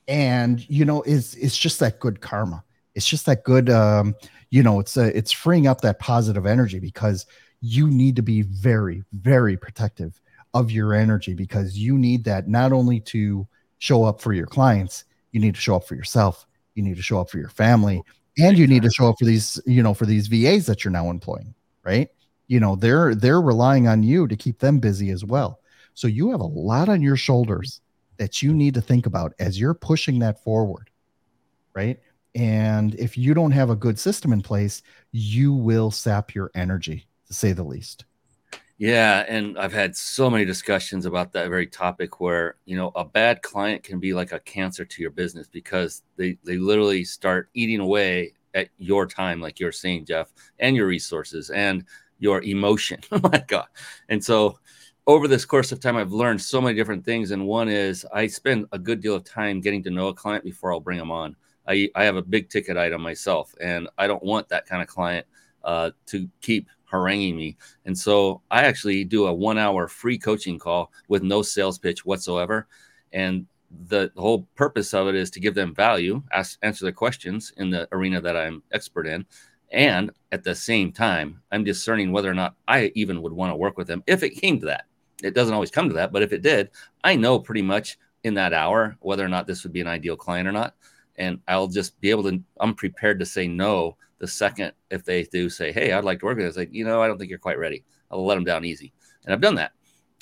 and 0.08 0.67
you 0.69 0.84
know 0.86 1.02
it's 1.04 1.36
it's 1.36 1.58
just 1.58 1.80
that 1.80 2.00
good 2.00 2.21
karma 2.21 2.63
it's 2.95 3.08
just 3.08 3.26
that 3.26 3.43
good 3.43 3.69
um 3.69 4.15
you 4.50 4.62
know 4.62 4.80
it's 4.80 4.97
a, 4.97 5.04
uh, 5.04 5.12
it's 5.15 5.32
freeing 5.32 5.67
up 5.67 5.82
that 5.82 6.00
positive 6.00 6.45
energy 6.45 6.80
because 6.80 7.26
you 7.62 7.89
need 7.89 8.15
to 8.15 8.21
be 8.21 8.41
very 8.41 9.04
very 9.13 9.56
protective 9.56 10.19
of 10.54 10.72
your 10.72 10.94
energy 10.94 11.34
because 11.34 11.78
you 11.78 11.98
need 11.98 12.24
that 12.24 12.48
not 12.48 12.74
only 12.74 13.00
to 13.00 13.48
show 13.80 14.04
up 14.04 14.22
for 14.22 14.34
your 14.34 14.48
clients 14.48 15.06
you 15.32 15.40
need 15.40 15.56
to 15.56 15.62
show 15.62 15.76
up 15.76 15.84
for 15.84 15.96
yourself 15.96 16.46
you 16.76 16.84
need 16.84 16.96
to 16.96 17.02
show 17.02 17.20
up 17.20 17.30
for 17.30 17.38
your 17.38 17.50
family 17.50 18.02
and 18.38 18.58
you 18.58 18.68
need 18.68 18.84
to 18.84 18.92
show 18.92 19.10
up 19.10 19.16
for 19.18 19.26
these 19.26 19.60
you 19.66 19.82
know 19.82 19.94
for 19.94 20.06
these 20.06 20.28
VAs 20.28 20.66
that 20.66 20.84
you're 20.84 20.92
now 20.92 21.10
employing 21.10 21.54
right 21.84 22.10
you 22.48 22.60
know 22.60 22.76
they're 22.76 23.16
they're 23.16 23.42
relying 23.42 23.88
on 23.88 24.04
you 24.04 24.28
to 24.28 24.36
keep 24.36 24.60
them 24.60 24.80
busy 24.80 25.10
as 25.10 25.24
well 25.24 25.62
so 25.94 26.08
you 26.08 26.32
have 26.32 26.42
a 26.42 26.46
lot 26.46 26.90
on 26.90 27.02
your 27.02 27.18
shoulders 27.18 27.82
that 28.18 28.42
you 28.42 28.54
need 28.54 28.74
to 28.76 28.82
think 28.82 29.06
about 29.06 29.34
as 29.40 29.60
you're 29.60 29.74
pushing 29.74 30.20
that 30.20 30.44
forward, 30.44 30.90
right? 31.74 32.00
And 32.36 32.96
if 32.96 33.18
you 33.18 33.34
don't 33.34 33.52
have 33.52 33.70
a 33.70 33.76
good 33.76 34.00
system 34.00 34.32
in 34.32 34.42
place, 34.42 34.84
you 35.12 35.54
will 35.54 35.92
sap 35.92 36.34
your 36.36 36.52
energy, 36.56 37.08
to 37.28 37.34
say 37.34 37.52
the 37.52 37.64
least. 37.64 38.06
Yeah, 38.82 39.26
and 39.28 39.60
I've 39.60 39.74
had 39.74 39.96
so 39.96 40.28
many 40.28 40.44
discussions 40.44 41.06
about 41.06 41.34
that 41.34 41.50
very 41.50 41.67
topic 41.67 42.20
where, 42.20 42.56
you 42.65 42.76
know, 42.76 42.91
a 42.96 43.06
bad 43.06 43.44
client 43.44 43.84
can 43.84 44.00
be 44.00 44.12
like 44.15 44.32
a 44.32 44.39
cancer 44.39 44.86
to 44.86 45.02
your 45.04 45.12
business 45.12 45.48
because 45.48 46.02
they 46.17 46.39
they 46.44 46.58
literally 46.58 47.04
start 47.04 47.52
eating 47.54 47.80
away 47.80 48.34
at 48.56 48.70
your 48.80 49.06
time 49.06 49.39
like 49.39 49.60
you're 49.60 49.72
saying, 49.72 50.06
Jeff, 50.06 50.34
and 50.58 50.76
your 50.76 50.88
resources 50.88 51.52
and 51.52 51.86
your 52.17 52.41
emotion. 52.41 53.00
oh 53.12 53.20
my 53.22 53.44
god. 53.48 53.67
And 54.10 54.24
so 54.24 54.58
over 55.06 55.28
this 55.28 55.46
course 55.46 55.72
of 55.72 55.80
time, 55.80 55.96
I've 55.96 56.12
learned 56.12 56.41
so 56.41 56.60
many 56.60 56.76
different 56.76 57.06
things. 57.06 57.30
And 57.30 57.46
one 57.46 57.70
is 57.70 58.04
I 58.12 58.26
spend 58.26 58.65
a 58.72 58.80
good 58.80 59.00
deal 59.00 59.13
of 59.13 59.24
time 59.26 59.62
getting 59.62 59.84
to 59.84 59.91
know 59.91 60.08
a 60.08 60.13
client 60.15 60.44
before 60.44 60.74
I'll 60.74 60.80
bring 60.80 60.98
them 60.98 61.12
on. 61.12 61.36
I, 61.67 61.88
I 61.94 62.04
have 62.06 62.15
a 62.15 62.24
big 62.24 62.50
ticket 62.50 62.78
item 62.78 63.04
myself, 63.04 63.54
and 63.62 63.88
I 64.00 64.08
don't 64.08 64.24
want 64.24 64.50
that 64.50 64.65
kind 64.65 64.82
of 64.82 64.88
client 64.88 65.28
uh, 65.63 65.91
to 66.08 66.28
keep 66.41 66.67
haranguing 66.92 67.36
me. 67.36 67.58
And 67.86 67.98
so 67.98 68.42
I 68.52 68.64
actually 68.64 69.04
do 69.04 69.28
a 69.28 69.34
one 69.34 69.58
hour 69.58 69.88
free 69.88 70.18
coaching 70.18 70.60
call 70.60 70.92
with 71.08 71.24
no 71.24 71.42
sales 71.42 71.80
pitch 71.80 72.06
whatsoever. 72.06 72.68
And 73.14 73.46
the, 73.88 74.12
whole 74.18 74.48
purpose 74.56 74.94
of 74.94 75.08
it 75.08 75.16
is 75.16 75.30
to 75.32 75.40
give 75.40 75.56
them 75.56 75.74
value, 75.74 76.22
ask, 76.32 76.58
answer 76.62 76.86
their 76.86 76.92
questions 76.92 77.54
in 77.58 77.70
the 77.70 77.88
arena 77.92 78.22
that 78.22 78.36
I'm 78.36 78.64
expert 78.72 79.08
in, 79.08 79.26
and 79.72 80.12
at 80.32 80.44
the 80.44 80.54
same 80.54 80.92
time, 80.92 81.42
I'm 81.52 81.64
discerning 81.64 82.12
whether 82.12 82.30
or 82.30 82.34
not 82.34 82.56
I 82.68 82.92
even 82.96 83.22
would 83.22 83.32
want 83.32 83.52
to 83.52 83.56
work 83.56 83.78
with 83.78 83.88
them 83.88 84.04
if 84.06 84.24
it 84.24 84.32
came 84.32 84.60
to 84.60 84.66
that. 84.68 84.86
It 85.24 85.34
doesn't 85.34 85.54
always 85.54 85.72
come 85.72 85.88
to 85.88 85.96
that, 85.96 86.12
but 86.12 86.24
if 86.24 86.34
it 86.34 86.42
did, 86.42 86.72
I 87.04 87.16
know 87.16 87.40
pretty 87.40 87.62
much 87.62 87.98
in 88.24 88.34
that 88.36 88.54
hour 88.54 88.98
whether 89.00 89.26
or 89.26 89.30
not 89.30 89.48
this 89.48 89.64
would 89.64 89.74
be 89.74 89.82
an 89.82 89.88
ideal 89.88 90.16
client 90.16 90.48
or 90.48 90.52
not. 90.52 90.76
And 91.18 91.40
I'll 91.48 91.68
just 91.68 92.00
be 92.02 92.10
able 92.10 92.24
to, 92.24 92.42
I'm 92.60 92.74
prepared 92.74 93.20
to 93.20 93.26
say 93.26 93.48
no 93.48 93.96
the 94.22 94.28
second 94.28 94.72
if 94.92 95.04
they 95.04 95.24
do 95.24 95.50
say, 95.50 95.72
Hey, 95.72 95.92
I'd 95.92 96.06
like 96.06 96.20
to 96.20 96.26
work 96.26 96.38
with. 96.38 96.46
It's 96.46 96.56
like, 96.56 96.70
you 96.72 96.86
know, 96.86 97.02
I 97.02 97.08
don't 97.08 97.18
think 97.18 97.30
you're 97.30 97.40
quite 97.40 97.58
ready. 97.58 97.84
I'll 98.10 98.26
let 98.26 98.36
them 98.36 98.44
down 98.44 98.64
easy. 98.64 98.94
And 99.26 99.34
I've 99.34 99.42
done 99.42 99.56
that. 99.56 99.72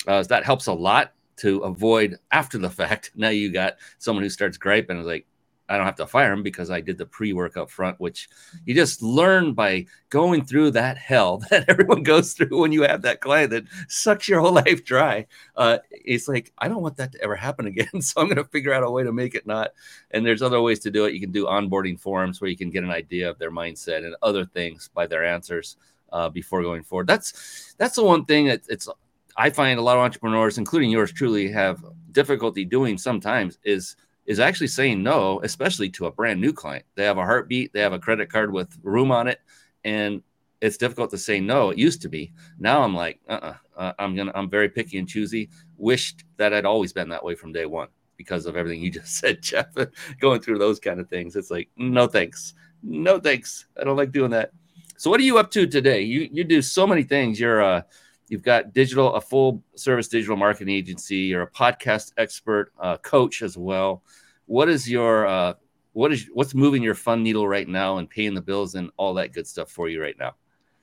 Uh, 0.08 0.22
so 0.22 0.28
that 0.28 0.44
helps 0.44 0.66
a 0.66 0.72
lot 0.72 1.12
to 1.36 1.58
avoid 1.58 2.16
after 2.32 2.56
the 2.56 2.70
fact. 2.80 3.12
Now 3.14 3.28
you 3.28 3.52
got 3.52 3.74
someone 3.98 4.22
who 4.22 4.30
starts 4.30 4.56
griping 4.56 4.98
is 4.98 5.06
like, 5.06 5.26
I 5.70 5.76
don't 5.76 5.86
have 5.86 5.96
to 5.96 6.06
fire 6.06 6.32
him 6.32 6.42
because 6.42 6.68
I 6.68 6.80
did 6.80 6.98
the 6.98 7.06
pre 7.06 7.32
work 7.32 7.56
up 7.56 7.70
front, 7.70 8.00
which 8.00 8.28
you 8.66 8.74
just 8.74 9.02
learn 9.02 9.54
by 9.54 9.86
going 10.10 10.44
through 10.44 10.72
that 10.72 10.98
hell 10.98 11.38
that 11.50 11.64
everyone 11.68 12.02
goes 12.02 12.32
through 12.32 12.60
when 12.60 12.72
you 12.72 12.82
have 12.82 13.02
that 13.02 13.20
client 13.20 13.50
that 13.50 13.64
sucks 13.88 14.28
your 14.28 14.40
whole 14.40 14.52
life 14.66 14.84
dry. 14.84 15.26
Uh, 15.56 15.78
it's 15.92 16.26
like, 16.26 16.52
I 16.58 16.68
don't 16.68 16.82
want 16.82 16.96
that 16.96 17.12
to 17.12 17.22
ever 17.22 17.36
happen 17.36 17.66
again. 17.68 18.02
So 18.02 18.20
I'm 18.20 18.26
going 18.26 18.36
to 18.36 18.44
figure 18.44 18.72
out 18.72 18.82
a 18.82 18.90
way 18.90 19.04
to 19.04 19.12
make 19.12 19.34
it 19.34 19.46
not. 19.46 19.70
And 20.10 20.26
there's 20.26 20.42
other 20.42 20.60
ways 20.60 20.80
to 20.80 20.90
do 20.90 21.04
it. 21.04 21.14
You 21.14 21.20
can 21.20 21.30
do 21.30 21.46
onboarding 21.46 21.98
forums 21.98 22.40
where 22.40 22.50
you 22.50 22.56
can 22.56 22.70
get 22.70 22.82
an 22.82 22.90
idea 22.90 23.30
of 23.30 23.38
their 23.38 23.52
mindset 23.52 24.04
and 24.04 24.16
other 24.22 24.44
things 24.44 24.90
by 24.92 25.06
their 25.06 25.24
answers 25.24 25.76
uh, 26.12 26.28
before 26.28 26.62
going 26.62 26.82
forward. 26.82 27.06
That's 27.06 27.74
that's 27.78 27.94
the 27.94 28.04
one 28.04 28.24
thing 28.24 28.46
that 28.46 28.62
it's 28.68 28.88
I 29.36 29.50
find 29.50 29.78
a 29.78 29.82
lot 29.82 29.96
of 29.96 30.02
entrepreneurs, 30.02 30.58
including 30.58 30.90
yours 30.90 31.12
truly, 31.12 31.50
have 31.52 31.84
difficulty 32.10 32.64
doing 32.64 32.98
sometimes 32.98 33.58
is 33.62 33.96
is 34.30 34.38
actually 34.38 34.68
saying 34.68 35.02
no, 35.02 35.40
especially 35.42 35.90
to 35.90 36.06
a 36.06 36.12
brand 36.12 36.40
new 36.40 36.52
client. 36.52 36.84
They 36.94 37.02
have 37.02 37.18
a 37.18 37.24
heartbeat, 37.24 37.72
they 37.72 37.80
have 37.80 37.92
a 37.92 37.98
credit 37.98 38.30
card 38.30 38.52
with 38.52 38.78
room 38.84 39.10
on 39.10 39.26
it, 39.26 39.40
and 39.82 40.22
it's 40.60 40.76
difficult 40.76 41.10
to 41.10 41.18
say 41.18 41.40
no. 41.40 41.70
It 41.70 41.78
used 41.78 42.00
to 42.02 42.08
be. 42.08 42.32
Now 42.56 42.84
I'm 42.84 42.94
like, 42.94 43.18
uh-uh, 43.28 43.54
uh, 43.76 43.92
I'm 43.98 44.14
gonna, 44.14 44.30
I'm 44.36 44.48
very 44.48 44.68
picky 44.68 44.98
and 44.98 45.08
choosy. 45.08 45.50
Wished 45.78 46.22
that 46.36 46.54
I'd 46.54 46.64
always 46.64 46.92
been 46.92 47.08
that 47.08 47.24
way 47.24 47.34
from 47.34 47.52
day 47.52 47.66
one 47.66 47.88
because 48.16 48.46
of 48.46 48.56
everything 48.56 48.80
you 48.80 48.90
just 49.00 49.16
said, 49.16 49.42
Jeff. 49.42 49.74
going 50.20 50.40
through 50.40 50.58
those 50.58 50.78
kind 50.78 51.00
of 51.00 51.08
things, 51.08 51.34
it's 51.34 51.50
like, 51.50 51.68
no 51.76 52.06
thanks, 52.06 52.54
no 52.84 53.18
thanks. 53.18 53.66
I 53.80 53.82
don't 53.82 53.96
like 53.96 54.12
doing 54.12 54.30
that. 54.30 54.52
So, 54.96 55.10
what 55.10 55.18
are 55.18 55.24
you 55.24 55.38
up 55.38 55.50
to 55.50 55.66
today? 55.66 56.02
You 56.02 56.28
you 56.30 56.44
do 56.44 56.62
so 56.62 56.86
many 56.86 57.02
things. 57.02 57.40
You're 57.40 57.62
uh, 57.62 57.82
you've 58.30 58.42
got 58.42 58.72
digital, 58.72 59.14
a 59.14 59.20
full 59.20 59.62
service 59.76 60.08
digital 60.08 60.36
marketing 60.36 60.74
agency. 60.74 61.16
You're 61.16 61.42
a 61.42 61.50
podcast 61.50 62.12
expert, 62.16 62.72
uh, 62.80 62.96
coach 62.96 63.42
as 63.42 63.58
well 63.58 64.02
what 64.50 64.68
is 64.68 64.90
your 64.90 65.28
uh, 65.28 65.54
what 65.92 66.12
is 66.12 66.28
what's 66.32 66.54
moving 66.54 66.82
your 66.82 66.96
fun 66.96 67.22
needle 67.22 67.46
right 67.46 67.68
now 67.68 67.98
and 67.98 68.10
paying 68.10 68.34
the 68.34 68.40
bills 68.40 68.74
and 68.74 68.90
all 68.96 69.14
that 69.14 69.32
good 69.32 69.46
stuff 69.46 69.70
for 69.70 69.88
you 69.88 70.02
right 70.02 70.16
now? 70.18 70.34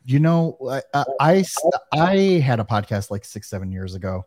You 0.05 0.21
know, 0.21 0.57
I, 0.93 1.03
I 1.19 1.45
I 1.91 2.15
had 2.39 2.61
a 2.61 2.63
podcast 2.63 3.11
like 3.11 3.25
six 3.25 3.49
seven 3.49 3.69
years 3.69 3.93
ago, 3.93 4.25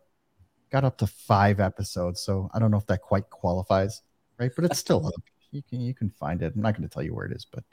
got 0.71 0.85
up 0.85 0.99
to 0.99 1.07
five 1.07 1.59
episodes, 1.59 2.21
so 2.21 2.51
I 2.53 2.59
don't 2.59 2.71
know 2.71 2.77
if 2.77 2.87
that 2.89 3.01
quite 3.01 3.31
qualifies, 3.31 4.03
right? 4.39 4.51
But 4.55 4.67
it's 4.67 4.79
still 4.79 5.07
up. 5.07 5.15
You 5.53 5.63
can 5.63 5.81
you 5.81 5.95
can 5.95 6.11
find 6.11 6.43
it. 6.43 6.53
I'm 6.55 6.61
not 6.61 6.77
going 6.77 6.87
to 6.87 6.93
tell 6.93 7.03
you 7.03 7.15
where 7.15 7.25
it 7.25 7.33
is, 7.33 7.47
but 7.51 7.65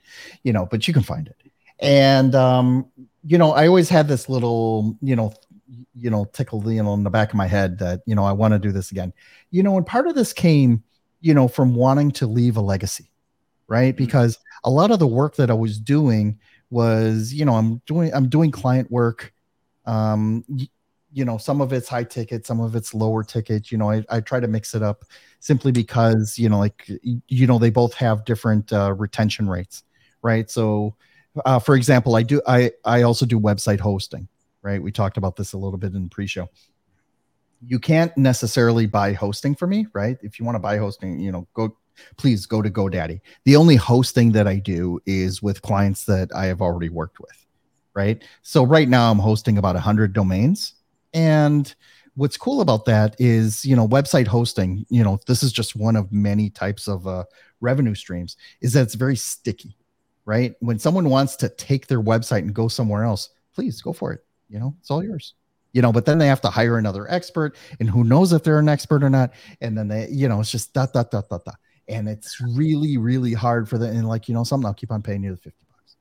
you 0.43 0.54
know, 0.54 0.66
but 0.66 0.88
you 0.88 0.93
can 0.93 1.04
find 1.04 1.28
it. 1.28 1.52
And 1.80 2.36
um, 2.36 2.88
you 3.24 3.38
know, 3.38 3.52
I 3.54 3.68
always 3.68 3.90
had 3.90 4.08
this 4.08 4.30
little, 4.30 4.98
you 5.02 5.16
know, 5.16 5.34
you 5.96 6.10
know, 6.10 6.26
tickle 6.26 6.72
you 6.72 6.84
know 6.84 6.94
in 6.94 7.04
the 7.04 7.10
back 7.10 7.30
of 7.30 7.36
my 7.36 7.48
head 7.48 7.80
that 7.80 8.02
you 8.06 8.16
know 8.16 8.24
I 8.24 8.32
want 8.32 8.54
to 8.54 8.60
do 8.60 8.72
this 8.72 8.92
again. 8.92 9.14
You 9.52 9.64
know, 9.64 9.78
and 9.78 9.86
part 9.86 10.08
of 10.08 10.16
this 10.16 10.34
came 10.34 10.84
you 11.22 11.34
know, 11.34 11.48
from 11.48 11.76
wanting 11.76 12.12
to 12.12 12.28
leave 12.28 12.58
a 12.58 12.62
legacy, 12.62 13.12
right? 13.68 13.96
Mm-hmm. 13.96 14.06
Because 14.06 14.40
a 14.64 14.70
lot 14.70 14.92
of 14.92 15.00
the 15.00 15.08
work 15.08 15.36
that 15.36 15.50
I 15.50 15.54
was 15.54 15.80
doing 15.80 16.40
was, 16.70 17.34
you 17.34 17.46
know, 17.46 17.56
I'm 17.56 17.82
doing 17.86 18.14
I'm 18.14 18.30
doing 18.30 18.52
client 18.52 18.92
work. 18.92 19.34
Um, 19.86 20.44
you 21.14 21.26
know, 21.26 21.38
some 21.38 21.62
of 21.62 21.72
it's 21.74 21.88
high 21.88 22.04
ticket, 22.04 22.46
some 22.46 22.60
of 22.60 22.76
it's 22.76 22.94
lower 22.94 23.24
ticket. 23.24 23.72
You 23.72 23.78
know, 23.78 23.90
I, 23.90 24.04
I 24.10 24.20
try 24.20 24.40
to 24.40 24.48
mix 24.48 24.76
it 24.76 24.84
up 24.84 25.06
simply 25.40 25.72
because, 25.72 26.38
you 26.38 26.50
know, 26.50 26.60
like, 26.60 26.90
you 27.02 27.48
know, 27.48 27.58
they 27.58 27.70
both 27.70 27.94
have 27.94 28.26
different 28.26 28.72
uh, 28.74 28.94
retention 28.94 29.50
rates, 29.50 29.84
right? 30.22 30.50
So, 30.52 30.96
uh, 31.46 31.60
for 31.60 31.76
example, 31.76 32.16
I 32.16 32.24
do, 32.24 32.42
I, 32.48 32.72
I 32.86 33.04
also 33.04 33.26
do 33.26 33.40
website 33.40 33.80
hosting, 33.80 34.28
right? 34.62 34.82
We 34.82 34.92
talked 34.92 35.18
about 35.18 35.36
this 35.36 35.54
a 35.54 35.58
little 35.58 35.78
bit 35.78 35.94
in 35.94 36.04
the 36.04 36.10
pre 36.10 36.28
show. 36.28 36.50
You 37.66 37.80
can't 37.80 38.16
necessarily 38.18 38.86
buy 38.86 39.14
hosting 39.14 39.56
for 39.56 39.68
me, 39.68 39.88
right? 39.94 40.18
If 40.22 40.40
you 40.40 40.46
want 40.46 40.56
to 40.56 40.60
buy 40.60 40.78
hosting, 40.78 41.20
you 41.20 41.32
know, 41.32 41.48
go, 41.54 41.76
please 42.18 42.46
go 42.46 42.62
to 42.62 42.70
GoDaddy. 42.70 43.20
The 43.46 43.56
only 43.56 43.76
hosting 43.76 44.32
that 44.34 44.48
I 44.48 44.58
do 44.58 45.00
is 45.06 45.42
with 45.42 45.62
clients 45.62 46.06
that 46.06 46.30
I 46.36 46.46
have 46.46 46.62
already 46.62 46.90
worked 46.90 47.20
with, 47.20 47.46
right? 47.96 48.24
So 48.44 48.64
right 48.64 48.88
now 48.88 49.10
I'm 49.10 49.20
hosting 49.20 49.58
about 49.58 49.76
100 49.76 50.14
domains 50.14 50.74
and 51.14 51.74
what's 52.18 52.36
cool 52.36 52.62
about 52.62 52.86
that 52.86 53.16
is, 53.20 53.64
you 53.64 53.76
know, 53.76 53.88
website 53.88 54.28
hosting, 54.28 54.86
you 54.90 55.04
know, 55.04 55.20
this 55.28 55.44
is 55.44 55.52
just 55.52 55.76
one 55.76 55.96
of 55.96 56.12
many 56.12 56.50
types 56.50 56.88
of 56.88 57.08
uh, 57.08 57.24
revenue 57.62 57.96
streams, 57.96 58.38
is 58.60 58.74
that 58.74 58.82
it's 58.82 58.96
very 58.96 59.16
sticky, 59.16 59.78
right? 60.28 60.56
When 60.60 60.78
someone 60.78 61.10
wants 61.10 61.38
to 61.38 61.48
take 61.48 61.88
their 61.88 62.02
website 62.02 62.40
and 62.40 62.54
go 62.54 62.68
somewhere 62.68 63.06
else, 63.06 63.30
please 63.56 63.82
go 63.82 63.94
for 63.94 64.12
it. 64.12 64.24
You 64.50 64.60
know, 64.60 64.76
it's 64.82 64.92
all 64.92 65.04
yours. 65.04 65.34
You 65.72 65.82
know, 65.82 65.92
but 65.92 66.06
then 66.06 66.18
they 66.18 66.28
have 66.28 66.42
to 66.42 66.50
hire 66.50 66.78
another 66.78 67.10
expert, 67.10 67.56
and 67.80 67.90
who 67.90 68.04
knows 68.04 68.34
if 68.34 68.44
they're 68.44 68.60
an 68.60 68.70
expert 68.70 69.04
or 69.04 69.10
not. 69.10 69.32
And 69.62 69.78
then 69.78 69.88
they, 69.88 70.10
you 70.10 70.28
know, 70.28 70.42
it's 70.42 70.52
just 70.52 70.74
dot 70.74 70.92
dot 70.94 71.12
dot 71.12 71.30
dot 71.30 71.46
dot. 71.46 71.56
And 71.88 72.10
it's 72.10 72.42
really, 72.42 72.98
really 72.98 73.34
hard 73.34 73.70
for 73.70 73.78
them. 73.78 73.96
And 73.96 74.08
like, 74.08 74.28
you 74.28 74.36
know, 74.36 74.44
something 74.44 74.66
I'll 74.68 74.74
keep 74.74 74.92
on 74.92 75.02
paying 75.02 75.24
you 75.24 75.32
the 75.32 75.38
50 75.38 75.66
bucks. 75.72 75.96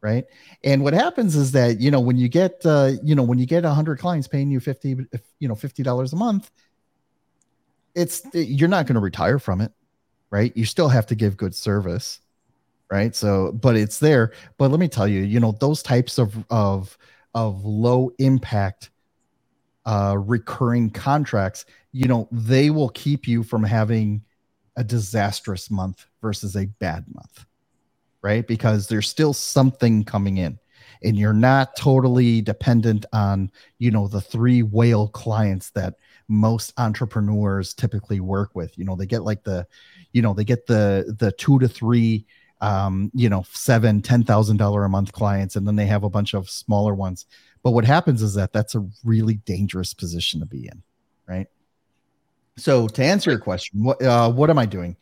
right 0.00 0.24
and 0.64 0.82
what 0.82 0.94
happens 0.94 1.36
is 1.36 1.52
that 1.52 1.80
you 1.80 1.90
know 1.90 2.00
when 2.00 2.16
you 2.16 2.28
get 2.28 2.60
uh, 2.64 2.92
you 3.04 3.14
know 3.14 3.22
when 3.22 3.38
you 3.38 3.46
get 3.46 3.62
100 3.62 3.98
clients 3.98 4.26
paying 4.26 4.50
you 4.50 4.58
50 4.60 5.06
you 5.38 5.48
know 5.48 5.54
50 5.54 5.82
dollars 5.82 6.12
a 6.12 6.16
month 6.16 6.50
it's 7.94 8.22
you're 8.32 8.68
not 8.68 8.86
going 8.86 8.94
to 8.94 9.00
retire 9.00 9.38
from 9.38 9.60
it 9.60 9.72
right 10.30 10.56
you 10.56 10.64
still 10.64 10.88
have 10.88 11.06
to 11.06 11.14
give 11.14 11.36
good 11.36 11.54
service 11.54 12.20
right 12.90 13.14
so 13.14 13.52
but 13.52 13.76
it's 13.76 13.98
there 13.98 14.32
but 14.56 14.70
let 14.70 14.80
me 14.80 14.88
tell 14.88 15.08
you 15.08 15.20
you 15.20 15.40
know 15.40 15.52
those 15.52 15.82
types 15.82 16.18
of 16.18 16.44
of 16.50 16.96
of 17.34 17.64
low 17.64 18.10
impact 18.18 18.90
uh 19.86 20.16
recurring 20.18 20.90
contracts 20.90 21.64
you 21.92 22.08
know 22.08 22.28
they 22.32 22.70
will 22.70 22.88
keep 22.90 23.28
you 23.28 23.42
from 23.42 23.62
having 23.62 24.22
a 24.76 24.84
disastrous 24.84 25.70
month 25.70 26.06
versus 26.20 26.56
a 26.56 26.66
bad 26.66 27.04
month 27.14 27.44
right? 28.22 28.46
Because 28.46 28.88
there's 28.88 29.08
still 29.08 29.32
something 29.32 30.04
coming 30.04 30.38
in 30.38 30.58
and 31.02 31.16
you're 31.16 31.32
not 31.32 31.76
totally 31.76 32.40
dependent 32.40 33.06
on, 33.12 33.50
you 33.78 33.90
know, 33.90 34.08
the 34.08 34.20
three 34.20 34.62
whale 34.62 35.08
clients 35.08 35.70
that 35.70 35.94
most 36.28 36.72
entrepreneurs 36.78 37.72
typically 37.74 38.20
work 38.20 38.54
with. 38.54 38.76
You 38.76 38.84
know, 38.84 38.96
they 38.96 39.06
get 39.06 39.22
like 39.22 39.44
the, 39.44 39.66
you 40.12 40.22
know, 40.22 40.34
they 40.34 40.44
get 40.44 40.66
the 40.66 41.14
the 41.18 41.32
two 41.32 41.58
to 41.60 41.68
three 41.68 42.26
um, 42.60 43.10
you 43.14 43.28
know, 43.28 43.44
seven, 43.52 44.02
ten 44.02 44.24
thousand 44.24 44.56
dollar 44.56 44.84
a 44.84 44.88
month 44.88 45.12
clients, 45.12 45.56
and 45.56 45.66
then 45.66 45.76
they 45.76 45.86
have 45.86 46.04
a 46.04 46.10
bunch 46.10 46.34
of 46.34 46.50
smaller 46.50 46.94
ones. 46.94 47.26
But 47.62 47.72
what 47.72 47.84
happens 47.84 48.22
is 48.22 48.34
that 48.34 48.52
that's 48.52 48.74
a 48.74 48.86
really 49.04 49.34
dangerous 49.34 49.94
position 49.94 50.40
to 50.40 50.46
be 50.46 50.66
in, 50.66 50.82
right? 51.26 51.46
So 52.56 52.88
to 52.88 53.04
answer 53.04 53.30
your 53.30 53.40
question, 53.40 53.82
what 53.84 54.02
uh, 54.02 54.30
what 54.30 54.50
am 54.50 54.58
I 54.58 54.66
doing? 54.66 54.96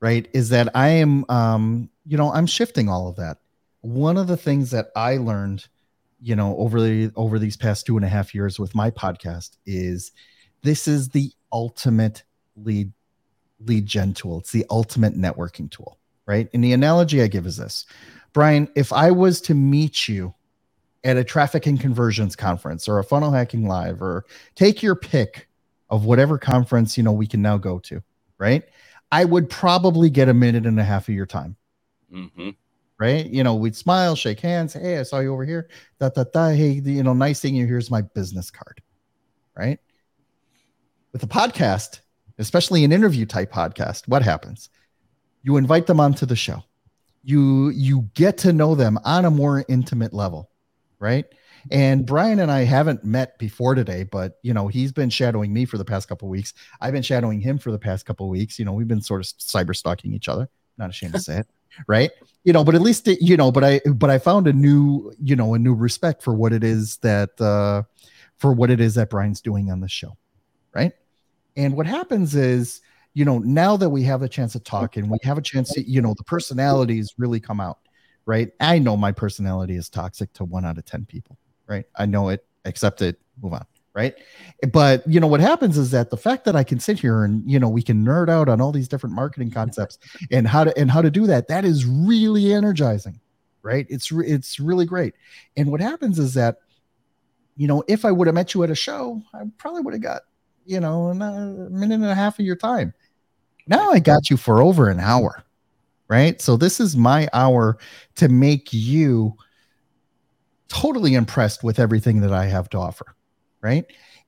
Right, 0.00 0.28
is 0.32 0.50
that 0.50 0.68
I 0.74 0.88
am 0.88 1.24
um, 1.28 1.90
you 2.06 2.16
know, 2.16 2.32
I'm 2.32 2.46
shifting 2.46 2.88
all 2.88 3.08
of 3.08 3.16
that. 3.16 3.38
One 3.80 4.16
of 4.16 4.26
the 4.26 4.36
things 4.36 4.70
that 4.70 4.88
I 4.96 5.16
learned, 5.16 5.66
you 6.20 6.36
know, 6.36 6.56
over 6.56 6.80
the 6.80 7.10
over 7.16 7.38
these 7.38 7.56
past 7.56 7.86
two 7.86 7.96
and 7.96 8.04
a 8.04 8.08
half 8.08 8.34
years 8.34 8.58
with 8.58 8.74
my 8.74 8.90
podcast 8.90 9.56
is 9.64 10.12
this 10.62 10.88
is 10.88 11.08
the 11.10 11.32
ultimate 11.52 12.24
lead 12.56 12.92
lead 13.60 13.86
gen 13.86 14.12
tool. 14.14 14.38
It's 14.38 14.52
the 14.52 14.66
ultimate 14.70 15.14
networking 15.14 15.70
tool, 15.70 15.98
right? 16.26 16.48
And 16.52 16.62
the 16.62 16.72
analogy 16.72 17.22
I 17.22 17.28
give 17.28 17.46
is 17.46 17.56
this. 17.56 17.86
Brian, 18.32 18.68
if 18.74 18.92
I 18.92 19.10
was 19.10 19.40
to 19.42 19.54
meet 19.54 20.08
you 20.08 20.34
at 21.04 21.16
a 21.16 21.24
traffic 21.24 21.66
and 21.66 21.80
conversions 21.80 22.36
conference 22.36 22.88
or 22.88 22.98
a 22.98 23.04
funnel 23.04 23.30
hacking 23.30 23.66
live 23.66 24.02
or 24.02 24.26
take 24.54 24.82
your 24.82 24.94
pick 24.94 25.48
of 25.88 26.04
whatever 26.04 26.36
conference, 26.36 26.96
you 26.96 27.02
know, 27.02 27.12
we 27.12 27.26
can 27.26 27.40
now 27.40 27.56
go 27.56 27.78
to, 27.78 28.02
right? 28.38 28.64
I 29.12 29.24
would 29.24 29.48
probably 29.48 30.10
get 30.10 30.28
a 30.28 30.34
minute 30.34 30.66
and 30.66 30.80
a 30.80 30.84
half 30.84 31.08
of 31.08 31.14
your 31.14 31.26
time 31.26 31.56
Mm-hmm. 32.12 32.50
Right? 32.98 33.26
You 33.26 33.44
know, 33.44 33.54
we'd 33.54 33.76
smile, 33.76 34.16
shake 34.16 34.40
hands. 34.40 34.72
Hey, 34.72 34.98
I 34.98 35.02
saw 35.02 35.18
you 35.18 35.32
over 35.32 35.44
here. 35.44 35.68
Da, 36.00 36.08
da, 36.08 36.24
da. 36.24 36.48
Hey, 36.50 36.80
you 36.84 37.02
know, 37.02 37.12
nice 37.12 37.40
seeing 37.40 37.54
you. 37.54 37.66
Here's 37.66 37.90
my 37.90 38.00
business 38.00 38.50
card. 38.50 38.82
Right? 39.56 39.78
With 41.12 41.22
a 41.22 41.26
podcast, 41.26 42.00
especially 42.38 42.84
an 42.84 42.92
interview 42.92 43.26
type 43.26 43.52
podcast, 43.52 44.08
what 44.08 44.22
happens? 44.22 44.70
You 45.46 45.58
invite 45.58 45.86
them 45.86 46.00
onto 46.00 46.26
the 46.26 46.34
show. 46.34 46.64
You 47.22 47.70
you 47.70 48.10
get 48.14 48.36
to 48.38 48.52
know 48.52 48.74
them 48.74 48.98
on 49.04 49.24
a 49.24 49.30
more 49.30 49.64
intimate 49.68 50.12
level, 50.12 50.50
right? 50.98 51.24
And 51.70 52.04
Brian 52.04 52.40
and 52.40 52.50
I 52.50 52.64
haven't 52.64 53.04
met 53.04 53.38
before 53.38 53.76
today, 53.76 54.02
but 54.02 54.38
you 54.42 54.52
know, 54.52 54.66
he's 54.66 54.90
been 54.90 55.08
shadowing 55.08 55.52
me 55.52 55.64
for 55.64 55.78
the 55.78 55.84
past 55.84 56.08
couple 56.08 56.28
weeks. 56.28 56.52
I've 56.80 56.92
been 56.92 57.02
shadowing 57.02 57.40
him 57.40 57.58
for 57.58 57.70
the 57.70 57.78
past 57.78 58.06
couple 58.06 58.28
weeks. 58.28 58.58
You 58.58 58.64
know, 58.64 58.72
we've 58.72 58.88
been 58.88 59.00
sort 59.00 59.20
of 59.20 59.26
cyber 59.38 59.74
stalking 59.74 60.12
each 60.12 60.28
other. 60.28 60.48
Not 60.78 60.90
ashamed 60.90 61.14
to 61.14 61.20
say 61.20 61.38
it 61.38 61.46
right 61.86 62.10
you 62.44 62.52
know 62.52 62.64
but 62.64 62.74
at 62.74 62.80
least 62.80 63.06
it, 63.06 63.20
you 63.20 63.36
know 63.36 63.52
but 63.52 63.62
i 63.62 63.80
but 63.94 64.08
i 64.08 64.18
found 64.18 64.46
a 64.46 64.52
new 64.52 65.12
you 65.22 65.36
know 65.36 65.52
a 65.54 65.58
new 65.58 65.74
respect 65.74 66.22
for 66.22 66.34
what 66.34 66.52
it 66.52 66.64
is 66.64 66.96
that 66.98 67.38
uh 67.40 67.82
for 68.38 68.52
what 68.52 68.70
it 68.70 68.80
is 68.80 68.94
that 68.94 69.10
brian's 69.10 69.40
doing 69.40 69.70
on 69.70 69.80
the 69.80 69.88
show 69.88 70.16
right 70.74 70.92
and 71.56 71.76
what 71.76 71.86
happens 71.86 72.34
is 72.34 72.80
you 73.16 73.24
know 73.24 73.38
now 73.38 73.76
that 73.76 73.88
we 73.88 74.02
have 74.02 74.20
a 74.20 74.28
chance 74.28 74.52
to 74.52 74.60
talk 74.60 74.96
and 74.96 75.10
we 75.10 75.18
have 75.22 75.38
a 75.38 75.42
chance 75.42 75.72
to 75.72 75.90
you 75.90 76.02
know 76.02 76.14
the 76.18 76.24
personalities 76.24 77.14
really 77.16 77.40
come 77.40 77.60
out 77.60 77.78
right? 78.28 78.50
I 78.58 78.80
know 78.80 78.96
my 78.96 79.12
personality 79.12 79.76
is 79.76 79.88
toxic 79.88 80.32
to 80.32 80.44
one 80.44 80.64
out 80.64 80.78
of 80.78 80.84
ten 80.84 81.06
people 81.06 81.38
right? 81.66 81.86
I 81.96 82.06
know 82.06 82.28
it 82.28 82.44
accept 82.66 83.00
it 83.00 83.18
move 83.42 83.54
on 83.54 83.64
right? 83.94 84.14
But 84.70 85.02
you 85.08 85.18
know 85.18 85.26
what 85.26 85.40
happens 85.40 85.78
is 85.78 85.90
that 85.92 86.10
the 86.10 86.18
fact 86.18 86.44
that 86.44 86.54
i 86.54 86.62
can 86.62 86.78
sit 86.78 86.98
here 86.98 87.24
and 87.24 87.42
you 87.50 87.58
know 87.58 87.70
we 87.70 87.82
can 87.82 88.04
nerd 88.04 88.28
out 88.28 88.50
on 88.50 88.60
all 88.60 88.72
these 88.72 88.88
different 88.88 89.16
marketing 89.16 89.50
concepts 89.50 89.98
and 90.30 90.46
how 90.46 90.64
to 90.64 90.78
and 90.78 90.90
how 90.90 91.00
to 91.00 91.10
do 91.10 91.26
that 91.26 91.48
that 91.48 91.64
is 91.64 91.86
really 91.86 92.52
energizing 92.52 93.18
right? 93.62 93.86
It's 93.88 94.12
re- 94.12 94.28
it's 94.28 94.60
really 94.60 94.86
great. 94.86 95.14
And 95.56 95.72
what 95.72 95.80
happens 95.80 96.20
is 96.20 96.34
that 96.34 96.58
you 97.56 97.66
know 97.66 97.82
if 97.88 98.04
i 98.04 98.12
would 98.12 98.26
have 98.26 98.34
met 98.34 98.52
you 98.54 98.62
at 98.62 98.70
a 98.70 98.74
show 98.74 99.20
i 99.34 99.42
probably 99.56 99.80
would 99.80 99.94
have 99.94 100.02
got 100.02 100.22
you 100.66 100.78
know 100.78 101.08
a 101.08 101.14
minute 101.14 101.94
and 101.94 102.04
a 102.04 102.14
half 102.14 102.38
of 102.38 102.44
your 102.44 102.56
time 102.56 102.92
now 103.66 103.90
i 103.90 103.98
got 103.98 104.30
you 104.30 104.36
for 104.36 104.60
over 104.60 104.88
an 104.88 105.00
hour 105.00 105.44
right 106.08 106.40
so 106.40 106.56
this 106.56 106.80
is 106.80 106.96
my 106.96 107.28
hour 107.32 107.76
to 108.14 108.28
make 108.28 108.72
you 108.72 109.34
totally 110.68 111.14
impressed 111.14 111.62
with 111.62 111.78
everything 111.78 112.20
that 112.20 112.32
i 112.32 112.46
have 112.46 112.68
to 112.68 112.78
offer 112.78 113.16
right? 113.66 113.86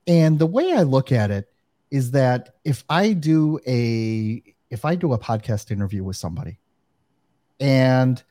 And 0.08 0.38
the 0.38 0.46
way 0.46 0.72
I 0.72 0.82
look 0.82 1.12
at 1.12 1.30
it 1.30 1.48
is 1.90 2.10
that 2.10 2.56
if 2.64 2.84
I 2.88 3.12
do 3.12 3.60
a 3.66 4.42
if 4.70 4.84
I 4.84 4.96
do 4.96 5.12
a 5.12 5.18
podcast 5.18 5.70
interview 5.70 6.04
with 6.04 6.16
somebody 6.16 6.58
and 7.60 8.22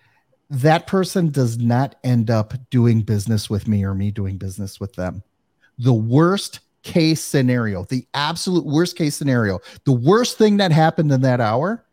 that 0.49 0.86
person 0.86 1.30
does 1.32 1.58
not 1.58 1.95
end 2.03 2.30
up 2.30 2.53
doing 2.70 3.01
business 3.01 3.49
with 3.49 3.68
me 3.68 3.84
or 3.84 3.95
me 3.95 4.12
doing 4.12 4.38
business 4.38 4.80
with 4.80 4.93
them, 4.93 5.24
the 5.80 5.93
worst 5.93 6.60
case 6.88 7.22
scenario, 7.22 7.84
the 7.86 8.08
absolute 8.14 8.66
worst 8.66 8.96
case 8.96 9.16
scenario, 9.16 9.60
the 9.84 9.92
worst 9.92 10.38
thing 10.38 10.58
that 10.58 10.72
happened 10.72 11.12
in 11.12 11.22
that 11.22 11.42
hour 11.42 11.86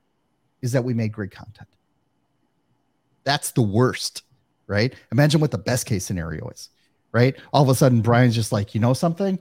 is 0.62 0.72
that 0.72 0.84
we 0.84 0.94
made 0.94 1.12
great 1.12 1.30
content. 1.30 1.68
That's 3.24 3.52
the 3.52 3.62
worst, 3.62 4.22
right? 4.66 4.94
Imagine 5.12 5.40
what 5.40 5.50
the 5.50 5.58
best 5.58 5.86
case 5.86 6.04
scenario 6.04 6.48
is 6.48 6.70
right? 7.14 7.36
All 7.52 7.62
of 7.62 7.68
a 7.68 7.76
sudden, 7.76 8.02
Brian's 8.02 8.34
just 8.34 8.50
like, 8.50 8.74
you 8.74 8.80
know 8.80 8.92
something, 8.92 9.38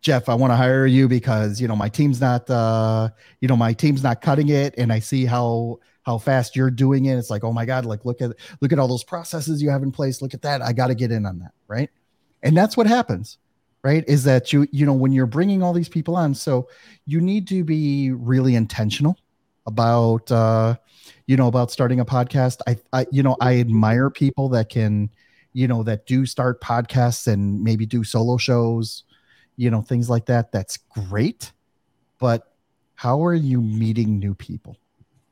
Jeff, 0.00 0.28
I 0.28 0.34
want 0.34 0.50
to 0.50 0.56
hire 0.56 0.86
you 0.86 1.08
because 1.08 1.60
you 1.60 1.68
know 1.68 1.76
my 1.76 1.88
team's 1.88 2.20
not, 2.20 2.48
uh, 2.48 3.08
you 3.40 3.48
know, 3.48 3.56
my 3.56 3.72
team's 3.72 4.02
not 4.02 4.20
cutting 4.20 4.48
it, 4.48 4.74
and 4.78 4.92
I 4.92 5.00
see 5.00 5.24
how 5.24 5.80
how 6.04 6.18
fast 6.18 6.56
you're 6.56 6.70
doing 6.70 7.06
it. 7.06 7.16
It's 7.16 7.28
like, 7.28 7.44
oh 7.44 7.52
my 7.52 7.66
god, 7.66 7.84
like 7.84 8.04
look 8.04 8.22
at 8.22 8.32
look 8.60 8.72
at 8.72 8.78
all 8.78 8.88
those 8.88 9.04
processes 9.04 9.60
you 9.60 9.70
have 9.70 9.82
in 9.82 9.92
place. 9.92 10.22
Look 10.22 10.32
at 10.32 10.42
that. 10.42 10.62
I 10.62 10.72
got 10.72 10.88
to 10.88 10.94
get 10.94 11.10
in 11.10 11.26
on 11.26 11.38
that, 11.40 11.52
right? 11.66 11.90
And 12.42 12.56
that's 12.56 12.76
what 12.76 12.86
happens, 12.86 13.38
right? 13.86 14.04
Is 14.06 14.24
that 14.24 14.52
you 14.52 14.66
you 14.72 14.84
know 14.84 14.92
when 14.92 15.12
you're 15.12 15.26
bringing 15.26 15.62
all 15.62 15.72
these 15.72 15.88
people 15.88 16.16
on, 16.16 16.34
so 16.34 16.68
you 17.06 17.20
need 17.20 17.46
to 17.48 17.64
be 17.64 18.10
really 18.12 18.54
intentional 18.54 19.16
about 19.66 20.30
uh 20.30 20.76
you 21.26 21.36
know 21.36 21.48
about 21.48 21.72
starting 21.72 21.98
a 21.98 22.04
podcast 22.04 22.60
i 22.68 22.76
i 22.92 23.04
you 23.10 23.20
know 23.20 23.36
i 23.40 23.58
admire 23.58 24.10
people 24.10 24.48
that 24.48 24.68
can 24.68 25.10
you 25.56 25.66
know, 25.66 25.82
that 25.82 26.04
do 26.04 26.26
start 26.26 26.60
podcasts 26.60 27.26
and 27.26 27.64
maybe 27.64 27.86
do 27.86 28.04
solo 28.04 28.36
shows, 28.36 29.04
you 29.56 29.70
know, 29.70 29.80
things 29.80 30.10
like 30.10 30.26
that. 30.26 30.52
That's 30.52 30.76
great. 30.76 31.50
But 32.18 32.52
how 32.94 33.24
are 33.24 33.32
you 33.32 33.62
meeting 33.62 34.18
new 34.18 34.34
people? 34.34 34.76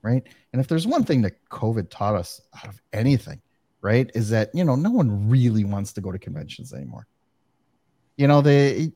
Right. 0.01 0.27
And 0.55 0.63
if 0.63 0.67
there's 0.67 0.87
one 0.87 1.05
thing 1.05 1.21
that 1.23 1.35
COVID 1.51 1.91
taught 1.91 2.15
us 2.15 2.41
out 2.57 2.71
of 2.71 2.81
anything, 2.95 3.43
right, 3.83 4.11
is 4.15 4.31
that, 4.31 4.49
you 4.55 4.65
know, 4.65 4.77
no 4.77 4.91
one 4.91 5.29
really 5.29 5.65
wants 5.65 5.93
to 5.93 6.01
go 6.01 6.11
to 6.11 6.19
conventions 6.19 6.73
anymore. 6.73 7.07
You 8.17 8.29
know, 8.29 8.41
they, 8.41 8.93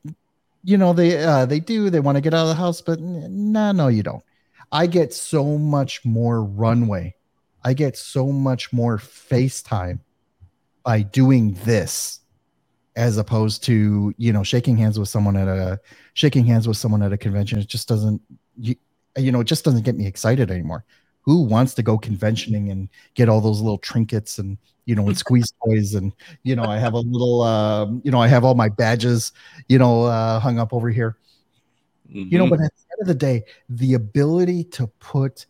you 0.63 0.77
know, 0.77 0.93
they, 0.93 1.23
uh, 1.23 1.45
they 1.45 1.59
do, 1.59 1.89
they 1.89 1.99
want 1.99 2.15
to 2.15 2.21
get 2.21 2.33
out 2.33 2.43
of 2.43 2.49
the 2.49 2.55
house, 2.55 2.81
but 2.81 2.99
no, 2.99 3.27
nah, 3.27 3.71
no, 3.71 3.87
you 3.87 4.03
don't. 4.03 4.23
I 4.71 4.87
get 4.87 5.13
so 5.13 5.57
much 5.57 6.05
more 6.05 6.43
runway. 6.43 7.15
I 7.63 7.73
get 7.73 7.97
so 7.97 8.27
much 8.27 8.71
more 8.71 8.97
FaceTime 8.97 9.99
by 10.83 11.01
doing 11.01 11.57
this 11.65 12.19
as 12.95 13.17
opposed 13.17 13.63
to, 13.63 14.13
you 14.17 14.33
know, 14.33 14.43
shaking 14.43 14.77
hands 14.77 14.99
with 14.99 15.09
someone 15.09 15.35
at 15.35 15.47
a 15.47 15.79
shaking 16.13 16.45
hands 16.45 16.67
with 16.67 16.77
someone 16.77 17.01
at 17.01 17.13
a 17.13 17.17
convention. 17.17 17.59
It 17.59 17.67
just 17.67 17.87
doesn't 17.87 18.21
you, 18.57 18.75
you 19.17 19.31
know, 19.31 19.39
it 19.39 19.45
just 19.45 19.65
doesn't 19.65 19.83
get 19.83 19.95
me 19.95 20.05
excited 20.05 20.51
anymore. 20.51 20.85
Who 21.21 21.43
wants 21.43 21.73
to 21.75 21.83
go 21.83 21.97
conventioning 21.97 22.69
and 22.69 22.89
get 23.13 23.29
all 23.29 23.41
those 23.41 23.61
little 23.61 23.77
trinkets 23.77 24.39
and 24.39 24.57
you 24.85 24.95
know 24.95 25.07
and 25.07 25.17
squeeze 25.25 25.53
toys 25.63 25.93
and 25.93 26.13
you 26.43 26.55
know 26.55 26.63
I 26.63 26.77
have 26.77 26.93
a 26.93 26.99
little 26.99 27.41
uh, 27.41 27.85
you 28.03 28.11
know 28.11 28.19
I 28.19 28.27
have 28.27 28.43
all 28.43 28.55
my 28.55 28.69
badges 28.69 29.31
you 29.67 29.77
know 29.77 30.03
uh, 30.03 30.39
hung 30.39 30.59
up 30.59 30.73
over 30.73 30.89
here. 30.89 31.17
Mm-hmm. 32.09 32.29
You 32.31 32.37
know, 32.39 32.45
mm-hmm. 32.45 32.55
but 32.55 32.65
at 32.65 32.71
the 32.75 32.93
end 32.93 33.01
of 33.01 33.07
the 33.07 33.15
day, 33.15 33.43
the 33.69 33.93
ability 33.93 34.63
to 34.65 34.87
put 34.99 35.45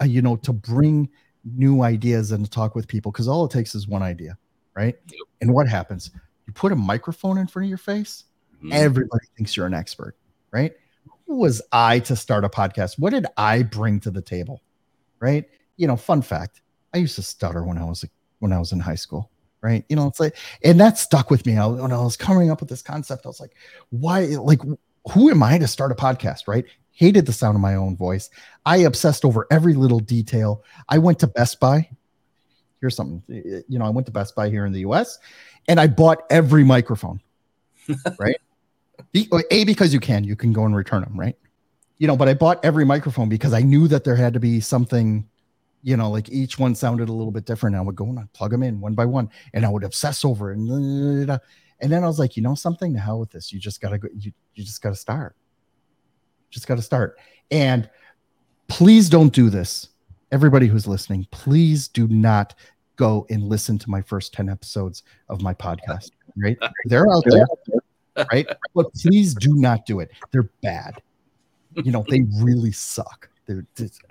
uh, 0.00 0.04
you 0.04 0.22
know 0.22 0.36
to 0.36 0.52
bring 0.52 1.08
new 1.44 1.82
ideas 1.82 2.32
and 2.32 2.44
to 2.44 2.50
talk 2.50 2.74
with 2.74 2.88
people 2.88 3.12
because 3.12 3.28
all 3.28 3.44
it 3.44 3.50
takes 3.50 3.74
is 3.74 3.86
one 3.86 4.02
idea, 4.02 4.36
right? 4.74 4.96
Yep. 5.06 5.20
And 5.40 5.54
what 5.54 5.68
happens? 5.68 6.10
You 6.46 6.52
put 6.52 6.72
a 6.72 6.76
microphone 6.76 7.38
in 7.38 7.46
front 7.46 7.66
of 7.66 7.68
your 7.68 7.78
face, 7.78 8.24
mm-hmm. 8.56 8.72
everybody 8.72 9.24
thinks 9.36 9.56
you're 9.56 9.66
an 9.66 9.74
expert, 9.74 10.16
right? 10.50 10.72
Who 11.26 11.36
was 11.36 11.62
I 11.70 12.00
to 12.00 12.16
start 12.16 12.44
a 12.44 12.48
podcast? 12.48 12.98
What 12.98 13.10
did 13.10 13.26
I 13.36 13.62
bring 13.62 14.00
to 14.00 14.10
the 14.10 14.20
table? 14.20 14.62
Right? 15.20 15.44
You 15.76 15.86
know, 15.86 15.96
fun 15.96 16.22
fact, 16.22 16.62
I 16.94 16.98
used 16.98 17.16
to 17.16 17.22
stutter 17.22 17.62
when 17.64 17.78
I 17.78 17.84
was 17.84 18.04
when 18.38 18.52
I 18.52 18.58
was 18.58 18.72
in 18.72 18.80
high 18.80 18.96
school. 18.96 19.30
Right. 19.62 19.84
You 19.90 19.96
know, 19.96 20.06
it's 20.06 20.18
like, 20.18 20.36
and 20.64 20.80
that 20.80 20.96
stuck 20.96 21.30
with 21.30 21.44
me. 21.44 21.58
I, 21.58 21.66
when 21.66 21.92
I 21.92 22.00
was 22.00 22.16
coming 22.16 22.50
up 22.50 22.60
with 22.60 22.70
this 22.70 22.80
concept, 22.80 23.26
I 23.26 23.28
was 23.28 23.40
like, 23.40 23.54
why, 23.90 24.20
like, 24.20 24.60
who 25.12 25.30
am 25.30 25.42
I 25.42 25.58
to 25.58 25.68
start 25.68 25.92
a 25.92 25.94
podcast? 25.94 26.48
Right. 26.48 26.64
Hated 26.92 27.26
the 27.26 27.32
sound 27.34 27.56
of 27.56 27.60
my 27.60 27.74
own 27.74 27.94
voice. 27.94 28.30
I 28.64 28.78
obsessed 28.78 29.22
over 29.22 29.46
every 29.50 29.74
little 29.74 30.00
detail. 30.00 30.64
I 30.88 30.96
went 30.96 31.18
to 31.18 31.26
Best 31.26 31.60
Buy. 31.60 31.90
Here's 32.80 32.96
something, 32.96 33.22
you 33.28 33.78
know, 33.78 33.84
I 33.84 33.90
went 33.90 34.06
to 34.06 34.12
Best 34.12 34.34
Buy 34.34 34.48
here 34.48 34.64
in 34.64 34.72
the 34.72 34.80
US 34.80 35.18
and 35.68 35.78
I 35.78 35.86
bought 35.88 36.22
every 36.30 36.64
microphone. 36.64 37.20
right. 38.18 38.36
A, 39.50 39.64
because 39.64 39.92
you 39.92 40.00
can, 40.00 40.24
you 40.24 40.36
can 40.36 40.54
go 40.54 40.64
and 40.64 40.74
return 40.74 41.02
them. 41.02 41.20
Right. 41.20 41.36
You 42.00 42.08
know, 42.08 42.16
but 42.16 42.26
I 42.26 42.34
bought 42.34 42.64
every 42.64 42.84
microphone 42.84 43.28
because 43.28 43.52
I 43.52 43.60
knew 43.60 43.86
that 43.86 44.02
there 44.02 44.16
had 44.16 44.34
to 44.34 44.40
be 44.40 44.58
something 44.58 45.28
you 45.82 45.96
know, 45.96 46.10
like 46.10 46.28
each 46.28 46.58
one 46.58 46.74
sounded 46.74 47.08
a 47.08 47.12
little 47.12 47.30
bit 47.30 47.46
different. 47.46 47.76
I 47.76 47.80
would 47.80 47.96
go 47.96 48.04
and 48.04 48.18
I'd 48.18 48.32
plug 48.32 48.50
them 48.50 48.62
in 48.62 48.80
one 48.80 48.94
by 48.94 49.06
one, 49.06 49.30
and 49.54 49.64
I 49.64 49.68
would 49.68 49.84
obsess 49.84 50.24
over 50.24 50.52
it. 50.52 50.58
And, 50.58 51.30
and 51.80 51.92
then 51.92 52.04
I 52.04 52.06
was 52.06 52.18
like, 52.18 52.36
you 52.36 52.42
know, 52.42 52.54
something 52.54 52.92
to 52.92 53.00
hell 53.00 53.18
with 53.18 53.30
this. 53.30 53.52
You 53.52 53.58
just 53.58 53.80
gotta 53.80 53.98
go. 53.98 54.08
You, 54.16 54.32
you 54.54 54.64
just 54.64 54.82
gotta 54.82 54.96
start. 54.96 55.36
Just 56.50 56.66
gotta 56.66 56.82
start. 56.82 57.18
And 57.50 57.88
please 58.68 59.08
don't 59.08 59.32
do 59.32 59.50
this. 59.50 59.88
Everybody 60.32 60.66
who's 60.66 60.86
listening, 60.86 61.26
please 61.30 61.88
do 61.88 62.06
not 62.08 62.54
go 62.96 63.26
and 63.30 63.42
listen 63.42 63.78
to 63.78 63.90
my 63.90 64.02
first 64.02 64.32
10 64.34 64.48
episodes 64.48 65.02
of 65.28 65.42
my 65.42 65.54
podcast. 65.54 66.10
Right? 66.36 66.56
They're 66.84 67.10
out 67.10 67.24
there. 67.26 67.46
Right. 68.30 68.46
But 68.74 68.92
please 68.94 69.34
do 69.34 69.54
not 69.54 69.86
do 69.86 70.00
it. 70.00 70.10
They're 70.30 70.50
bad. 70.62 71.00
You 71.74 71.92
know, 71.92 72.04
they 72.08 72.22
really 72.40 72.72
suck 72.72 73.30
they're 73.50 73.66
just, 73.74 74.02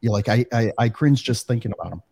you're 0.00 0.12
like 0.12 0.28
I, 0.28 0.44
I 0.52 0.72
I 0.78 0.88
cringe 0.88 1.22
just 1.22 1.46
thinking 1.46 1.72
about 1.72 1.90
them. 1.90 2.02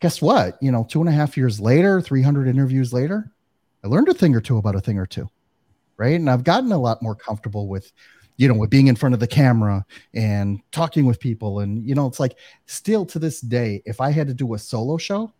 Guess 0.00 0.20
what? 0.20 0.58
You 0.60 0.72
know, 0.72 0.84
two 0.88 1.00
and 1.00 1.08
a 1.08 1.12
half 1.12 1.36
years 1.36 1.60
later, 1.60 2.00
300 2.00 2.48
interviews 2.48 2.92
later, 2.92 3.30
I 3.84 3.86
learned 3.86 4.08
a 4.08 4.14
thing 4.14 4.34
or 4.34 4.40
two 4.40 4.58
about 4.58 4.74
a 4.74 4.80
thing 4.80 4.98
or 4.98 5.06
two, 5.06 5.28
right? 5.96 6.16
And 6.16 6.28
I've 6.28 6.42
gotten 6.42 6.72
a 6.72 6.78
lot 6.78 7.02
more 7.02 7.14
comfortable 7.14 7.68
with, 7.68 7.92
you 8.36 8.48
know, 8.48 8.54
with 8.54 8.68
being 8.68 8.88
in 8.88 8.96
front 8.96 9.14
of 9.14 9.20
the 9.20 9.28
camera 9.28 9.86
and 10.12 10.60
talking 10.72 11.06
with 11.06 11.20
people. 11.20 11.60
And 11.60 11.88
you 11.88 11.94
know, 11.94 12.08
it's 12.08 12.18
like 12.18 12.36
still 12.66 13.06
to 13.06 13.20
this 13.20 13.40
day, 13.40 13.80
if 13.86 14.00
I 14.00 14.10
had 14.10 14.26
to 14.26 14.34
do 14.34 14.54
a 14.54 14.58
solo 14.58 14.96
show, 14.96 15.32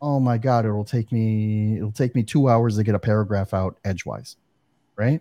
oh 0.00 0.18
my 0.18 0.38
god, 0.38 0.64
it'll 0.64 0.84
take 0.84 1.12
me 1.12 1.76
it'll 1.76 1.92
take 1.92 2.14
me 2.14 2.22
two 2.22 2.48
hours 2.48 2.76
to 2.76 2.82
get 2.82 2.94
a 2.94 2.98
paragraph 2.98 3.52
out 3.52 3.76
edgewise, 3.84 4.36
right? 4.96 5.20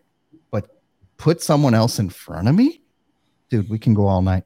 But 0.49 0.80
put 1.22 1.39
someone 1.39 1.76
else 1.76 1.99
in 1.99 2.09
front 2.09 2.47
of 2.47 2.55
me, 2.55 2.82
dude, 3.49 3.69
we 3.69 3.78
can 3.78 3.93
go 3.93 4.07
all 4.07 4.24
night. 4.24 4.43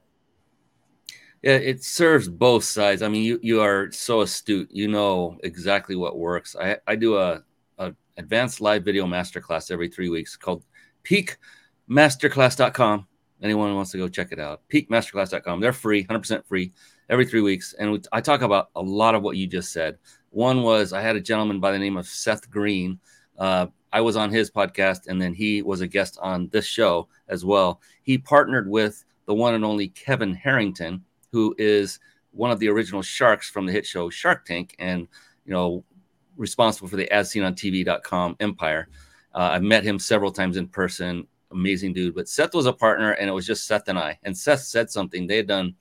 Yeah, 1.42 1.54
it 1.54 1.84
serves 1.84 2.28
both 2.28 2.66
sides. 2.66 3.02
I 3.02 3.08
mean, 3.08 3.24
you 3.24 3.40
you 3.42 3.62
are 3.62 3.92
so 3.92 4.22
astute. 4.22 4.70
You 4.72 4.90
know 4.90 5.38
exactly 5.44 5.96
what 5.96 6.18
works. 6.18 6.56
I 6.60 6.78
I 6.86 6.98
do 6.98 7.18
a, 7.18 7.44
a 7.78 7.94
advanced 8.18 8.60
live 8.60 8.84
video 8.84 9.06
masterclass 9.06 9.72
every 9.72 9.88
three 9.88 10.10
weeks 10.10 10.36
called 10.36 10.66
peakmasterclass.com. 11.04 13.08
Anyone 13.42 13.70
who 13.70 13.76
wants 13.76 13.92
to 13.92 13.98
go 13.98 14.10
check 14.10 14.32
it 14.32 14.40
out, 14.40 14.62
peakmasterclass.com. 14.70 15.62
They're 15.62 15.72
free, 15.72 16.04
100% 16.04 16.46
free 16.46 16.74
every 17.10 17.26
three 17.26 17.42
weeks. 17.42 17.74
And 17.78 18.06
I 18.12 18.20
talk 18.20 18.42
about 18.42 18.70
a 18.76 18.82
lot 18.82 19.16
of 19.16 19.22
what 19.22 19.38
you 19.38 19.48
just 19.48 19.72
said. 19.72 19.98
One 20.32 20.64
was 20.64 20.94
I 20.94 21.02
had 21.02 21.16
a 21.16 21.22
gentleman 21.22 21.60
by 21.60 21.72
the 21.72 21.80
name 21.80 21.96
of 21.96 22.08
Seth 22.08 22.50
Greene. 22.50 23.00
Uh, 23.38 23.68
I 23.96 24.02
was 24.02 24.18
on 24.18 24.30
his 24.30 24.52
podcast, 24.52 25.08
and 25.08 25.22
then 25.22 25.34
he 25.34 25.62
was 25.62 25.80
a 25.80 25.88
guest 25.88 26.18
on 26.22 26.50
this 26.50 26.66
show 26.66 27.08
as 27.30 27.46
well. 27.46 27.80
He 28.04 28.18
partnered 28.18 28.70
with 28.70 29.06
the 29.26 29.34
one 29.34 29.54
and 29.54 29.64
only 29.64 29.88
Kevin 29.88 30.34
Harrington, 30.34 31.02
who 31.32 31.56
is 31.58 32.02
one 32.32 32.52
of 32.52 32.60
the 32.60 32.68
original 32.68 33.02
sharks 33.02 33.50
from 33.50 33.66
the 33.66 33.72
hit 33.72 33.86
show 33.86 34.10
Shark 34.10 34.44
Tank 34.44 34.76
and, 34.80 35.08
you 35.46 35.54
know, 35.54 35.86
responsible 36.36 36.90
for 36.90 36.98
the 36.98 37.10
as 37.10 37.32
seen 37.32 37.44
on 37.44 37.56
TV.com 37.56 38.36
empire. 38.42 38.90
Uh, 39.34 39.52
I've 39.54 39.64
met 39.64 39.86
him 39.86 39.98
several 39.98 40.30
times 40.34 40.58
in 40.58 40.68
person. 40.68 41.26
Amazing 41.52 41.94
dude. 41.94 42.16
But 42.16 42.28
Seth 42.28 42.54
was 42.54 42.66
a 42.66 42.74
partner, 42.74 43.12
and 43.12 43.30
it 43.30 43.34
was 43.34 43.48
just 43.48 43.66
Seth 43.66 43.88
and 43.88 43.98
I. 43.98 44.20
And 44.24 44.38
Seth 44.38 44.64
said 44.64 44.90
something. 44.90 45.26
They 45.26 45.38
had 45.38 45.48
done 45.48 45.74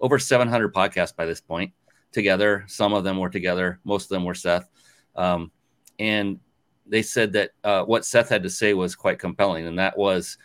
over 0.00 0.18
700 0.18 0.74
podcasts 0.74 1.14
by 1.14 1.26
this 1.26 1.40
point 1.40 1.72
together. 2.10 2.64
Some 2.66 2.92
of 2.92 3.04
them 3.04 3.18
were 3.18 3.30
together, 3.30 3.78
most 3.84 4.06
of 4.06 4.08
them 4.08 4.24
were 4.24 4.34
Seth. 4.34 4.68
Um, 5.14 5.52
and 6.00 6.40
they 6.86 7.02
said 7.02 7.32
that 7.32 7.50
uh, 7.64 7.84
what 7.84 8.04
Seth 8.04 8.28
had 8.28 8.42
to 8.42 8.50
say 8.50 8.74
was 8.74 8.94
quite 8.94 9.18
compelling, 9.18 9.66
and 9.66 9.78
that 9.78 9.96
was 9.96 10.38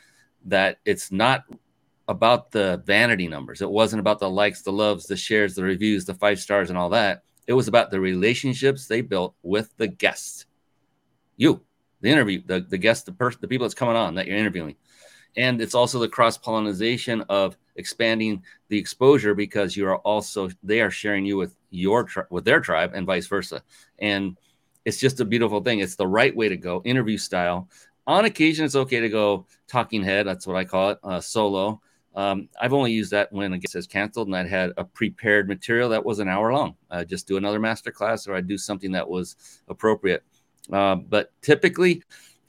that 0.46 0.78
it's 0.86 1.12
not 1.12 1.44
about 2.08 2.52
the 2.52 2.82
vanity 2.86 3.28
numbers. 3.28 3.62
It 3.62 3.70
wasn't 3.70 4.00
about 4.00 4.20
the 4.20 4.30
likes, 4.30 4.62
the 4.62 4.72
loves, 4.72 5.06
the 5.06 5.18
shares, 5.18 5.56
the 5.56 5.64
reviews, 5.64 6.06
the 6.06 6.14
five 6.14 6.40
stars, 6.40 6.70
and 6.70 6.78
all 6.78 6.90
that. 6.90 7.24
It 7.48 7.54
was 7.54 7.68
about 7.68 7.92
the 7.92 8.00
relationships 8.00 8.88
they 8.88 9.02
built 9.02 9.36
with 9.44 9.76
the 9.78 9.88
guests. 9.88 10.46
You, 11.36 11.62
the 12.02 12.10
interview, 12.10 12.42
the, 12.46 12.62
the 12.62 12.78
guest, 12.78 13.06
the 13.06 13.12
person, 13.12 13.40
the 13.42 13.48
people 13.48 13.66
that's 13.66 13.74
coming 13.74 13.96
on 13.96 14.16
that 14.16 14.28
you're 14.28 14.38
interviewing. 14.38 14.76
And 15.36 15.62
it's 15.62 15.76
also 15.76 16.00
the 16.00 16.10
cross 16.10 16.38
pollination 16.38 17.24
of 17.30 17.58
expanding 17.76 18.44
the 18.70 18.78
exposure 18.78 19.36
because 19.36 19.78
you 19.78 19.88
are 19.88 19.98
also 19.98 20.50
they 20.64 20.82
are 20.82 20.90
sharing 20.90 21.26
you 21.26 21.38
with 21.38 21.56
your 21.70 22.06
tri- 22.06 22.24
with 22.30 22.44
their 22.44 22.60
tribe 22.60 22.92
and 22.96 23.06
vice 23.06 23.28
versa. 23.28 23.62
And 24.00 24.38
it's 24.88 24.98
just 24.98 25.20
a 25.20 25.26
beautiful 25.26 25.60
thing. 25.60 25.80
It's 25.80 25.98
the 25.98 26.08
right 26.08 26.34
way 26.34 26.48
to 26.48 26.56
go, 26.56 26.82
interview 26.86 27.18
style. 27.18 27.68
On 28.08 28.24
occasion, 28.24 28.64
it's 28.64 28.74
okay 28.74 29.02
to 29.02 29.10
go 29.10 29.46
talking 29.68 30.02
head. 30.02 30.26
That's 30.26 30.48
what 30.48 30.56
I 30.56 30.64
call 30.64 30.92
it, 30.92 31.00
uh, 31.04 31.20
solo. 31.20 31.82
Um, 32.16 32.48
I've 32.62 32.72
only 32.72 32.94
used 32.94 33.12
that 33.12 33.34
when 33.34 33.52
a 33.52 33.58
guest 33.58 33.74
has 33.74 33.86
canceled 33.86 34.30
and 34.30 34.36
I'd 34.38 34.48
had 34.48 34.72
a 34.78 34.86
prepared 34.86 35.50
material 35.50 35.90
that 35.90 36.06
was 36.06 36.20
an 36.20 36.30
hour 36.30 36.54
long. 36.54 36.78
I'd 36.90 37.10
just 37.10 37.28
do 37.28 37.36
another 37.36 37.60
master 37.60 37.92
class 37.92 38.30
or 38.30 38.36
I'd 38.36 38.48
do 38.48 38.58
something 38.58 38.94
that 38.94 39.10
was 39.10 39.36
appropriate. 39.68 40.24
Uh, 40.72 40.96
but 40.96 41.34
typically, 41.42 42.02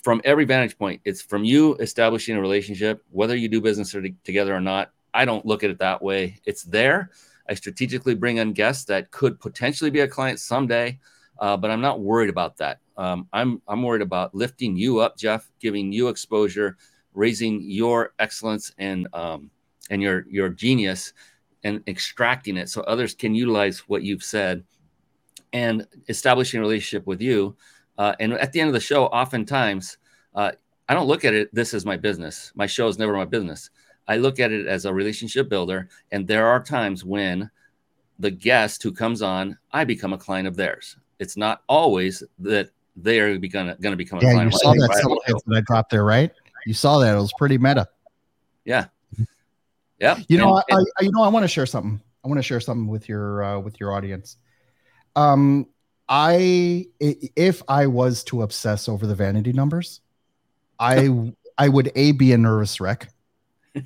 from 0.05 0.21
every 0.25 0.45
vantage 0.45 0.79
point, 0.79 1.01
it's 1.05 1.21
from 1.21 1.43
you 1.43 1.75
establishing 1.79 2.37
a 2.37 2.41
relationship, 2.41 3.03
whether 3.11 3.35
you 3.35 3.49
do 3.49 3.61
business 3.61 3.97
or 3.97 4.09
together 4.23 4.55
or 4.55 4.61
not. 4.61 4.93
I 5.13 5.25
don't 5.25 5.45
look 5.45 5.65
at 5.65 5.71
it 5.71 5.81
that 5.81 6.01
way. 6.03 6.39
It's 6.47 6.63
there. 6.63 7.11
I 7.49 7.55
strategically 7.55 8.15
bring 8.15 8.37
in 8.37 8.53
guests 8.53 8.85
that 8.85 9.11
could 9.11 9.41
potentially 9.41 9.91
be 9.91 10.01
a 10.01 10.09
client 10.09 10.39
someday, 10.39 11.01
uh, 11.39 11.57
but 11.57 11.71
I'm 11.71 11.81
not 11.81 12.01
worried 12.01 12.31
about 12.31 12.57
that. 12.59 12.81
Um, 12.97 13.29
I'm 13.33 13.63
I'm 13.69 13.83
worried 13.83 14.03
about 14.03 14.35
lifting 14.35 14.77
you 14.77 14.99
up, 14.99 15.17
Jeff, 15.17 15.51
giving 15.61 15.93
you 15.93 16.09
exposure, 16.09 16.77
raising 17.15 17.63
your 17.63 18.13
excellence 18.19 18.73
and 18.79 19.07
um, 19.13 19.51
and 19.91 20.03
your 20.03 20.25
your 20.29 20.49
genius 20.49 21.13
and 21.65 21.83
extracting 21.89 22.57
it 22.57 22.69
so 22.69 22.83
others 22.83 23.15
can 23.15 23.35
utilize 23.35 23.81
what 23.89 24.03
you've 24.03 24.23
said 24.23 24.65
and 25.53 25.87
establishing 26.09 26.59
a 26.59 26.63
relationship 26.63 27.07
with 27.07 27.21
you. 27.21 27.57
Uh, 27.97 28.15
and 28.21 28.33
at 28.35 28.53
the 28.53 28.61
end 28.61 28.69
of 28.69 28.75
the 28.75 28.81
show 28.81 29.07
oftentimes 29.07 29.99
uh, 30.37 30.53
i 30.89 30.95
don't 30.95 31.09
look 31.09 31.25
at 31.25 31.35
it 31.35 31.53
this 31.53 31.75
is 31.75 31.85
my 31.85 31.97
business. 31.97 32.53
My 32.55 32.67
show 32.67 32.89
is 32.89 32.99
never 32.99 33.13
my 33.13 33.25
business. 33.25 33.71
I 34.07 34.17
look 34.17 34.41
at 34.41 34.53
it 34.53 34.67
as 34.67 34.85
a 34.85 34.95
relationship 34.95 35.49
builder. 35.49 35.89
And 36.13 36.27
there 36.27 36.47
are 36.47 36.63
times 36.63 37.05
when 37.05 37.51
the 38.19 38.31
guest 38.31 38.83
who 38.83 38.93
comes 38.93 39.23
on 39.23 39.59
i 39.73 39.85
become 39.85 40.13
a 40.13 40.19
client 40.19 40.49
of 40.49 40.57
theirs 40.57 40.97
it's 41.19 41.37
not 41.37 41.63
always 41.69 42.23
that 42.39 42.71
they 42.97 43.21
are 43.21 43.37
going 43.39 43.69
to 43.69 43.77
gonna 43.81 43.97
become 43.97 44.19
a 44.19 44.23
yeah, 44.23 44.43
you 44.43 44.51
saw 44.51 44.73
that, 44.73 45.43
that 45.47 45.57
i 45.57 45.61
dropped 45.61 45.91
there 45.91 46.05
right 46.05 46.33
you 46.67 46.75
saw 46.75 46.99
that 46.99 47.15
it 47.15 47.21
was 47.21 47.33
pretty 47.39 47.59
meta 47.59 47.87
yeah 48.65 48.87
yeah. 49.99 50.19
You 50.29 50.39
know, 50.39 50.63
and, 50.69 50.87
I, 50.99 51.01
I, 51.01 51.05
you 51.05 51.11
know, 51.11 51.23
I 51.23 51.29
want 51.29 51.45
to 51.45 51.49
share 51.49 51.67
something. 51.67 52.01
I 52.25 52.29
want 52.29 52.39
to 52.39 52.43
share 52.43 52.61
something 52.61 52.87
with 52.87 53.09
your 53.09 53.43
uh, 53.43 53.59
with 53.59 53.81
your 53.81 53.93
audience. 53.93 54.37
Um, 55.17 55.67
I 56.09 56.87
if 57.01 57.63
I 57.69 57.87
was 57.87 58.25
to 58.25 58.43
obsess 58.43 58.89
over 58.89 59.07
the 59.07 59.15
vanity 59.15 59.53
numbers, 59.53 60.01
I 60.79 61.33
I 61.57 61.69
would 61.69 61.91
a 61.97 62.13
be 62.13 62.33
a 62.33 62.39
nervous 62.39 62.81
wreck, 62.81 63.09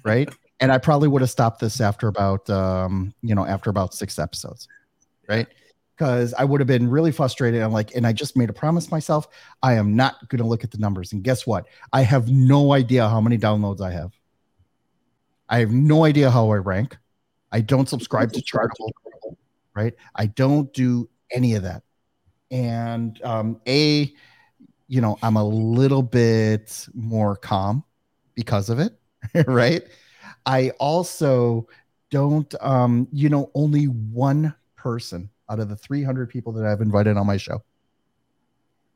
right? 0.05 0.29
and 0.61 0.71
I 0.71 0.79
probably 0.79 1.09
would 1.09 1.23
have 1.23 1.31
stopped 1.31 1.61
this 1.61 1.81
after 1.81 2.09
about 2.09 2.49
um, 2.51 3.15
you 3.23 3.35
know 3.35 3.47
after 3.47 3.71
about 3.71 3.95
six 3.95 4.19
episodes, 4.19 4.69
right? 5.29 5.47
Because 5.97 6.33
I 6.35 6.45
would 6.45 6.61
have 6.61 6.67
been 6.67 6.89
really 6.89 7.13
frustrated. 7.13 7.63
I'm 7.63 7.73
like, 7.73 7.95
and 7.95 8.07
I 8.07 8.13
just 8.13 8.37
made 8.37 8.51
a 8.51 8.53
promise 8.53 8.91
myself, 8.91 9.29
I 9.63 9.75
am 9.75 9.95
not 9.95 10.29
going 10.29 10.41
to 10.41 10.47
look 10.47 10.65
at 10.65 10.71
the 10.71 10.79
numbers. 10.79 11.13
And 11.13 11.23
guess 11.23 11.47
what? 11.47 11.67
I 11.93 12.03
have 12.03 12.29
no 12.29 12.73
idea 12.73 13.09
how 13.09 13.21
many 13.21 13.39
downloads 13.39 13.81
I 13.81 13.91
have. 13.93 14.13
I 15.49 15.59
have 15.59 15.71
no 15.71 16.05
idea 16.05 16.31
how 16.31 16.51
I 16.51 16.57
rank. 16.57 16.97
I 17.53 17.61
don't 17.61 17.89
subscribe 17.89 18.33
to 18.33 18.41
Chartable, 18.41 18.91
right? 19.75 19.95
I 20.15 20.27
don't 20.27 20.73
do 20.73 21.11
any 21.31 21.55
of 21.55 21.63
that. 21.65 21.83
And 22.51 23.23
um, 23.23 23.61
a, 23.67 24.13
you 24.89 25.01
know, 25.03 25.19
I'm 25.23 25.37
a 25.37 25.45
little 25.45 26.03
bit 26.03 26.89
more 26.95 27.37
calm 27.37 27.85
because 28.35 28.71
of 28.71 28.79
it, 28.79 28.95
right? 29.47 29.83
I 30.47 30.71
also 30.81 31.69
don't, 32.11 32.55
um, 32.61 33.09
you 33.13 33.29
know, 33.29 33.51
only 33.55 33.85
one 33.85 34.55
person 34.77 35.31
out 35.51 35.61
of 35.61 35.69
the 35.69 35.77
300 35.77 36.29
people 36.29 36.53
that 36.53 36.65
I've 36.65 36.81
invited 36.81 37.17
on 37.17 37.27
my 37.27 37.37
show, 37.37 37.63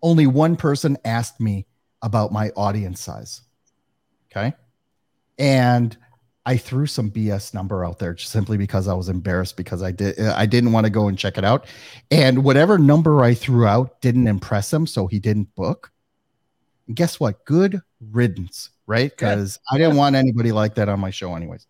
only 0.02 0.26
one 0.26 0.56
person 0.56 0.96
asked 1.04 1.40
me 1.40 1.66
about 2.02 2.32
my 2.32 2.50
audience 2.50 3.00
size. 3.00 3.42
Okay. 4.30 4.54
And 5.38 5.96
I 6.46 6.56
threw 6.56 6.86
some 6.86 7.10
BS 7.10 7.54
number 7.54 7.84
out 7.84 7.98
there 7.98 8.14
just 8.14 8.30
simply 8.30 8.56
because 8.56 8.86
I 8.86 8.94
was 8.94 9.08
embarrassed 9.08 9.56
because 9.56 9.82
I 9.82 9.90
did 9.90 10.18
I 10.20 10.46
didn't 10.46 10.70
want 10.72 10.84
to 10.84 10.90
go 10.90 11.08
and 11.08 11.18
check 11.18 11.38
it 11.38 11.44
out. 11.44 11.66
And 12.10 12.44
whatever 12.44 12.78
number 12.78 13.24
I 13.24 13.34
threw 13.34 13.66
out 13.66 14.00
didn't 14.00 14.28
impress 14.28 14.72
him, 14.72 14.86
so 14.86 15.08
he 15.08 15.18
didn't 15.18 15.52
book. 15.56 15.90
And 16.86 16.94
guess 16.94 17.18
what? 17.18 17.44
Good 17.44 17.80
riddance, 18.12 18.70
right? 18.86 19.10
Because 19.10 19.58
I 19.72 19.76
didn't 19.76 19.96
want 19.96 20.14
anybody 20.14 20.52
like 20.52 20.76
that 20.76 20.88
on 20.88 21.00
my 21.00 21.10
show, 21.10 21.34
anyways. 21.34 21.66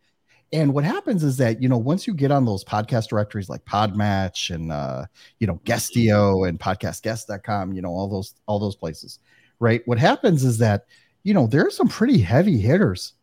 And 0.52 0.72
what 0.72 0.84
happens 0.84 1.24
is 1.24 1.36
that 1.38 1.60
you 1.60 1.68
know 1.68 1.78
once 1.78 2.06
you 2.06 2.14
get 2.14 2.30
on 2.30 2.44
those 2.44 2.64
podcast 2.64 3.08
directories 3.08 3.48
like 3.48 3.64
Podmatch 3.64 4.54
and 4.54 4.70
uh, 4.70 5.06
you 5.38 5.46
know 5.46 5.60
Guestio 5.64 6.48
and 6.48 6.58
podcastguest.com, 6.58 7.72
you 7.72 7.82
know 7.82 7.90
all 7.90 8.08
those 8.08 8.34
all 8.46 8.58
those 8.58 8.76
places, 8.76 9.18
right? 9.58 9.82
What 9.86 9.98
happens 9.98 10.44
is 10.44 10.58
that 10.58 10.86
you 11.24 11.34
know 11.34 11.46
there 11.46 11.66
are 11.66 11.70
some 11.70 11.88
pretty 11.88 12.18
heavy 12.18 12.58
hitters 12.58 13.14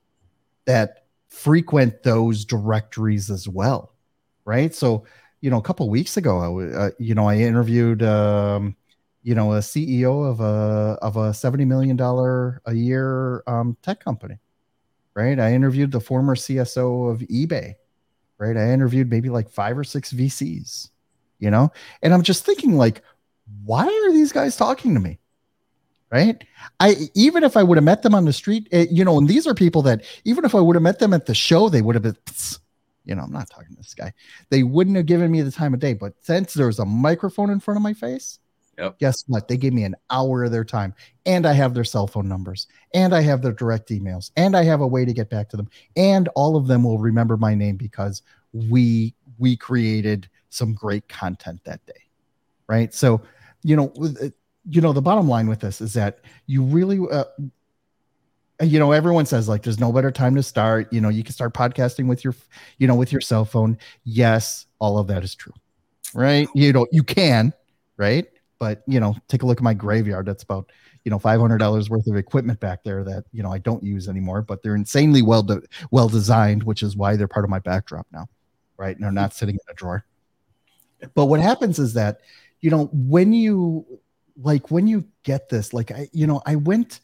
that 0.65 1.03
frequent 1.34 2.03
those 2.03 2.45
directories 2.45 3.30
as 3.30 3.47
well, 3.47 3.93
right? 4.45 4.74
So, 4.74 5.05
you 5.41 5.49
know, 5.49 5.57
a 5.57 5.61
couple 5.61 5.89
weeks 5.89 6.15
ago, 6.15 6.39
I, 6.39 6.78
uh, 6.78 6.89
you 6.99 7.15
know, 7.15 7.28
I 7.28 7.38
interviewed, 7.38 8.03
um, 8.03 8.76
you 9.24 9.34
know, 9.36 9.53
a 9.53 9.59
CEO 9.59 10.30
of 10.30 10.39
a 10.41 10.97
of 11.01 11.17
a 11.17 11.34
seventy 11.34 11.65
million 11.65 11.95
dollar 11.95 12.61
a 12.65 12.74
year 12.74 13.43
um, 13.47 13.76
tech 13.82 14.03
company, 14.03 14.38
right? 15.16 15.39
I 15.39 15.53
interviewed 15.53 15.91
the 15.91 15.99
former 15.99 16.36
CSO 16.36 17.11
of 17.11 17.20
eBay, 17.22 17.76
right? 18.38 18.57
I 18.57 18.72
interviewed 18.72 19.09
maybe 19.09 19.30
like 19.30 19.49
five 19.49 19.78
or 19.78 19.84
six 19.84 20.14
VCs, 20.14 20.89
you 21.39 21.51
know, 21.51 21.72
and 22.01 22.14
I'm 22.14 22.24
just 22.24 22.45
thinking 22.45 22.78
like, 22.78 23.01
why 23.66 23.86
are 23.86 24.11
these 24.11 24.32
guys 24.32 24.55
talking 24.55 24.93
to 24.93 24.99
me? 24.99 25.20
right? 26.14 26.43
I 26.80 27.09
even 27.16 27.43
if 27.43 27.57
I 27.57 27.64
would 27.64 27.78
have 27.78 27.84
met 27.84 28.03
them 28.03 28.14
on 28.14 28.26
the 28.26 28.34
street, 28.34 28.68
it, 28.72 28.78
eh, 28.78 28.91
you 28.91 29.03
know, 29.03 29.18
and 29.18 29.28
these 29.28 29.47
are 29.47 29.55
people 29.55 29.82
that 29.82 30.05
even 30.26 30.45
if 30.45 30.53
I 30.53 30.59
would 30.59 30.76
have 30.76 30.84
met 30.84 30.99
them 30.99 31.11
at 31.11 31.26
the 31.26 31.34
show, 31.34 31.70
they 31.70 31.82
would 31.82 31.95
have 31.95 32.03
been, 32.03 32.18
you 33.05 33.16
know, 33.16 33.24
I'm 33.24 33.32
not 33.32 33.49
talking 33.49 33.70
to 33.70 33.76
this 33.76 33.95
guy. 33.95 34.14
They 34.51 34.61
wouldn't 34.61 34.95
have 34.95 35.07
given 35.07 35.32
me 35.32 35.41
the 35.41 35.51
time 35.51 35.74
of 35.74 35.80
day. 35.80 35.93
But 35.93 36.14
since 36.22 36.53
there 36.53 36.68
was 36.68 36.78
a 36.78 36.86
microphone 36.86 37.49
in 37.49 37.59
front 37.59 37.78
of 37.78 37.82
my 37.82 37.93
face, 37.93 38.38
yep. 38.78 38.99
guess 38.99 39.24
what? 39.28 39.47
They 39.47 39.57
gave 39.57 39.74
me 39.74 39.84
an 39.84 39.95
hour 40.09 40.43
of 40.43 40.51
their 40.51 40.65
time, 40.65 40.93
and 41.26 41.45
I 41.45 41.53
have 41.53 41.74
their 41.74 41.84
cell 41.84 42.07
phone 42.07 42.28
numbers, 42.28 42.67
and 42.93 43.13
I 43.13 43.21
have 43.21 43.41
their 43.41 43.53
direct 43.53 43.89
emails, 43.89 44.32
and 44.36 44.55
I 44.55 44.63
have 44.63 44.82
a 44.82 44.88
way 44.88 45.05
to 45.05 45.13
get 45.13 45.30
back 45.30 45.49
to 45.49 45.57
them, 45.57 45.69
and 45.95 46.28
all 46.36 46.55
of 46.55 46.67
them 46.67 46.84
will 46.84 46.99
remember 46.99 47.38
my 47.38 47.55
name 47.55 47.78
because 47.78 48.21
we 48.53 49.13
we 49.38 49.57
created 49.57 50.30
some 50.49 50.74
great 50.74 51.07
content 51.09 51.63
that 51.63 51.86
day, 51.86 51.93
right? 52.67 52.93
So, 52.93 53.21
you 53.63 53.76
know 53.76 53.93
you 54.69 54.82
know 54.82 54.93
the 54.93 55.01
bottom 55.01 55.28
line 55.28 55.47
with 55.47 55.59
this 55.59 55.82
is 55.82 55.93
that 55.93 56.19
you 56.45 56.63
really 56.63 56.99
uh, 57.11 57.26
you 58.61 58.80
know 58.80 58.91
everyone 58.91 59.26
says 59.26 59.49
like 59.49 59.63
there's 59.63 59.80
no 59.80 59.91
better 59.91 60.11
time 60.11 60.36
to 60.36 60.43
start. 60.43 60.91
You 60.91 61.01
know 61.01 61.09
you 61.09 61.24
can 61.24 61.34
start 61.34 61.53
podcasting 61.53 62.07
with 62.07 62.24
your 62.24 62.36
you 62.78 62.88
know 62.88 62.95
with 62.95 63.11
your 63.11 63.21
cell 63.21 63.45
phone. 63.45 63.78
Yes 64.03 64.65
all 64.80 64.97
of 64.97 65.07
that 65.07 65.24
is 65.24 65.36
true. 65.36 65.53
Right? 66.13 66.47
You 66.53 66.74
know 66.74 66.88
you 66.91 67.03
can. 67.03 67.53
Right 67.97 68.26
but 68.64 68.84
you 68.88 68.99
know 68.99 69.16
take 69.28 69.43
a 69.43 69.45
look 69.45 69.59
at 69.59 69.64
my 69.64 69.74
graveyard. 69.74 70.26
That's 70.26 70.43
about 70.43 70.72
you 71.03 71.09
know 71.11 71.20
$500 71.20 71.89
worth 71.89 72.07
of 72.07 72.16
equipment 72.16 72.59
back 72.59 72.84
there 72.84 73.03
that 73.03 73.26
you 73.34 73.43
know 73.43 73.51
i 73.51 73.57
don't 73.57 73.84
use 73.84 74.07
anymore 74.07 74.41
but 74.41 74.64
they're 74.64 74.78
insanely 74.84 75.22
well 75.22 75.43
de- 75.43 75.61
well 75.91 76.07
designed 76.07 76.64
which 76.64 76.82
is 76.82 76.95
why 76.95 77.18
they're 77.18 77.28
part 77.28 77.43
of 77.43 77.49
my 77.49 77.59
backdrop 77.59 78.07
now 78.14 78.26
right? 78.78 78.95
And 78.95 79.03
they're 79.03 79.11
not 79.11 79.34
sitting 79.34 79.55
in 79.55 79.72
a 79.72 79.74
drawer. 79.74 80.05
But 81.16 81.26
what 81.26 81.39
happens 81.39 81.80
is 81.80 81.93
that 81.93 82.22
you 82.61 82.70
know 82.70 82.89
when 82.93 83.34
you 83.34 83.86
like 84.41 84.72
when 84.72 84.88
you 84.88 85.05
get 85.24 85.49
this, 85.49 85.74
like 85.74 85.91
I, 85.91 86.09
you 86.11 86.28
know, 86.28 86.41
I 86.45 86.55
went, 86.55 87.01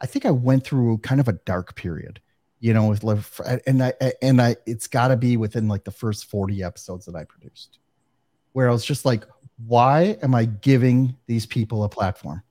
I 0.00 0.06
think 0.06 0.26
I 0.26 0.30
went 0.30 0.64
through 0.64 0.98
kind 0.98 1.20
of 1.20 1.28
a 1.28 1.34
dark 1.44 1.74
period, 1.76 2.20
you 2.60 2.74
know, 2.74 2.88
with 2.88 3.40
and 3.66 3.82
I 3.82 3.92
and 4.20 4.40
I 4.40 4.56
it's 4.66 4.88
got 4.88 5.08
to 5.08 5.16
be 5.16 5.36
within 5.36 5.68
like 5.68 5.84
the 5.84 5.92
first 5.92 6.26
40 6.26 6.62
episodes 6.62 7.06
that 7.06 7.14
I 7.14 7.24
produced, 7.24 7.78
where 8.52 8.68
I 8.68 8.72
was 8.72 8.84
just 8.84 9.04
like, 9.04 9.24
why 9.64 10.18
am 10.22 10.34
I 10.34 10.44
giving 10.44 11.16
these 11.26 11.46
people 11.46 11.84
a 11.84 11.88
platform? 11.88 12.42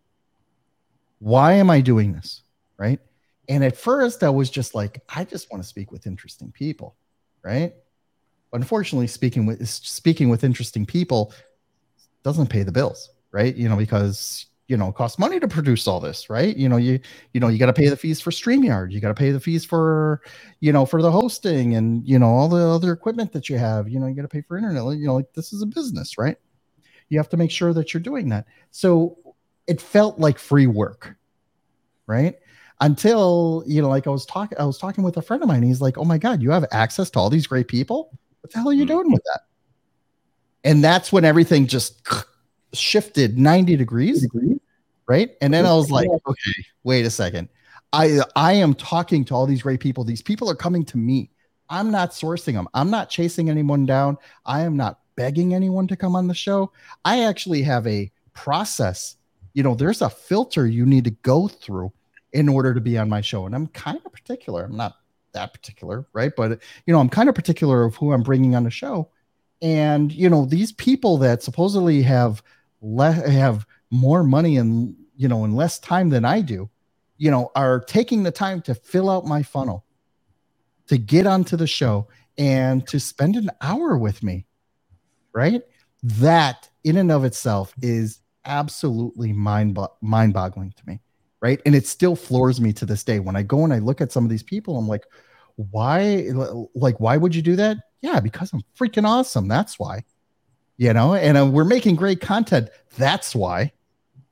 Why 1.19 1.53
am 1.53 1.69
I 1.69 1.81
doing 1.81 2.13
this? 2.13 2.41
Right. 2.77 2.99
And 3.47 3.63
at 3.63 3.77
first 3.77 4.23
I 4.23 4.29
was 4.29 4.49
just 4.49 4.75
like, 4.75 5.01
I 5.13 5.23
just 5.23 5.51
want 5.51 5.63
to 5.63 5.67
speak 5.69 5.91
with 5.91 6.07
interesting 6.07 6.51
people, 6.51 6.95
right? 7.43 7.73
But 8.51 8.61
unfortunately, 8.61 9.07
speaking 9.07 9.45
with 9.45 9.67
speaking 9.67 10.29
with 10.29 10.43
interesting 10.43 10.85
people 10.85 11.33
doesn't 12.23 12.47
pay 12.47 12.63
the 12.63 12.71
bills 12.71 13.11
right? 13.35 13.53
You 13.55 13.67
know, 13.67 13.75
because 13.75 14.45
you 14.67 14.77
know, 14.77 14.87
it 14.87 14.95
costs 14.95 15.19
money 15.19 15.39
to 15.39 15.47
produce 15.47 15.87
all 15.87 15.99
this, 15.99 16.27
right? 16.27 16.57
You 16.57 16.69
know, 16.69 16.77
you 16.77 16.99
you 17.33 17.39
know, 17.39 17.49
you 17.49 17.59
got 17.59 17.67
to 17.67 17.73
pay 17.73 17.87
the 17.89 17.97
fees 17.97 18.19
for 18.19 18.31
StreamYard, 18.31 18.91
you 18.91 18.99
got 18.99 19.09
to 19.09 19.13
pay 19.13 19.29
the 19.29 19.39
fees 19.39 19.63
for, 19.63 20.21
you 20.61 20.71
know, 20.71 20.85
for 20.87 21.03
the 21.03 21.11
hosting 21.11 21.75
and 21.75 22.07
you 22.07 22.17
know 22.17 22.27
all 22.27 22.47
the 22.47 22.65
other 22.65 22.91
equipment 22.93 23.33
that 23.33 23.49
you 23.49 23.57
have. 23.57 23.89
You 23.89 23.99
know, 23.99 24.07
you 24.07 24.15
got 24.15 24.23
to 24.23 24.27
pay 24.27 24.41
for 24.41 24.57
internet. 24.57 24.83
You 24.97 25.05
know, 25.05 25.15
like 25.15 25.31
this 25.33 25.53
is 25.53 25.61
a 25.61 25.67
business, 25.67 26.17
right? 26.17 26.37
You 27.09 27.17
have 27.19 27.29
to 27.29 27.37
make 27.37 27.51
sure 27.51 27.73
that 27.73 27.93
you're 27.93 28.01
doing 28.01 28.29
that. 28.29 28.45
So 28.71 29.17
it 29.67 29.81
felt 29.81 30.19
like 30.19 30.39
free 30.39 30.67
work, 30.67 31.15
right? 32.07 32.35
Until 32.81 33.63
you 33.65 33.81
know, 33.81 33.89
like 33.89 34.07
I 34.07 34.09
was 34.09 34.25
talking, 34.25 34.57
I 34.57 34.65
was 34.65 34.77
talking 34.77 35.03
with 35.03 35.17
a 35.17 35.21
friend 35.21 35.41
of 35.41 35.47
mine. 35.47 35.63
He's 35.63 35.81
like, 35.81 35.97
"Oh 35.97 36.03
my 36.03 36.17
god, 36.17 36.41
you 36.41 36.51
have 36.51 36.65
access 36.71 37.09
to 37.11 37.19
all 37.19 37.29
these 37.29 37.47
great 37.47 37.67
people. 37.67 38.11
What 38.41 38.51
the 38.51 38.59
hell 38.59 38.69
are 38.69 38.73
you 38.73 38.83
mm-hmm. 38.83 38.95
doing 38.95 39.11
with 39.11 39.23
that?" 39.23 39.41
And 40.65 40.83
that's 40.83 41.11
when 41.11 41.23
everything 41.23 41.67
just 41.67 42.05
shifted 42.73 43.37
90 43.37 43.77
degrees, 43.77 44.27
right? 45.07 45.31
And 45.39 45.53
then 45.53 45.65
I 45.65 45.73
was 45.73 45.91
like, 45.91 46.09
okay, 46.09 46.65
wait 46.83 47.05
a 47.05 47.09
second. 47.09 47.49
I 47.93 48.19
I 48.35 48.53
am 48.53 48.73
talking 48.73 49.23
to 49.25 49.35
all 49.35 49.45
these 49.45 49.61
great 49.61 49.79
people. 49.79 50.03
These 50.03 50.23
people 50.23 50.49
are 50.49 50.55
coming 50.55 50.83
to 50.85 50.97
me. 50.97 51.29
I'm 51.69 51.91
not 51.91 52.11
sourcing 52.11 52.53
them. 52.53 52.67
I'm 52.73 52.89
not 52.89 53.09
chasing 53.09 53.49
anyone 53.49 53.85
down. 53.85 54.17
I 54.45 54.61
am 54.61 54.75
not 54.75 54.99
begging 55.15 55.53
anyone 55.53 55.87
to 55.87 55.95
come 55.95 56.15
on 56.15 56.27
the 56.27 56.33
show. 56.33 56.71
I 57.03 57.23
actually 57.23 57.61
have 57.63 57.85
a 57.87 58.11
process. 58.33 59.17
You 59.53 59.63
know, 59.63 59.75
there's 59.75 60.01
a 60.01 60.09
filter 60.09 60.67
you 60.67 60.85
need 60.85 61.05
to 61.05 61.11
go 61.11 61.47
through 61.47 61.91
in 62.33 62.49
order 62.49 62.73
to 62.73 62.81
be 62.81 62.97
on 62.97 63.09
my 63.09 63.21
show. 63.21 63.45
And 63.45 63.55
I'm 63.55 63.67
kind 63.67 63.99
of 64.05 64.11
particular. 64.11 64.65
I'm 64.65 64.75
not 64.75 64.97
that 65.33 65.53
particular, 65.53 66.05
right? 66.13 66.33
But 66.35 66.59
you 66.85 66.93
know, 66.93 66.99
I'm 66.99 67.09
kind 67.09 67.29
of 67.29 67.35
particular 67.35 67.83
of 67.83 67.95
who 67.95 68.11
I'm 68.11 68.23
bringing 68.23 68.55
on 68.55 68.63
the 68.63 68.71
show. 68.71 69.09
And 69.61 70.11
you 70.11 70.29
know, 70.29 70.45
these 70.45 70.71
people 70.71 71.17
that 71.17 71.43
supposedly 71.43 72.01
have 72.01 72.43
le- 72.81 73.11
have 73.11 73.65
more 73.91 74.23
money 74.23 74.57
and 74.57 74.95
you 75.15 75.27
know 75.27 75.45
in 75.45 75.55
less 75.55 75.79
time 75.79 76.09
than 76.09 76.25
I 76.25 76.41
do, 76.41 76.69
you 77.17 77.31
know, 77.31 77.51
are 77.55 77.79
taking 77.79 78.23
the 78.23 78.31
time 78.31 78.61
to 78.63 78.75
fill 78.75 79.09
out 79.09 79.25
my 79.25 79.43
funnel, 79.43 79.85
to 80.87 80.97
get 80.97 81.27
onto 81.27 81.55
the 81.55 81.67
show 81.67 82.07
and 82.37 82.85
to 82.87 82.99
spend 82.99 83.35
an 83.35 83.51
hour 83.61 83.97
with 83.97 84.23
me, 84.23 84.45
right? 85.35 85.61
That 86.03 86.69
in 86.83 86.97
and 86.97 87.11
of 87.11 87.23
itself 87.25 87.73
is 87.81 88.19
absolutely 88.45 89.33
mind 89.33 89.77
mind 90.01 90.33
boggling 90.33 90.71
to 90.77 90.83
me, 90.87 91.01
right? 91.41 91.61
And 91.65 91.75
it 91.75 91.85
still 91.85 92.15
floors 92.15 92.59
me 92.59 92.73
to 92.73 92.85
this 92.85 93.03
day 93.03 93.19
when 93.19 93.35
I 93.35 93.43
go 93.43 93.63
and 93.63 93.73
I 93.73 93.79
look 93.79 94.01
at 94.01 94.11
some 94.11 94.23
of 94.23 94.31
these 94.31 94.43
people. 94.43 94.77
I'm 94.77 94.87
like, 94.87 95.03
why? 95.55 96.29
Like, 96.73 96.99
why 96.99 97.17
would 97.17 97.35
you 97.35 97.41
do 97.41 97.55
that? 97.57 97.77
Yeah, 98.01 98.19
because 98.19 98.53
I'm 98.53 98.63
freaking 98.79 99.05
awesome. 99.05 99.47
That's 99.47 99.77
why 99.77 100.03
you 100.77 100.91
know, 100.93 101.15
and 101.15 101.37
uh, 101.37 101.45
we're 101.45 101.63
making 101.63 101.95
great 101.95 102.21
content. 102.21 102.69
That's 102.97 103.33
why, 103.35 103.71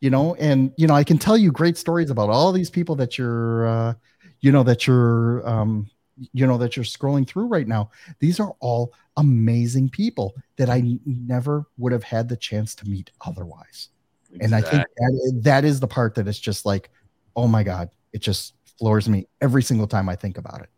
you 0.01 0.10
know, 0.10 0.36
and 0.36 0.74
you 0.78 0.88
know, 0.88 0.93
I 0.93 1.04
can 1.04 1.18
tell 1.18 1.38
you 1.38 1.51
great 1.51 1.78
stories 1.78 2.10
about 2.10 2.30
all 2.30 2.51
these 2.51 2.70
people 2.70 2.95
that 2.97 3.18
you're, 3.18 3.68
uh, 3.68 3.93
you 4.41 4.51
know, 4.51 4.64
that 4.64 4.86
you're, 4.86 5.47
um, 5.47 5.89
you 6.34 6.45
know, 6.45 6.57
that 6.57 6.76
you're 6.76 6.86
scrolling 6.86 7.28
through 7.28 7.47
right 7.47 7.68
now. 7.68 7.89
These 8.20 8.39
are 8.39 8.53
all 8.59 8.93
amazing 9.18 9.89
people 9.89 10.36
that 10.57 10.70
I 10.70 10.97
never 11.05 11.66
would 11.78 11.91
have 11.91 12.03
had 12.03 12.30
the 12.30 12.38
chance 12.38 12.76
to 12.76 12.89
meet 12.89 13.11
otherwise. 13.26 13.89
Exactly. 14.34 14.45
And 14.45 14.55
I 14.55 14.61
think 14.61 14.84
that, 14.97 15.41
that 15.43 15.66
is 15.66 15.80
the 15.80 15.88
part 15.88 16.16
that 16.16 16.28
is 16.28 16.39
just 16.39 16.66
like, 16.66 16.89
oh 17.36 17.47
my 17.47 17.64
God, 17.64 17.89
it 18.14 18.22
just 18.22 18.55
floors 18.78 19.07
me 19.07 19.28
every 19.41 19.64
single 19.64 19.88
time 19.88 20.09
I 20.09 20.16
think 20.16 20.38
about 20.38 20.61
it. 20.61 20.70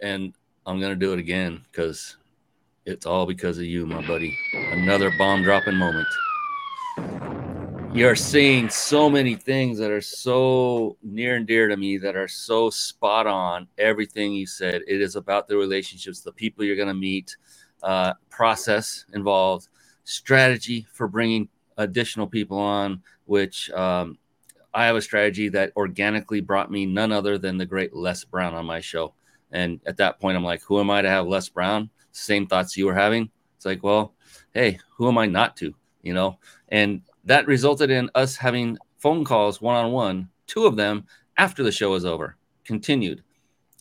And 0.00 0.34
I'm 0.66 0.80
going 0.80 0.92
to 0.92 0.96
do 0.96 1.12
it 1.12 1.18
again 1.18 1.62
because 1.70 2.16
it's 2.84 3.06
all 3.06 3.26
because 3.26 3.58
of 3.58 3.64
you, 3.64 3.86
my 3.86 4.06
buddy. 4.06 4.36
Another 4.72 5.10
bomb 5.18 5.42
dropping 5.42 5.76
moment. 5.76 6.06
You're 7.92 8.16
seeing 8.16 8.68
so 8.68 9.08
many 9.08 9.36
things 9.36 9.78
that 9.78 9.90
are 9.90 10.02
so 10.02 10.96
near 11.02 11.36
and 11.36 11.46
dear 11.46 11.68
to 11.68 11.76
me 11.76 11.96
that 11.98 12.14
are 12.14 12.28
so 12.28 12.68
spot 12.68 13.26
on. 13.26 13.68
Everything 13.78 14.34
you 14.34 14.46
said, 14.46 14.82
it 14.86 15.00
is 15.00 15.16
about 15.16 15.48
the 15.48 15.56
relationships, 15.56 16.20
the 16.20 16.32
people 16.32 16.64
you're 16.64 16.76
going 16.76 16.88
to 16.88 16.94
meet, 16.94 17.36
uh, 17.82 18.12
process 18.28 19.06
involved, 19.14 19.68
strategy 20.04 20.86
for 20.92 21.08
bringing 21.08 21.48
additional 21.78 22.26
people 22.26 22.58
on, 22.58 23.02
which 23.24 23.70
um, 23.70 24.18
I 24.74 24.84
have 24.84 24.96
a 24.96 25.02
strategy 25.02 25.48
that 25.48 25.72
organically 25.74 26.42
brought 26.42 26.70
me 26.70 26.84
none 26.84 27.12
other 27.12 27.38
than 27.38 27.56
the 27.56 27.64
great 27.64 27.94
Les 27.94 28.24
Brown 28.24 28.52
on 28.52 28.66
my 28.66 28.80
show. 28.80 29.14
And 29.52 29.80
at 29.86 29.96
that 29.96 30.20
point, 30.20 30.36
I'm 30.36 30.44
like, 30.44 30.62
who 30.62 30.80
am 30.80 30.90
I 30.90 31.00
to 31.00 31.08
have 31.08 31.26
Les 31.26 31.48
Brown? 31.48 31.88
Same 32.12 32.46
thoughts 32.46 32.76
you 32.76 32.84
were 32.84 32.94
having. 32.94 33.30
It's 33.56 33.64
like, 33.64 33.82
well, 33.82 34.12
hey, 34.52 34.78
who 34.96 35.08
am 35.08 35.16
I 35.16 35.26
not 35.26 35.56
to? 35.58 35.74
You 36.02 36.12
know, 36.12 36.38
and 36.68 37.02
that 37.26 37.46
resulted 37.46 37.90
in 37.90 38.10
us 38.14 38.36
having 38.36 38.78
phone 38.98 39.24
calls 39.24 39.60
one 39.60 39.76
on 39.76 39.92
one, 39.92 40.28
two 40.46 40.66
of 40.66 40.76
them 40.76 41.04
after 41.36 41.62
the 41.62 41.72
show 41.72 41.90
was 41.90 42.04
over, 42.04 42.36
continued 42.64 43.22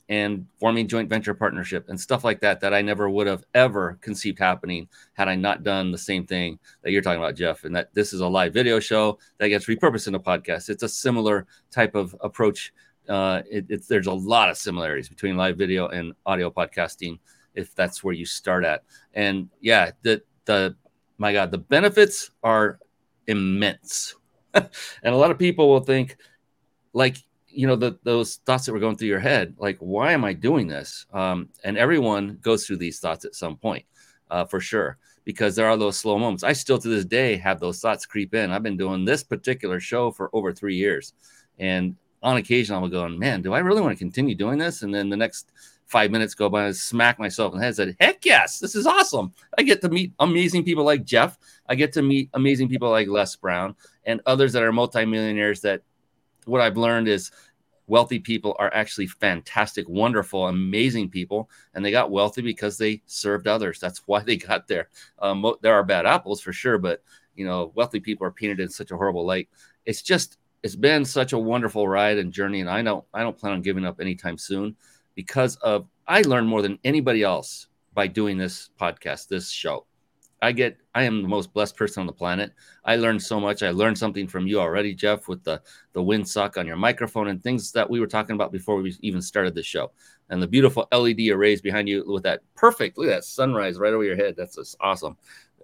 and 0.09 0.45
forming 0.59 0.87
joint 0.87 1.09
venture 1.09 1.33
partnership 1.33 1.85
and 1.89 1.99
stuff 1.99 2.23
like 2.23 2.39
that 2.39 2.59
that 2.59 2.73
I 2.73 2.81
never 2.81 3.09
would 3.09 3.25
have 3.25 3.43
ever 3.55 3.97
conceived 4.01 4.37
happening 4.37 4.87
had 5.13 5.27
I 5.27 5.35
not 5.35 5.63
done 5.63 5.91
the 5.91 5.97
same 5.97 6.27
thing 6.27 6.59
that 6.83 6.91
you're 6.91 7.01
talking 7.01 7.19
about, 7.19 7.35
Jeff. 7.35 7.63
And 7.63 7.75
that 7.75 7.93
this 7.93 8.13
is 8.13 8.21
a 8.21 8.27
live 8.27 8.53
video 8.53 8.79
show 8.79 9.17
that 9.39 9.49
gets 9.49 9.65
repurposed 9.65 10.07
into 10.07 10.19
podcast. 10.19 10.69
It's 10.69 10.83
a 10.83 10.89
similar 10.89 11.47
type 11.71 11.95
of 11.95 12.15
approach. 12.21 12.71
Uh, 13.09 13.41
it, 13.49 13.65
it's 13.69 13.87
there's 13.87 14.07
a 14.07 14.13
lot 14.13 14.49
of 14.49 14.57
similarities 14.57 15.09
between 15.09 15.37
live 15.37 15.57
video 15.57 15.87
and 15.87 16.13
audio 16.25 16.51
podcasting 16.51 17.19
if 17.55 17.73
that's 17.73 18.03
where 18.03 18.13
you 18.13 18.25
start 18.25 18.63
at. 18.63 18.83
And 19.13 19.49
yeah, 19.59 19.91
the 20.03 20.21
the 20.45 20.75
my 21.17 21.33
God, 21.33 21.49
the 21.49 21.57
benefits 21.57 22.29
are 22.43 22.79
immense. 23.27 24.15
and 24.53 24.69
a 25.03 25.15
lot 25.15 25.31
of 25.31 25.39
people 25.39 25.69
will 25.69 25.81
think 25.81 26.17
like 26.93 27.17
you 27.47 27.67
know 27.67 27.75
the, 27.75 27.97
those 28.03 28.37
thoughts 28.45 28.65
that 28.65 28.73
were 28.73 28.79
going 28.79 28.97
through 28.97 29.07
your 29.07 29.19
head 29.19 29.55
like 29.57 29.77
why 29.79 30.11
am 30.11 30.25
i 30.25 30.33
doing 30.33 30.67
this? 30.67 31.05
Um, 31.13 31.49
and 31.63 31.77
everyone 31.77 32.39
goes 32.41 32.65
through 32.65 32.77
these 32.77 32.99
thoughts 32.99 33.25
at 33.25 33.35
some 33.35 33.57
point 33.57 33.85
uh, 34.29 34.45
for 34.45 34.59
sure 34.59 34.97
because 35.23 35.55
there 35.55 35.67
are 35.67 35.77
those 35.77 35.97
slow 35.97 36.19
moments. 36.19 36.43
I 36.43 36.53
still 36.53 36.77
to 36.77 36.87
this 36.87 37.05
day 37.05 37.35
have 37.37 37.59
those 37.59 37.79
thoughts 37.79 38.05
creep 38.05 38.35
in. 38.35 38.51
I've 38.51 38.61
been 38.61 38.77
doing 38.77 39.05
this 39.05 39.23
particular 39.23 39.79
show 39.79 40.11
for 40.11 40.29
over 40.33 40.53
three 40.53 40.75
years. 40.75 41.13
And 41.59 41.95
on 42.23 42.37
occasion 42.37 42.75
i'm 42.75 42.89
going 42.89 43.19
man 43.19 43.39
do 43.43 43.53
i 43.53 43.59
really 43.59 43.81
want 43.81 43.93
to 43.93 43.99
continue 43.99 44.35
doing 44.35 44.57
this? 44.57 44.81
And 44.81 44.93
then 44.93 45.09
the 45.09 45.17
next 45.17 45.51
five 45.85 46.11
minutes 46.11 46.33
go 46.33 46.49
by 46.49 46.65
and 46.65 46.75
smack 46.75 47.19
myself 47.19 47.53
in 47.53 47.59
the 47.59 47.63
head 47.63 47.69
and 47.69 47.75
said 47.75 47.95
heck 47.99 48.25
yes 48.25 48.59
this 48.59 48.75
is 48.75 48.87
awesome 48.87 49.31
i 49.57 49.63
get 49.63 49.81
to 49.81 49.89
meet 49.89 50.11
amazing 50.19 50.63
people 50.63 50.83
like 50.83 51.03
jeff 51.03 51.37
i 51.67 51.75
get 51.75 51.93
to 51.93 52.01
meet 52.01 52.29
amazing 52.33 52.67
people 52.67 52.89
like 52.89 53.07
les 53.07 53.35
brown 53.35 53.75
and 54.05 54.21
others 54.25 54.53
that 54.53 54.63
are 54.63 54.71
multimillionaires 54.71 55.61
that 55.61 55.81
what 56.45 56.61
I've 56.61 56.77
learned 56.77 57.07
is 57.07 57.31
wealthy 57.87 58.19
people 58.19 58.55
are 58.57 58.73
actually 58.73 59.07
fantastic, 59.07 59.87
wonderful, 59.87 60.47
amazing 60.47 61.09
people, 61.09 61.49
and 61.73 61.83
they 61.83 61.91
got 61.91 62.11
wealthy 62.11 62.41
because 62.41 62.77
they 62.77 63.01
served 63.05 63.47
others. 63.47 63.79
That's 63.79 64.01
why 64.05 64.21
they 64.21 64.37
got 64.37 64.67
there. 64.67 64.89
Um, 65.19 65.45
there 65.61 65.75
are 65.75 65.83
bad 65.83 66.05
apples 66.05 66.41
for 66.41 66.53
sure, 66.53 66.77
but 66.77 67.03
you 67.35 67.45
know, 67.45 67.71
wealthy 67.75 67.99
people 67.99 68.25
are 68.25 68.31
painted 68.31 68.59
in 68.59 68.69
such 68.69 68.91
a 68.91 68.97
horrible 68.97 69.25
light. 69.25 69.49
It's 69.85 70.01
just 70.01 70.37
it's 70.63 70.75
been 70.75 71.05
such 71.05 71.33
a 71.33 71.37
wonderful 71.37 71.87
ride 71.87 72.17
and 72.17 72.31
journey, 72.31 72.61
and 72.61 72.69
I 72.69 72.81
don't 72.81 73.05
I 73.13 73.21
don't 73.21 73.37
plan 73.37 73.53
on 73.53 73.61
giving 73.61 73.85
up 73.85 73.99
anytime 73.99 74.37
soon 74.37 74.75
because 75.15 75.55
of 75.57 75.87
I 76.07 76.21
learned 76.21 76.47
more 76.47 76.61
than 76.61 76.77
anybody 76.83 77.23
else 77.23 77.67
by 77.93 78.07
doing 78.07 78.37
this 78.37 78.69
podcast, 78.79 79.27
this 79.27 79.49
show. 79.49 79.85
I 80.41 80.51
get 80.51 80.77
I 80.93 81.03
am 81.03 81.21
the 81.21 81.27
most 81.27 81.53
blessed 81.53 81.75
person 81.75 82.01
on 82.01 82.07
the 82.07 82.13
planet. 82.13 82.51
I 82.83 82.97
learned 82.97 83.23
so 83.23 83.39
much. 83.39 83.63
I 83.63 83.71
learned 83.71 83.97
something 83.97 84.27
from 84.27 84.45
you 84.45 84.59
already, 84.59 84.93
Jeff, 84.93 85.27
with 85.27 85.43
the 85.43 85.61
the 85.93 86.01
windsock 86.01 86.57
on 86.57 86.67
your 86.67 86.75
microphone 86.75 87.29
and 87.29 87.41
things 87.41 87.71
that 87.71 87.89
we 87.89 87.99
were 87.99 88.07
talking 88.07 88.35
about 88.35 88.51
before 88.51 88.75
we 88.75 88.95
even 89.01 89.21
started 89.21 89.55
the 89.55 89.63
show. 89.63 89.91
And 90.29 90.41
the 90.41 90.47
beautiful 90.47 90.87
LED 90.91 91.29
arrays 91.29 91.61
behind 91.61 91.87
you 91.87 92.03
with 92.05 92.23
that 92.23 92.41
perfect 92.55 92.97
look 92.97 93.07
at 93.07 93.11
that 93.11 93.23
sunrise 93.23 93.79
right 93.79 93.93
over 93.93 94.03
your 94.03 94.15
head. 94.15 94.35
That's 94.37 94.55
just 94.57 94.75
awesome. 94.79 95.17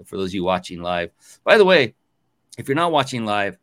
For 0.05 0.17
those 0.17 0.31
of 0.31 0.35
you 0.35 0.43
watching 0.43 0.81
live. 0.81 1.11
By 1.43 1.57
the 1.57 1.65
way, 1.65 1.93
if 2.57 2.67
you're 2.67 2.75
not 2.75 2.91
watching 2.91 3.25
live, 3.25 3.57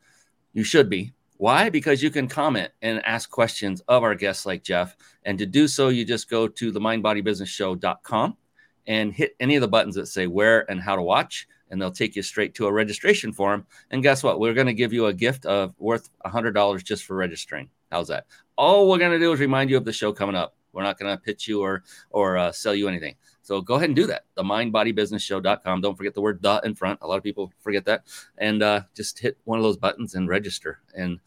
you 0.53 0.63
should 0.63 0.89
be. 0.89 1.13
Why? 1.39 1.71
Because 1.71 2.03
you 2.03 2.11
can 2.11 2.29
comment 2.29 2.71
and 2.83 3.05
ask 3.07 3.31
questions 3.31 3.81
of 3.89 4.03
our 4.03 4.15
guests 4.15 4.45
like 4.45 4.63
Jeff. 4.63 4.97
And 5.25 5.39
to 5.39 5.47
do 5.47 5.67
so, 5.67 5.89
you 5.89 6.05
just 6.05 6.29
go 6.29 6.47
to 6.49 6.71
the 6.71 6.81
mindbodybusinessshow.com 6.81 8.37
and 8.87 9.13
hit 9.13 9.37
any 9.41 9.55
of 9.57 9.61
the 9.61 9.69
buttons 9.69 9.95
that 9.95 10.07
say 10.07 10.27
where 10.27 10.71
and 10.71 10.81
how 10.81 10.97
to 10.97 11.03
watch 11.03 11.47
and 11.71 11.81
they'll 11.81 11.91
take 11.91 12.17
you 12.17 12.23
straight 12.23 12.55
to 12.55 12.67
a 12.67 12.73
registration 12.73 13.33
form. 13.33 13.67
And 13.91 14.03
guess 14.03 14.23
what? 14.23 14.41
We're 14.41 14.55
going 14.55 14.67
to 14.67 14.75
give 14.75 14.93
you 14.93 15.07
a 15.07 15.13
gift 15.13 15.47
of 15.47 15.75
worth 15.79 16.09
$100 16.25 16.83
just 16.85 17.05
for 17.05 17.15
registering. 17.15 17.69
How's 17.93 18.09
that? 18.09 18.27
All 18.57 18.89
we're 18.89 18.99
going 18.99 19.13
to 19.13 19.19
do 19.19 19.33
is 19.33 19.41
remind 19.41 19.71
you 19.71 19.77
of 19.77 19.85
the 19.85 19.93
show 19.93 20.13
coming 20.13 20.35
up 20.35 20.57
we're 20.79 20.85
not 20.85 20.99
going 20.99 21.11
to 21.11 21.21
pitch 21.21 21.49
you 21.49 21.61
or 21.61 21.83
or 22.11 22.39
uh, 22.39 22.53
sell 22.53 22.75
you 22.75 22.87
anything 22.87 23.17
so 23.43 23.61
go 23.61 23.75
ahead 23.75 23.89
and 23.89 23.97
do 23.97 24.07
that 24.07 24.25
the 24.37 24.43
mindbodybusinessshow.com 24.43 25.81
don't 25.81 25.97
forget 25.97 26.15
the 26.15 26.21
word 26.21 26.41
the 26.41 26.61
in 26.65 26.75
front 26.75 26.99
a 27.03 27.07
lot 27.07 27.19
of 27.19 27.25
people 27.25 27.53
forget 27.61 27.85
that 27.85 28.05
and 28.39 28.63
uh, 28.63 28.81
just 28.95 29.19
hit 29.19 29.37
one 29.45 29.59
of 29.59 29.65
those 29.65 29.77
buttons 29.77 30.15
and 30.15 30.29
register 30.29 30.79
and 30.95 31.19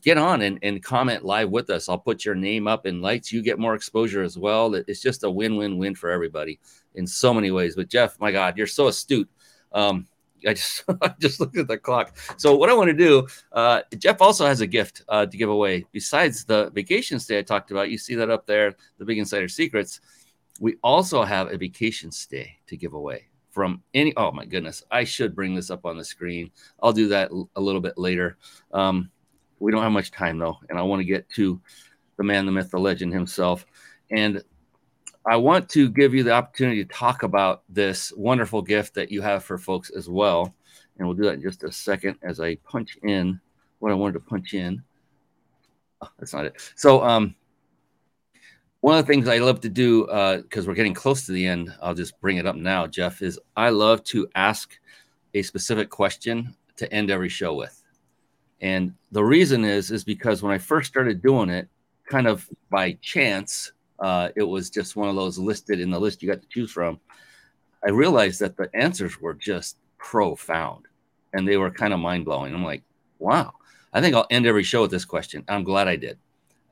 get 0.00 0.18
on 0.18 0.42
and, 0.42 0.58
and 0.62 0.82
comment 0.82 1.24
live 1.24 1.50
with 1.50 1.70
us. 1.70 1.88
I'll 1.88 1.98
put 1.98 2.24
your 2.24 2.34
name 2.34 2.66
up 2.66 2.86
in 2.86 3.00
lights. 3.00 3.32
You 3.32 3.42
get 3.42 3.58
more 3.58 3.74
exposure 3.74 4.22
as 4.22 4.38
well. 4.38 4.74
It's 4.74 5.02
just 5.02 5.24
a 5.24 5.30
win 5.30 5.56
win 5.56 5.78
win 5.78 5.94
for 5.94 6.10
everybody 6.10 6.58
in 6.94 7.06
so 7.06 7.34
many 7.34 7.50
ways. 7.50 7.76
But 7.76 7.88
Jeff, 7.88 8.18
my 8.20 8.32
God, 8.32 8.56
you're 8.56 8.66
so 8.66 8.88
astute. 8.88 9.28
Um, 9.72 10.06
I 10.46 10.54
just 10.54 10.84
I 11.02 11.14
just 11.18 11.40
looked 11.40 11.56
at 11.56 11.68
the 11.68 11.78
clock. 11.78 12.16
So 12.36 12.56
what 12.56 12.70
I 12.70 12.74
want 12.74 12.88
to 12.88 12.94
do, 12.94 13.26
uh, 13.52 13.82
Jeff 13.98 14.20
also 14.20 14.46
has 14.46 14.60
a 14.60 14.66
gift 14.66 15.02
uh, 15.08 15.26
to 15.26 15.36
give 15.36 15.48
away. 15.48 15.86
Besides 15.92 16.44
the 16.44 16.70
vacation 16.70 17.18
stay 17.18 17.38
I 17.38 17.42
talked 17.42 17.70
about, 17.70 17.90
you 17.90 17.98
see 17.98 18.14
that 18.16 18.30
up 18.30 18.46
there, 18.46 18.74
the 18.98 19.04
Big 19.04 19.18
Insider 19.18 19.48
Secrets. 19.48 20.00
We 20.60 20.76
also 20.82 21.22
have 21.24 21.52
a 21.52 21.56
vacation 21.56 22.12
stay 22.12 22.58
to 22.68 22.76
give 22.76 22.92
away 22.94 23.26
from 23.50 23.82
any. 23.94 24.12
Oh 24.16 24.32
my 24.32 24.44
goodness, 24.44 24.82
I 24.90 25.04
should 25.04 25.34
bring 25.34 25.54
this 25.54 25.70
up 25.70 25.84
on 25.86 25.96
the 25.96 26.04
screen. 26.04 26.50
I'll 26.82 26.92
do 26.92 27.08
that 27.08 27.30
a 27.56 27.60
little 27.60 27.80
bit 27.80 27.98
later. 27.98 28.36
Um, 28.72 29.10
we 29.58 29.72
don't 29.72 29.82
have 29.82 29.92
much 29.92 30.10
time 30.10 30.38
though, 30.38 30.58
and 30.68 30.78
I 30.78 30.82
want 30.82 31.00
to 31.00 31.04
get 31.04 31.28
to 31.30 31.60
the 32.16 32.24
man, 32.24 32.46
the 32.46 32.52
myth, 32.52 32.70
the 32.70 32.78
legend 32.78 33.12
himself. 33.12 33.66
And 34.10 34.42
I 35.26 35.36
want 35.36 35.68
to 35.70 35.88
give 35.88 36.14
you 36.14 36.22
the 36.22 36.32
opportunity 36.32 36.84
to 36.84 36.92
talk 36.92 37.22
about 37.22 37.62
this 37.68 38.12
wonderful 38.16 38.60
gift 38.60 38.94
that 38.94 39.10
you 39.10 39.22
have 39.22 39.42
for 39.42 39.56
folks 39.56 39.90
as 39.90 40.08
well. 40.08 40.54
And 40.98 41.08
we'll 41.08 41.16
do 41.16 41.24
that 41.24 41.34
in 41.34 41.42
just 41.42 41.64
a 41.64 41.72
second 41.72 42.18
as 42.22 42.40
I 42.40 42.56
punch 42.56 42.98
in 43.02 43.40
what 43.78 43.90
I 43.90 43.94
wanted 43.94 44.14
to 44.14 44.20
punch 44.20 44.54
in. 44.54 44.82
Oh, 46.02 46.08
that's 46.18 46.34
not 46.34 46.44
it. 46.44 46.60
So, 46.76 47.02
um, 47.02 47.34
one 48.80 48.98
of 48.98 49.06
the 49.06 49.10
things 49.10 49.28
I 49.28 49.38
love 49.38 49.62
to 49.62 49.70
do, 49.70 50.02
because 50.02 50.66
uh, 50.66 50.68
we're 50.68 50.74
getting 50.74 50.92
close 50.92 51.24
to 51.24 51.32
the 51.32 51.46
end, 51.46 51.72
I'll 51.80 51.94
just 51.94 52.20
bring 52.20 52.36
it 52.36 52.46
up 52.46 52.54
now, 52.54 52.86
Jeff, 52.86 53.22
is 53.22 53.40
I 53.56 53.70
love 53.70 54.04
to 54.04 54.28
ask 54.34 54.78
a 55.32 55.40
specific 55.40 55.88
question 55.88 56.54
to 56.76 56.92
end 56.92 57.10
every 57.10 57.30
show 57.30 57.54
with. 57.54 57.82
And 58.60 58.92
the 59.10 59.24
reason 59.24 59.64
is 59.64 59.90
is 59.90 60.04
because 60.04 60.42
when 60.42 60.52
I 60.52 60.58
first 60.58 60.88
started 60.88 61.22
doing 61.22 61.48
it, 61.48 61.66
kind 62.06 62.26
of 62.26 62.46
by 62.70 62.98
chance, 63.00 63.72
uh, 64.04 64.28
it 64.36 64.42
was 64.42 64.68
just 64.68 64.96
one 64.96 65.08
of 65.08 65.16
those 65.16 65.38
listed 65.38 65.80
in 65.80 65.90
the 65.90 65.98
list 65.98 66.22
you 66.22 66.28
got 66.28 66.42
to 66.42 66.48
choose 66.48 66.70
from. 66.70 67.00
I 67.82 67.88
realized 67.88 68.38
that 68.40 68.54
the 68.54 68.68
answers 68.74 69.18
were 69.18 69.32
just 69.32 69.78
profound, 69.96 70.84
and 71.32 71.48
they 71.48 71.56
were 71.56 71.70
kind 71.70 71.94
of 71.94 72.00
mind 72.00 72.26
blowing. 72.26 72.54
I'm 72.54 72.62
like, 72.62 72.82
wow. 73.18 73.54
I 73.94 74.02
think 74.02 74.14
I'll 74.14 74.26
end 74.28 74.44
every 74.44 74.62
show 74.62 74.82
with 74.82 74.90
this 74.90 75.06
question. 75.06 75.42
I'm 75.48 75.64
glad 75.64 75.88
I 75.88 75.96
did. 75.96 76.18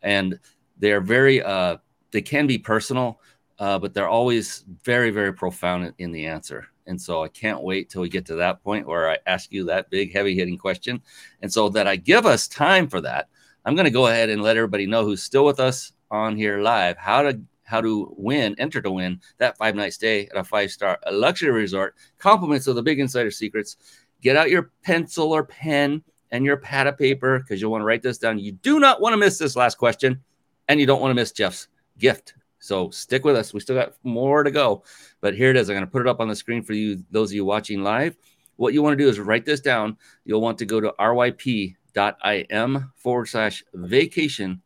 And 0.03 0.39
they 0.78 0.93
are 0.93 1.01
very, 1.01 1.43
uh, 1.43 1.78
they 2.11 2.20
can 2.20 2.47
be 2.47 2.59
personal, 2.59 3.18
uh, 3.59 3.78
but 3.78 3.95
they're 3.95 4.11
always 4.11 4.66
very, 4.85 5.09
very 5.09 5.33
profound 5.33 5.95
in 5.97 6.12
the 6.12 6.26
answer. 6.26 6.66
And 6.87 7.01
so 7.01 7.24
I 7.24 7.28
can't 7.28 7.62
wait 7.62 7.89
till 7.89 8.03
we 8.03 8.11
get 8.11 8.26
to 8.26 8.35
that 8.35 8.62
point 8.62 8.87
where 8.87 9.09
I 9.09 9.16
ask 9.26 9.51
you 9.51 9.64
that 9.64 9.89
big, 9.89 10.12
heavy 10.12 10.35
hitting 10.35 10.59
question. 10.59 11.01
And 11.41 11.51
so 11.51 11.70
that 11.70 11.87
I 11.87 11.97
give 11.97 12.26
us 12.26 12.47
time 12.47 12.89
for 12.89 13.01
that, 13.01 13.30
I'm 13.64 13.74
going 13.74 13.87
to 13.87 13.91
go 13.91 14.09
ahead 14.09 14.28
and 14.28 14.43
let 14.43 14.59
everybody 14.59 14.85
know 14.85 15.03
who's 15.03 15.22
still 15.22 15.47
with 15.47 15.61
us 15.61 15.93
on 16.13 16.37
here 16.37 16.61
live 16.61 16.97
how 16.97 17.23
to 17.23 17.41
how 17.65 17.81
to 17.81 18.15
win, 18.17 18.55
enter 18.59 18.81
to 18.83 18.91
win 18.91 19.21
that 19.39 19.57
five 19.57 19.75
night 19.75 19.95
stay 19.95 20.27
at 20.27 20.37
a 20.37 20.45
five 20.45 20.71
star 20.71 20.99
luxury 21.11 21.51
resort. 21.51 21.97
Compliments 22.19 22.69
of 22.69 22.77
the 22.77 22.83
big 22.83 23.01
insider 23.01 23.31
secrets. 23.31 23.77
Get 24.21 24.37
out 24.37 24.51
your 24.51 24.71
pencil 24.85 25.33
or 25.33 25.43
pen 25.43 26.05
and 26.31 26.45
your 26.45 26.59
pad 26.59 26.87
of 26.87 26.97
paper 26.97 27.41
because 27.41 27.61
you'll 27.61 27.73
want 27.73 27.83
to 27.83 27.87
write 27.87 28.03
this 28.03 28.19
down. 28.19 28.39
You 28.39 28.53
do 28.53 28.79
not 28.79 29.01
want 29.01 29.15
to 29.15 29.17
miss 29.17 29.39
this 29.39 29.57
last 29.57 29.79
question, 29.79 30.21
and 30.69 30.79
you 30.79 30.87
don't 30.87 31.01
want 31.01 31.11
to 31.11 31.17
miss 31.17 31.33
Jeff's 31.33 31.67
gift 31.99 32.35
so 32.63 32.91
stick 32.91 33.25
with 33.25 33.35
us. 33.35 33.53
We 33.53 33.59
still 33.59 33.75
got 33.75 33.95
more 34.05 34.45
to 34.45 34.51
go, 34.51 34.85
but 35.21 35.35
here 35.35 35.51
it 35.51 35.57
is. 35.57 35.69
I'm 35.69 35.75
going 35.75 35.85
to 35.85 35.91
put 35.91 36.03
it 36.03 36.09
up 36.09 36.21
on 36.21 36.29
the 36.29 36.37
screen 36.37 36.63
for 36.63 36.75
you, 36.75 37.03
those 37.11 37.31
of 37.31 37.35
you 37.35 37.45
watching 37.45 37.83
live. 37.83 38.17
What 38.55 38.73
you 38.73 38.83
want 38.83 38.97
to 38.97 39.05
do 39.05 39.11
is 39.11 39.19
write 39.19 39.45
this 39.45 39.61
down. 39.61 39.97
You'll 40.25 40.41
want 40.41 40.59
to 40.59 40.65
go 40.65 40.81
to 40.81 40.95
ryp.im 41.01 42.93
forward 42.95 43.27
slash 43.27 43.65
vacation, 43.75 44.63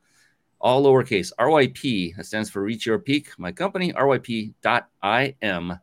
all 0.60 0.84
lowercase, 0.84 1.32
RYP, 1.38 2.16
that 2.16 2.26
stands 2.26 2.50
for 2.50 2.62
Reach 2.62 2.86
Your 2.86 2.98
Peak. 2.98 3.30
My 3.38 3.52
company, 3.52 3.92
ryp.im 3.92 5.78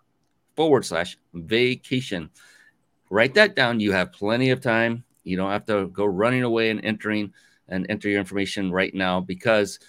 forward 0.56 0.86
slash 0.86 1.18
vacation. 1.34 2.30
Write 3.10 3.34
that 3.36 3.56
down. 3.56 3.80
You 3.80 3.92
have 3.92 4.12
plenty 4.12 4.50
of 4.50 4.62
time. 4.62 5.04
You 5.24 5.38
don't 5.38 5.52
have 5.52 5.66
to 5.66 5.88
go 5.88 6.06
running 6.06 6.44
away 6.44 6.70
and 6.70 6.84
entering 6.84 7.34
and 7.70 7.86
enter 7.90 8.10
your 8.10 8.20
information 8.20 8.72
right 8.72 8.94
now 8.94 9.22
because 9.22 9.80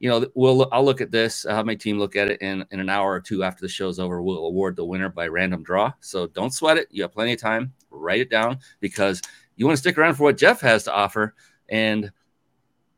you 0.00 0.08
know 0.08 0.26
we'll 0.34 0.68
I'll 0.72 0.84
look 0.84 1.00
at 1.00 1.10
this. 1.10 1.46
I'll 1.46 1.54
have 1.54 1.66
my 1.66 1.74
team 1.74 1.98
look 1.98 2.16
at 2.16 2.30
it 2.30 2.42
in, 2.42 2.64
in 2.70 2.80
an 2.80 2.88
hour 2.88 3.12
or 3.12 3.20
two 3.20 3.44
after 3.44 3.60
the 3.60 3.68
show's 3.68 3.98
over. 3.98 4.22
We'll 4.22 4.46
award 4.46 4.76
the 4.76 4.84
winner 4.84 5.08
by 5.08 5.28
random 5.28 5.62
draw. 5.62 5.92
So 6.00 6.26
don't 6.26 6.52
sweat 6.52 6.78
it. 6.78 6.88
You 6.90 7.02
have 7.02 7.12
plenty 7.12 7.34
of 7.34 7.40
time. 7.40 7.72
Write 7.90 8.20
it 8.20 8.30
down 8.30 8.58
because 8.80 9.22
you 9.56 9.66
want 9.66 9.76
to 9.76 9.80
stick 9.80 9.98
around 9.98 10.14
for 10.14 10.24
what 10.24 10.36
Jeff 10.36 10.60
has 10.62 10.84
to 10.84 10.92
offer. 10.92 11.34
And 11.68 12.10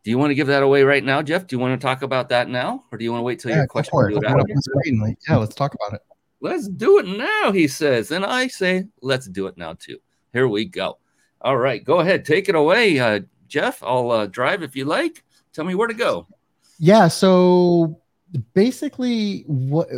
do 0.04 0.10
you 0.10 0.18
want 0.18 0.30
to 0.30 0.34
give 0.34 0.46
that 0.48 0.62
away 0.62 0.82
right 0.82 1.02
now, 1.02 1.22
Jeff? 1.22 1.46
Do 1.46 1.56
you 1.56 1.60
want 1.60 1.80
to 1.80 1.84
talk 1.84 2.02
about 2.02 2.28
that 2.28 2.50
now, 2.50 2.84
or 2.92 2.98
do 2.98 3.04
you 3.04 3.10
want 3.10 3.20
to 3.20 3.24
wait 3.24 3.38
till 3.40 3.50
Yeah, 3.50 3.58
your 3.58 3.66
question? 3.66 3.98
It. 4.10 4.22
after? 4.22 5.16
Yeah, 5.28 5.36
let's 5.36 5.54
talk 5.54 5.74
about 5.74 5.94
it. 5.94 6.02
Let's 6.40 6.68
do 6.68 6.98
it 6.98 7.06
now, 7.06 7.52
he 7.52 7.66
says. 7.66 8.10
And 8.10 8.22
I 8.24 8.48
say, 8.48 8.84
let's 9.00 9.26
do 9.26 9.46
it 9.46 9.56
now, 9.56 9.72
too. 9.72 9.98
Here 10.34 10.46
we 10.46 10.66
go. 10.66 10.98
All 11.40 11.56
right, 11.56 11.82
go 11.82 12.00
ahead. 12.00 12.26
Take 12.26 12.50
it 12.50 12.54
away, 12.54 12.98
uh, 12.98 13.20
Jeff. 13.48 13.82
I'll 13.82 14.10
uh, 14.10 14.26
drive 14.26 14.62
if 14.62 14.76
you 14.76 14.84
like. 14.84 15.24
Tell 15.54 15.64
me 15.64 15.74
where 15.74 15.88
to 15.88 15.94
go. 15.94 16.26
Yeah, 16.78 17.08
so 17.08 17.98
basically 18.52 19.44
what 19.46 19.88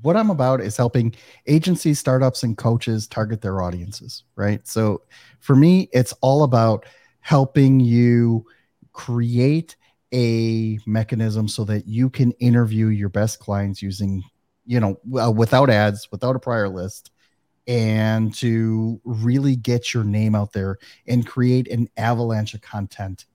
what 0.00 0.16
I'm 0.16 0.30
about 0.30 0.60
is 0.60 0.76
helping 0.76 1.14
agencies, 1.46 2.00
startups 2.00 2.42
and 2.42 2.58
coaches 2.58 3.06
target 3.06 3.40
their 3.40 3.62
audiences, 3.62 4.24
right? 4.34 4.66
So 4.66 5.02
for 5.38 5.54
me, 5.54 5.88
it's 5.92 6.12
all 6.22 6.42
about 6.42 6.86
helping 7.20 7.78
you 7.78 8.44
create 8.92 9.76
a 10.12 10.78
mechanism 10.86 11.48
so 11.48 11.64
that 11.64 11.86
you 11.86 12.10
can 12.10 12.32
interview 12.32 12.88
your 12.88 13.08
best 13.08 13.38
clients 13.38 13.82
using, 13.82 14.22
you 14.66 14.78
know, 14.78 14.98
uh, 15.20 15.30
without 15.30 15.70
ads, 15.70 16.08
without 16.10 16.36
a 16.36 16.38
prior 16.38 16.68
list 16.68 17.10
and 17.66 18.34
to 18.34 19.00
really 19.04 19.54
get 19.54 19.94
your 19.94 20.04
name 20.04 20.34
out 20.34 20.52
there 20.52 20.78
and 21.06 21.26
create 21.26 21.68
an 21.68 21.88
avalanche 21.96 22.54
of 22.54 22.60
content 22.60 23.26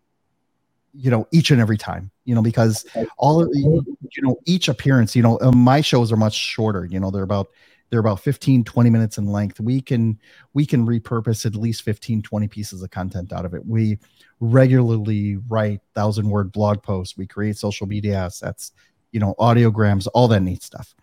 you 0.94 1.10
know 1.10 1.26
each 1.32 1.50
and 1.52 1.62
every 1.62 1.78
time 1.78 2.12
you 2.26 2.36
know 2.36 2.42
because 2.42 2.86
all 3.18 3.42
of 3.42 3.50
you 3.54 3.86
know 4.22 4.38
each 4.46 4.68
appearance 4.68 5.16
you 5.16 5.22
know 5.22 5.40
uh, 5.40 5.52
my 5.52 5.80
shows 5.80 6.12
are 6.12 6.18
much 6.18 6.34
shorter 6.34 6.86
you 6.86 7.00
know 7.00 7.10
they're 7.10 7.24
about 7.24 7.48
they're 7.90 8.00
about 8.00 8.20
15 8.20 8.64
20 8.64 8.90
minutes 8.90 9.18
in 9.18 9.28
length. 9.28 9.60
We 9.60 9.82
can 9.82 10.20
we 10.54 10.66
can 10.66 10.86
repurpose 10.86 11.46
at 11.46 11.56
least 11.56 11.84
15 11.84 12.22
20 12.22 12.48
pieces 12.48 12.82
of 12.82 12.92
content 12.92 13.32
out 13.32 13.46
of 13.46 13.54
it. 13.54 13.66
We 13.66 14.00
regularly 14.40 15.38
write 15.48 15.82
thousand 15.96 16.30
word 16.30 16.52
blog 16.52 16.84
posts. 16.84 17.18
We 17.18 17.28
create 17.28 17.58
social 17.58 17.88
media 17.88 18.16
assets 18.16 18.72
you 19.12 19.20
know 19.20 19.36
audiograms 19.40 20.08
all 20.14 20.28
that 20.28 20.42
neat 20.42 20.64
stuff. 20.64 20.94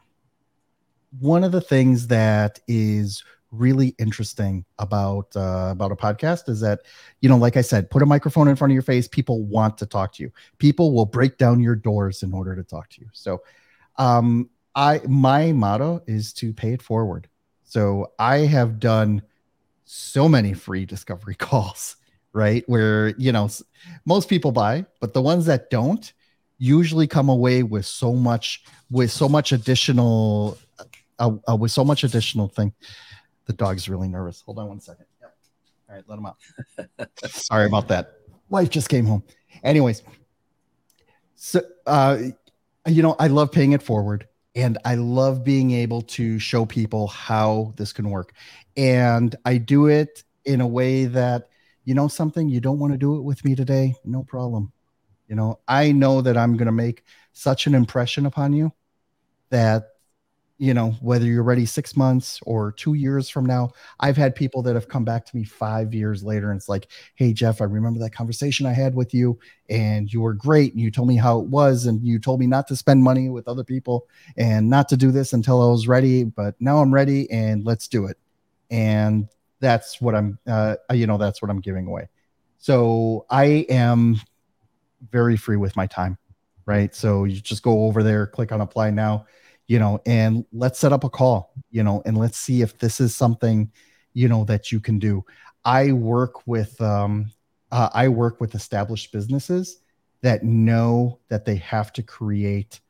One 1.20 1.44
of 1.44 1.52
the 1.52 1.60
things 1.60 2.08
that 2.08 2.60
is 2.66 3.24
really 3.50 3.94
interesting 3.98 4.64
about 4.78 5.34
uh, 5.36 5.68
about 5.70 5.92
a 5.92 5.96
podcast 5.96 6.48
is 6.48 6.60
that 6.60 6.80
you 7.20 7.28
know 7.28 7.36
like 7.36 7.56
i 7.56 7.60
said 7.60 7.88
put 7.88 8.02
a 8.02 8.06
microphone 8.06 8.48
in 8.48 8.56
front 8.56 8.72
of 8.72 8.74
your 8.74 8.82
face 8.82 9.06
people 9.06 9.44
want 9.44 9.78
to 9.78 9.86
talk 9.86 10.12
to 10.12 10.22
you. 10.22 10.32
People 10.58 10.92
will 10.92 11.06
break 11.06 11.38
down 11.38 11.60
your 11.60 11.76
doors 11.76 12.22
in 12.22 12.32
order 12.32 12.56
to 12.56 12.64
talk 12.64 12.88
to 12.90 13.00
you. 13.00 13.08
So 13.12 13.42
um 13.96 14.50
i 14.74 15.00
my 15.06 15.52
motto 15.52 16.02
is 16.06 16.32
to 16.34 16.52
pay 16.52 16.72
it 16.72 16.82
forward. 16.82 17.28
So 17.62 18.12
i 18.18 18.38
have 18.38 18.80
done 18.80 19.22
so 19.84 20.28
many 20.28 20.52
free 20.52 20.84
discovery 20.84 21.34
calls 21.38 21.96
right? 22.34 22.64
Where 22.66 23.14
you 23.16 23.32
know 23.32 23.48
most 24.04 24.28
people 24.28 24.52
buy 24.52 24.84
but 25.00 25.14
the 25.14 25.22
ones 25.22 25.46
that 25.46 25.70
don't 25.70 26.12
usually 26.58 27.06
come 27.06 27.28
away 27.28 27.62
with 27.62 27.86
so 27.86 28.12
much 28.12 28.64
with 28.90 29.10
so 29.10 29.28
much 29.28 29.52
additional 29.52 30.58
uh, 31.18 31.30
uh, 31.48 31.56
with 31.56 31.70
so 31.70 31.84
much 31.84 32.04
additional 32.04 32.48
thing. 32.48 32.72
The 33.46 33.54
dog's 33.54 33.88
really 33.88 34.08
nervous. 34.08 34.42
Hold 34.42 34.58
on 34.58 34.68
one 34.68 34.80
second. 34.80 35.06
Yep. 35.20 35.34
all 35.88 35.94
right 35.94 36.04
let 36.06 36.18
him 36.18 36.26
out. 36.26 36.36
Sorry 37.30 37.66
about 37.66 37.88
that. 37.88 38.14
Wife 38.50 38.68
just 38.68 38.88
came 38.90 39.06
home. 39.06 39.22
Anyways 39.62 40.02
so 41.44 41.60
uh 41.86 42.18
you 42.86 43.02
know 43.02 43.14
i 43.18 43.26
love 43.26 43.52
paying 43.52 43.72
it 43.72 43.82
forward 43.82 44.26
and 44.54 44.78
i 44.84 44.94
love 44.94 45.44
being 45.44 45.72
able 45.72 46.00
to 46.00 46.38
show 46.38 46.64
people 46.64 47.06
how 47.08 47.72
this 47.76 47.92
can 47.92 48.08
work. 48.08 48.32
And 48.76 49.34
i 49.44 49.58
do 49.58 49.86
it 49.86 50.24
in 50.46 50.60
a 50.60 50.66
way 50.66 51.04
that 51.04 51.48
you 51.84 51.94
know 51.94 52.08
something? 52.08 52.48
You 52.48 52.60
don't 52.60 52.78
want 52.78 52.92
to 52.92 52.98
do 52.98 53.16
it 53.16 53.22
with 53.22 53.44
me 53.44 53.54
today? 53.54 53.94
No 54.04 54.22
problem. 54.22 54.72
You 55.28 55.36
know 55.36 55.58
i 55.66 55.90
know 55.90 56.20
that 56.20 56.36
i'm 56.36 56.56
going 56.56 56.66
to 56.66 56.72
make 56.72 57.02
such 57.32 57.66
an 57.66 57.74
impression 57.74 58.26
upon 58.26 58.52
you 58.52 58.70
that 59.48 59.84
you 60.58 60.74
know 60.74 60.90
whether 61.00 61.24
you're 61.24 61.42
ready 61.42 61.64
six 61.64 61.96
months 61.96 62.40
or 62.42 62.72
two 62.72 62.94
years 62.94 63.28
from 63.30 63.46
now 63.46 63.70
i've 64.00 64.16
had 64.16 64.34
people 64.34 64.62
that 64.62 64.74
have 64.74 64.86
come 64.86 65.04
back 65.04 65.24
to 65.24 65.36
me 65.36 65.42
five 65.42 65.94
years 65.94 66.22
later 66.22 66.50
and 66.50 66.58
it's 66.58 66.68
like 66.68 66.88
hey 67.14 67.32
jeff 67.32 67.60
i 67.60 67.64
remember 67.64 67.98
that 67.98 68.14
conversation 68.14 68.66
i 68.66 68.72
had 68.72 68.94
with 68.94 69.14
you 69.14 69.38
and 69.70 70.12
you 70.12 70.20
were 70.20 70.34
great 70.34 70.72
and 70.72 70.80
you 70.82 70.90
told 70.90 71.08
me 71.08 71.16
how 71.16 71.40
it 71.40 71.46
was 71.46 71.86
and 71.86 72.06
you 72.06 72.18
told 72.18 72.38
me 72.38 72.46
not 72.46 72.68
to 72.68 72.76
spend 72.76 73.02
money 73.02 73.30
with 73.30 73.48
other 73.48 73.64
people 73.64 74.06
and 74.36 74.68
not 74.68 74.88
to 74.88 74.96
do 74.96 75.10
this 75.10 75.32
until 75.32 75.62
i 75.62 75.66
was 75.66 75.88
ready 75.88 76.22
but 76.22 76.54
now 76.60 76.78
i'm 76.78 76.92
ready 76.92 77.28
and 77.30 77.64
let's 77.64 77.88
do 77.88 78.06
it. 78.06 78.18
And 78.70 79.28
that's 79.64 80.00
what 80.00 80.14
i'm 80.14 80.38
uh, 80.46 80.76
you 80.92 81.06
know 81.06 81.18
that's 81.18 81.40
what 81.40 81.50
i'm 81.50 81.60
giving 81.60 81.86
away. 81.86 82.08
So 82.58 83.26
i 83.30 83.66
am 83.68 84.20
very 85.10 85.36
free 85.36 85.56
with 85.56 85.76
my 85.76 85.86
time 85.86 86.18
right? 86.66 86.94
So 86.94 87.24
you 87.24 87.42
just 87.42 87.62
go 87.62 87.84
over 87.84 88.02
there 88.02 88.26
click 88.26 88.52
on 88.52 88.60
apply 88.60 88.90
now 88.90 89.26
you 89.66 89.78
know 89.78 90.00
and 90.06 90.44
let's 90.52 90.78
set 90.78 90.92
up 90.92 91.04
a 91.04 91.10
call 91.10 91.52
you 91.70 91.82
know 91.82 92.02
and 92.06 92.16
let's 92.16 92.38
see 92.38 92.62
if 92.62 92.78
this 92.78 93.00
is 93.00 93.14
something 93.16 93.70
you 94.12 94.28
know 94.28 94.44
that 94.44 94.70
you 94.72 94.80
can 94.80 94.98
do. 94.98 95.24
I 95.64 95.92
work 95.92 96.46
with 96.46 96.80
um 96.80 97.30
uh, 97.74 97.90
i 97.92 98.08
work 98.08 98.40
with 98.40 98.54
established 98.54 99.12
businesses 99.12 99.80
that 100.22 100.44
know 100.44 101.18
that 101.28 101.44
they 101.44 101.56
have 101.56 101.92
to 101.92 102.02
create 102.02 102.80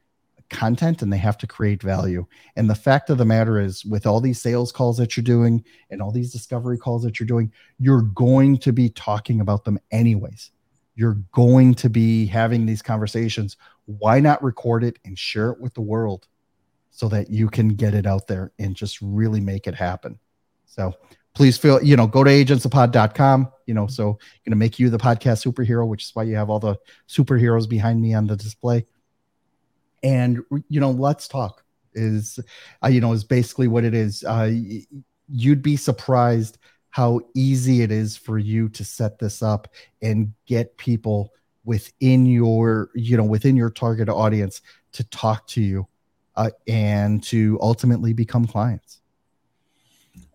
content 0.50 1.02
and 1.02 1.12
they 1.12 1.18
have 1.18 1.38
to 1.38 1.46
create 1.46 1.82
value 1.82 2.26
and 2.56 2.68
the 2.68 2.74
fact 2.74 3.10
of 3.10 3.18
the 3.18 3.24
matter 3.24 3.58
is 3.58 3.84
with 3.84 4.06
all 4.06 4.20
these 4.20 4.40
sales 4.40 4.70
calls 4.70 4.96
that 4.96 5.16
you're 5.16 5.24
doing 5.24 5.64
and 5.90 6.00
all 6.00 6.12
these 6.12 6.32
discovery 6.32 6.78
calls 6.78 7.02
that 7.02 7.18
you're 7.18 7.26
doing 7.26 7.50
you're 7.78 8.02
going 8.02 8.56
to 8.56 8.72
be 8.72 8.88
talking 8.90 9.40
about 9.40 9.64
them 9.64 9.78
anyways 9.90 10.50
you're 10.96 11.18
going 11.32 11.74
to 11.74 11.88
be 11.90 12.26
having 12.26 12.66
these 12.66 12.82
conversations 12.82 13.56
why 13.86 14.20
not 14.20 14.42
record 14.42 14.84
it 14.84 14.98
and 15.04 15.18
share 15.18 15.50
it 15.50 15.60
with 15.60 15.74
the 15.74 15.80
world 15.80 16.26
so 16.94 17.08
that 17.08 17.28
you 17.28 17.48
can 17.48 17.68
get 17.70 17.92
it 17.92 18.06
out 18.06 18.28
there 18.28 18.52
and 18.60 18.76
just 18.76 19.00
really 19.02 19.40
make 19.40 19.66
it 19.66 19.74
happen. 19.74 20.16
So 20.64 20.94
please 21.34 21.58
feel, 21.58 21.82
you 21.82 21.96
know, 21.96 22.06
go 22.06 22.22
to 22.22 22.30
agentsofpod.com, 22.30 23.48
you 23.66 23.74
know, 23.74 23.88
so 23.88 24.04
going 24.04 24.50
to 24.50 24.56
make 24.56 24.78
you 24.78 24.90
the 24.90 24.98
podcast 24.98 25.44
superhero, 25.44 25.88
which 25.88 26.04
is 26.04 26.14
why 26.14 26.22
you 26.22 26.36
have 26.36 26.50
all 26.50 26.60
the 26.60 26.76
superheroes 27.08 27.68
behind 27.68 28.00
me 28.00 28.14
on 28.14 28.28
the 28.28 28.36
display. 28.36 28.86
And, 30.04 30.42
you 30.68 30.80
know, 30.80 30.92
let's 30.92 31.26
talk 31.26 31.64
is, 31.94 32.38
uh, 32.84 32.88
you 32.88 33.00
know, 33.00 33.12
is 33.12 33.24
basically 33.24 33.68
what 33.68 33.84
it 33.84 33.94
is. 33.94 34.24
Uh, 34.24 34.52
you'd 35.28 35.62
be 35.62 35.76
surprised 35.76 36.58
how 36.90 37.20
easy 37.34 37.82
it 37.82 37.90
is 37.90 38.16
for 38.16 38.38
you 38.38 38.68
to 38.68 38.84
set 38.84 39.18
this 39.18 39.42
up 39.42 39.68
and 40.02 40.32
get 40.46 40.76
people 40.76 41.32
within 41.64 42.26
your, 42.26 42.90
you 42.94 43.16
know, 43.16 43.24
within 43.24 43.56
your 43.56 43.70
target 43.70 44.08
audience 44.08 44.60
to 44.92 45.02
talk 45.04 45.46
to 45.48 45.62
you 45.62 45.86
uh, 46.36 46.50
and 46.68 47.22
to 47.22 47.58
ultimately 47.62 48.12
become 48.12 48.46
clients. 48.46 49.00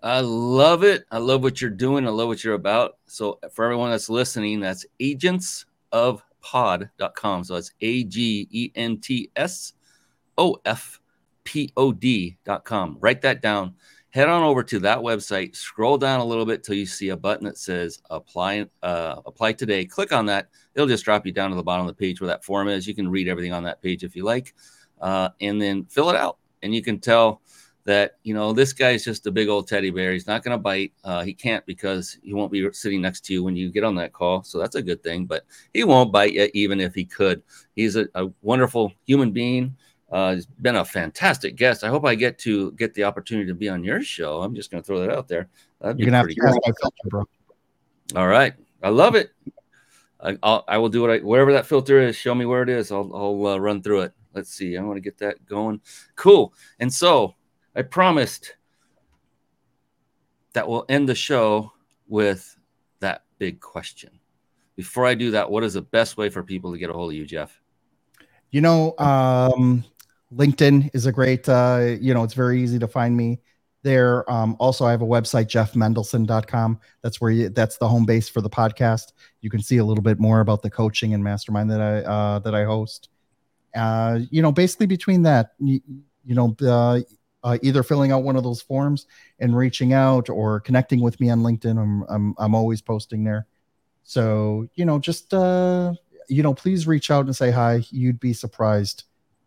I 0.01 0.21
love 0.21 0.83
it. 0.83 1.05
I 1.11 1.17
love 1.17 1.43
what 1.43 1.61
you're 1.61 1.69
doing. 1.69 2.07
I 2.07 2.09
love 2.09 2.27
what 2.27 2.43
you're 2.43 2.53
about. 2.55 2.97
So 3.05 3.39
for 3.51 3.65
everyone 3.65 3.91
that's 3.91 4.09
listening, 4.09 4.59
that's 4.61 4.85
agentsofpod.com. 6.43 7.43
So 7.43 7.55
that's 7.55 7.71
A 7.81 8.03
G 8.03 8.47
E 8.51 8.71
N 8.75 8.97
T 8.97 9.31
S 9.35 9.73
O 10.37 10.57
F 10.65 10.99
P 11.43 11.71
O 11.77 11.91
D.com. 11.91 12.97
Write 12.99 13.21
that 13.21 13.41
down. 13.41 13.75
Head 14.11 14.27
on 14.27 14.41
over 14.41 14.63
to 14.63 14.79
that 14.79 14.97
website. 14.99 15.55
Scroll 15.55 15.97
down 15.97 16.19
a 16.19 16.25
little 16.25 16.45
bit 16.45 16.63
till 16.63 16.75
you 16.75 16.87
see 16.87 17.09
a 17.09 17.17
button 17.17 17.45
that 17.45 17.59
says 17.59 18.01
apply 18.09 18.65
uh, 18.81 19.21
apply 19.25 19.53
today. 19.53 19.85
Click 19.85 20.11
on 20.11 20.25
that. 20.27 20.49
It'll 20.73 20.87
just 20.87 21.05
drop 21.05 21.25
you 21.25 21.31
down 21.31 21.51
to 21.51 21.55
the 21.55 21.63
bottom 21.63 21.87
of 21.87 21.95
the 21.95 21.99
page 21.99 22.19
where 22.19 22.27
that 22.27 22.43
form 22.43 22.67
is. 22.67 22.87
You 22.87 22.95
can 22.95 23.09
read 23.09 23.27
everything 23.27 23.53
on 23.53 23.63
that 23.63 23.81
page 23.81 24.03
if 24.03 24.15
you 24.15 24.23
like, 24.23 24.55
uh, 24.99 25.29
and 25.41 25.61
then 25.61 25.85
fill 25.85 26.09
it 26.09 26.15
out. 26.15 26.37
And 26.63 26.73
you 26.73 26.81
can 26.81 26.99
tell 26.99 27.41
that 27.89 28.17
you 28.21 28.35
know 28.35 28.53
this 28.53 28.71
guy's 28.71 29.03
just 29.03 29.25
a 29.25 29.31
big 29.31 29.49
old 29.49 29.67
teddy 29.67 29.89
bear. 29.89 30.13
He's 30.13 30.27
not 30.27 30.43
going 30.43 30.55
to 30.55 30.61
bite. 30.61 30.93
Uh, 31.03 31.23
he 31.23 31.33
can't 31.33 31.65
because 31.65 32.19
he 32.21 32.35
won't 32.35 32.51
be 32.51 32.71
sitting 32.71 33.01
next 33.01 33.25
to 33.25 33.33
you 33.33 33.43
when 33.43 33.55
you 33.55 33.71
get 33.71 33.83
on 33.83 33.95
that 33.95 34.13
call. 34.13 34.43
So 34.43 34.59
that's 34.59 34.75
a 34.75 34.81
good 34.83 35.01
thing. 35.01 35.25
But 35.25 35.43
he 35.73 35.83
won't 35.83 36.11
bite 36.11 36.33
you 36.33 36.47
even 36.53 36.79
if 36.79 36.93
he 36.93 37.03
could. 37.03 37.41
He's 37.75 37.95
a, 37.95 38.07
a 38.13 38.27
wonderful 38.43 38.93
human 39.07 39.31
being. 39.31 39.75
Uh, 40.11 40.35
he's 40.35 40.45
been 40.45 40.75
a 40.75 40.85
fantastic 40.85 41.55
guest. 41.55 41.83
I 41.83 41.87
hope 41.87 42.05
I 42.05 42.13
get 42.13 42.37
to 42.39 42.71
get 42.73 42.93
the 42.93 43.05
opportunity 43.05 43.47
to 43.47 43.55
be 43.55 43.69
on 43.69 43.83
your 43.83 44.03
show. 44.03 44.43
I'm 44.43 44.53
just 44.53 44.69
going 44.69 44.83
to 44.83 44.85
throw 44.85 44.99
that 44.99 45.09
out 45.09 45.27
there. 45.27 45.49
That'd 45.81 45.97
You're 45.97 46.05
gonna 46.05 46.17
have 46.17 46.27
to 46.27 46.35
pass 46.35 46.51
cool. 46.51 46.61
my 46.63 46.73
filter, 46.79 47.09
bro. 47.09 47.23
All 48.15 48.27
right, 48.27 48.53
I 48.83 48.89
love 48.89 49.15
it. 49.15 49.31
I, 50.21 50.37
I'll, 50.43 50.63
I 50.67 50.77
will 50.77 50.89
do 50.89 51.01
what 51.01 51.09
I 51.09 51.17
wherever 51.19 51.53
that 51.53 51.65
filter 51.65 51.99
is. 51.99 52.15
Show 52.15 52.35
me 52.35 52.45
where 52.45 52.61
it 52.61 52.69
is. 52.69 52.91
I'll 52.91 53.09
I'll 53.15 53.47
uh, 53.47 53.57
run 53.57 53.81
through 53.81 54.01
it. 54.01 54.13
Let's 54.35 54.53
see. 54.53 54.77
I 54.77 54.81
want 54.83 54.97
to 54.97 55.01
get 55.01 55.17
that 55.19 55.43
going. 55.47 55.81
Cool. 56.15 56.53
And 56.79 56.93
so 56.93 57.35
I 57.79 57.81
promised 57.81 58.57
that 60.51 60.67
we'll 60.67 60.83
end 60.89 61.07
the 61.07 61.15
show 61.15 61.71
with 62.09 62.57
that 62.99 63.23
big 63.37 63.61
question. 63.61 64.19
Before 64.75 65.05
I 65.05 65.13
do 65.13 65.31
that, 65.31 65.49
what 65.49 65.63
is 65.63 65.75
the 65.75 65.81
best 65.81 66.17
way 66.17 66.29
for 66.29 66.43
people 66.43 66.73
to 66.73 66.77
get 66.77 66.89
a 66.89 66.93
hold 66.93 67.11
of 67.11 67.15
you, 67.15 67.25
Jeff? 67.25 67.57
You 68.51 68.59
know, 68.59 68.95
um, 68.97 69.85
LinkedIn 70.35 70.89
is 70.93 71.05
a 71.05 71.13
great, 71.13 71.47
uh, 71.47 71.95
you 72.01 72.13
know, 72.13 72.25
it's 72.25 72.33
very 72.33 72.61
easy 72.61 72.79
to 72.79 72.87
find 72.87 73.15
me 73.15 73.39
there. 73.83 74.29
Um, 74.29 74.57
also, 74.59 74.83
I 74.83 74.91
have 74.91 75.01
a 75.01 75.05
website, 75.05 75.45
jeffmendelson.com. 75.45 76.81
That's 77.01 77.21
where 77.21 77.31
you, 77.31 77.47
that's 77.47 77.77
the 77.77 77.87
home 77.87 78.05
base 78.05 78.27
for 78.27 78.41
the 78.41 78.49
podcast. 78.49 79.13
You 79.39 79.49
can 79.49 79.61
see 79.61 79.77
a 79.77 79.85
little 79.85 80.03
bit 80.03 80.19
more 80.19 80.41
about 80.41 80.63
the 80.63 80.69
coaching 80.69 81.13
and 81.13 81.23
mastermind 81.23 81.71
that 81.71 81.79
I, 81.79 81.99
uh, 81.99 82.39
that 82.39 82.53
I 82.53 82.65
host. 82.65 83.07
Uh, 83.73 84.19
you 84.31 84.41
know, 84.41 84.51
basically 84.51 84.87
between 84.87 85.23
that, 85.23 85.51
you, 85.59 85.79
you 86.25 86.35
know, 86.35 86.53
uh, 86.61 86.99
uh, 87.43 87.57
either 87.61 87.83
filling 87.83 88.11
out 88.11 88.23
one 88.23 88.35
of 88.35 88.43
those 88.43 88.61
forms 88.61 89.05
and 89.39 89.55
reaching 89.55 89.93
out 89.93 90.29
or 90.29 90.59
connecting 90.59 90.99
with 90.99 91.19
me 91.19 91.29
on 91.29 91.39
LinkedIn. 91.39 91.77
I'm, 91.77 92.03
I'm, 92.09 92.35
I'm 92.37 92.55
always 92.55 92.81
posting 92.81 93.23
there. 93.23 93.47
So, 94.03 94.67
you 94.75 94.85
know, 94.85 94.99
just, 94.99 95.33
uh, 95.33 95.93
you 96.27 96.43
know, 96.43 96.53
please 96.53 96.87
reach 96.87 97.11
out 97.11 97.25
and 97.25 97.35
say 97.35 97.51
hi. 97.51 97.83
You'd 97.91 98.19
be 98.19 98.33
surprised 98.33 99.03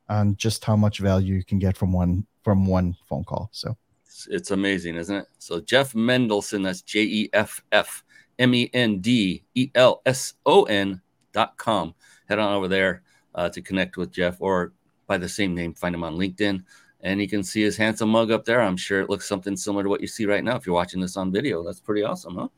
on 0.09 0.37
just 0.37 0.65
how 0.65 0.77
much 0.77 0.99
value 0.99 1.35
you 1.35 1.45
can 1.45 1.59
get 1.59 1.77
from 1.77 1.93
one, 1.93 2.27
from 2.43 2.67
one 2.67 2.97
phone 3.09 3.25
call. 3.25 3.51
So 3.53 3.77
it's, 4.07 4.29
it's 4.31 4.51
amazing, 4.51 4.97
isn't 4.97 5.17
it? 5.17 5.27
So 5.39 5.61
Jeff 5.61 5.93
Mendelson, 5.93 6.65
that's 6.65 6.83
J 6.83 7.03
E 7.03 7.31
F 7.33 7.63
F 7.73 8.05
M 8.39 8.55
E 8.55 8.71
N 8.73 9.01
D 9.01 9.45
E 9.55 9.71
L 9.75 10.03
S 10.07 10.35
O 10.47 10.65
N 10.65 11.01
dot 11.33 11.57
com. 11.57 11.95
Head 12.29 12.39
on 12.39 12.55
over 12.55 12.69
there 12.69 13.03
uh, 13.35 13.49
to 13.51 13.61
connect 13.61 13.97
with 13.97 14.13
Jeff 14.13 14.37
or 14.41 14.73
by 15.07 15.19
the 15.19 15.29
same 15.29 15.55
name, 15.55 15.75
find 15.75 15.95
him 15.95 16.05
on 16.05 16.17
LinkedIn 16.17 16.63
and 17.03 17.21
you 17.21 17.29
can 17.29 17.43
see 17.43 17.63
his 17.63 17.77
handsome 17.77 18.09
mug 18.09 18.31
up 18.31 18.45
there. 18.45 18.61
I'm 18.61 18.77
sure 18.77 19.01
it 19.01 19.11
looks 19.11 19.29
something 19.29 19.57
similar 19.57 19.83
to 19.83 19.89
what 19.89 20.01
you 20.01 20.07
see 20.07 20.27
right 20.27 20.45
now 20.45 20.57
if 20.57 20.67
you're 20.67 20.75
watching 20.75 21.01
this 21.01 21.17
on 21.17 21.33
video. 21.33 21.65
That's 21.65 21.81
pretty 21.81 22.03
awesome, 22.03 22.37
huh? 22.37 22.49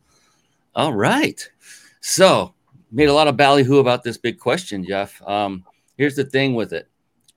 All 0.74 0.92
right. 0.92 1.48
So, 2.00 2.54
made 2.92 3.08
a 3.08 3.14
lot 3.14 3.28
of 3.28 3.36
ballyhoo 3.36 3.78
about 3.78 4.02
this 4.02 4.18
big 4.18 4.38
question, 4.38 4.84
Jeff. 4.84 5.20
Um, 5.26 5.64
here's 5.96 6.16
the 6.16 6.24
thing 6.24 6.54
with 6.54 6.72
it 6.72 6.88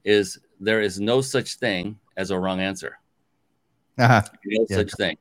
is 0.04 0.40
there 0.60 0.82
is 0.82 1.00
no 1.00 1.22
such 1.22 1.56
thing 1.56 1.98
as 2.18 2.32
a 2.32 2.40
wrong 2.40 2.60
answer. 2.60 3.00
Uh-huh. 3.98 4.22
No 4.46 4.66
yeah. 4.70 4.78
such 4.78 4.92
thing. 4.94 5.18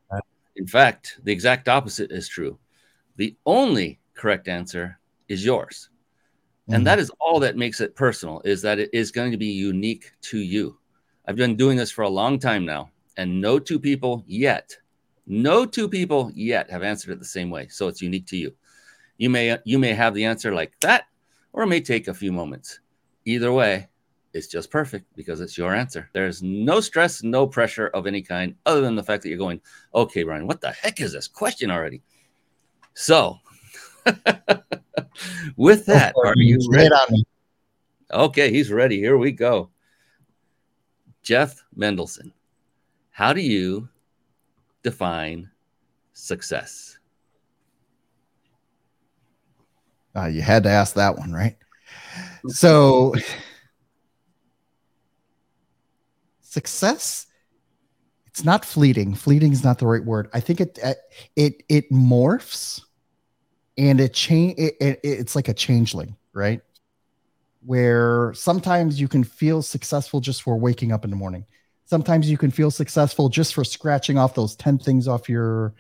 In 0.57 0.67
fact, 0.67 1.21
the 1.25 1.33
exact 1.33 1.69
opposite 1.69 2.11
is 2.11 2.29
true. 2.29 2.59
The 3.17 3.37
only 3.47 3.99
correct 4.15 4.49
answer 4.49 4.99
is 5.29 5.45
yours. 5.45 5.91
Mm-hmm. 6.63 6.75
And 6.75 6.87
that 6.87 6.99
is 6.99 7.11
all 7.21 7.41
that 7.41 7.57
makes 7.57 7.81
it 7.81 7.95
personal 7.95 8.41
is 8.45 8.63
that 8.63 8.79
it 8.79 8.91
is 8.93 9.11
going 9.11 9.31
to 9.31 9.37
be 9.37 9.47
unique 9.47 10.13
to 10.23 10.39
you. 10.39 10.79
I've 11.27 11.37
been 11.37 11.57
doing 11.57 11.77
this 11.77 11.91
for 11.91 12.03
a 12.03 12.09
long 12.09 12.39
time 12.39 12.65
now, 12.65 12.91
and 13.17 13.41
no 13.41 13.59
two 13.59 13.81
people 13.81 14.25
yet, 14.27 14.77
no 15.27 15.67
two 15.67 15.89
people 15.89 16.31
yet 16.35 16.71
have 16.71 16.83
answered 16.83 17.13
it 17.13 17.19
the 17.19 17.25
same 17.25 17.51
way. 17.51 17.69
So 17.69 17.89
it's 17.89 18.01
unique 18.01 18.27
to 18.27 18.37
you. 18.37 18.55
You 19.19 19.31
may 19.31 19.59
you 19.65 19.79
may 19.79 19.93
have 19.93 20.15
the 20.15 20.25
answer 20.25 20.55
like 20.55 20.79
that, 20.81 21.07
or 21.53 21.65
it 21.65 21.69
may 21.69 21.81
take 21.81 22.09
a 22.09 22.15
few 22.15 22.33
moments. 22.33 22.81
Either 23.25 23.53
way, 23.53 23.89
it's 24.33 24.47
just 24.47 24.71
perfect 24.71 25.07
because 25.17 25.41
it's 25.41 25.57
your 25.57 25.75
answer. 25.75 26.09
There's 26.13 26.43
no 26.43 26.81
stress, 26.81 27.23
no 27.23 27.47
pressure 27.47 27.89
of 27.89 28.07
any 28.07 28.23
kind, 28.23 28.55
other 28.67 28.83
than 28.83 28.95
the 28.95 29.03
fact 29.03 29.23
that 29.23 29.31
you're 29.31 29.39
going, 29.39 29.61
okay, 29.95 30.23
Ryan, 30.25 30.47
what 30.47 30.61
the 30.61 30.73
heck 30.73 31.01
is 31.01 31.13
this 31.13 31.27
question 31.27 31.71
already? 31.71 32.03
So, 32.95 33.39
with 35.57 35.87
that, 35.87 36.15
are 36.23 36.35
you 36.37 36.59
ready? 36.71 36.95
Okay, 38.13 38.53
he's 38.53 38.71
ready. 38.71 38.99
Here 38.99 39.17
we 39.17 39.33
go. 39.33 39.71
Jeff 41.27 41.65
Mendelson, 41.77 42.31
how 43.11 43.33
do 43.33 43.41
you 43.41 43.89
define 44.85 45.51
success? 46.13 47.01
Uh, 50.15 50.27
you 50.27 50.41
had 50.41 50.63
to 50.63 50.69
ask 50.69 50.95
that 50.95 51.19
one, 51.19 51.33
right? 51.33 51.57
So, 52.47 53.13
success 56.43 57.27
it's 58.27 58.45
not 58.45 58.65
fleeting 58.65 59.13
fleeting 59.13 59.53
is 59.53 59.63
not 59.63 59.79
the 59.79 59.87
right 59.87 60.05
word 60.05 60.27
i 60.33 60.41
think 60.41 60.59
it 60.59 60.79
it 61.37 61.63
it 61.69 61.91
morphs 61.91 62.81
and 63.77 64.01
it 64.01 64.15
change 64.15 64.55
it, 64.59 64.75
it, 64.81 65.01
it's 65.03 65.37
like 65.37 65.49
a 65.49 65.55
changeling 65.55 66.17
right 66.33 66.63
where 67.67 68.33
sometimes 68.35 69.01
you 69.01 69.09
can 69.09 69.25
feel 69.25 69.61
successful 69.61 70.21
just 70.21 70.43
for 70.43 70.57
waking 70.57 70.93
up 70.93 71.05
in 71.05 71.11
the 71.11 71.17
morning. 71.17 71.45
Sometimes 71.85 72.31
you 72.31 72.39
can 72.39 72.53
feel 72.53 72.71
successful 72.71 73.29
just 73.29 73.55
for 73.55 73.65
scratching 73.65 74.19
off 74.19 74.35
those 74.35 74.55
10 74.55 74.79
things 74.79 75.09
off 75.09 75.29
your 75.29 75.75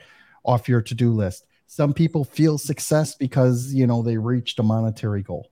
off 0.44 0.68
your 0.68 0.82
to-do 0.82 1.12
list. 1.12 1.46
Some 1.68 1.94
people 1.94 2.24
feel 2.24 2.58
success 2.58 3.14
because, 3.14 3.72
you 3.72 3.86
know, 3.86 4.02
they 4.02 4.16
reached 4.16 4.58
a 4.58 4.62
monetary 4.62 5.22
goal. 5.22 5.50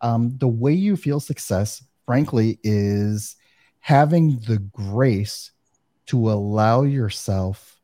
Um, 0.00 0.36
the 0.38 0.48
way 0.48 0.72
you 0.72 0.96
feel 0.96 1.20
success, 1.20 1.84
frankly, 2.04 2.58
is 2.62 3.36
having 3.78 4.40
the 4.40 4.58
grace 4.58 5.52
to 6.06 6.30
allow 6.30 6.82
yourself 6.82 7.80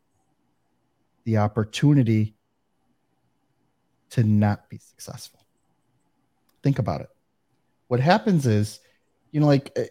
the 1.25 1.39
opportunity 1.39 2.37
to 4.11 4.23
not 4.23 4.69
be 4.69 4.79
successful. 4.79 5.45
Think 6.63 6.79
about 6.79 7.01
it 7.01 7.11
what 7.89 8.01
happens 8.01 8.47
is, 8.47 8.81
you 9.31 9.41
know, 9.41 9.47
like 9.47 9.73
eh, 9.77 9.87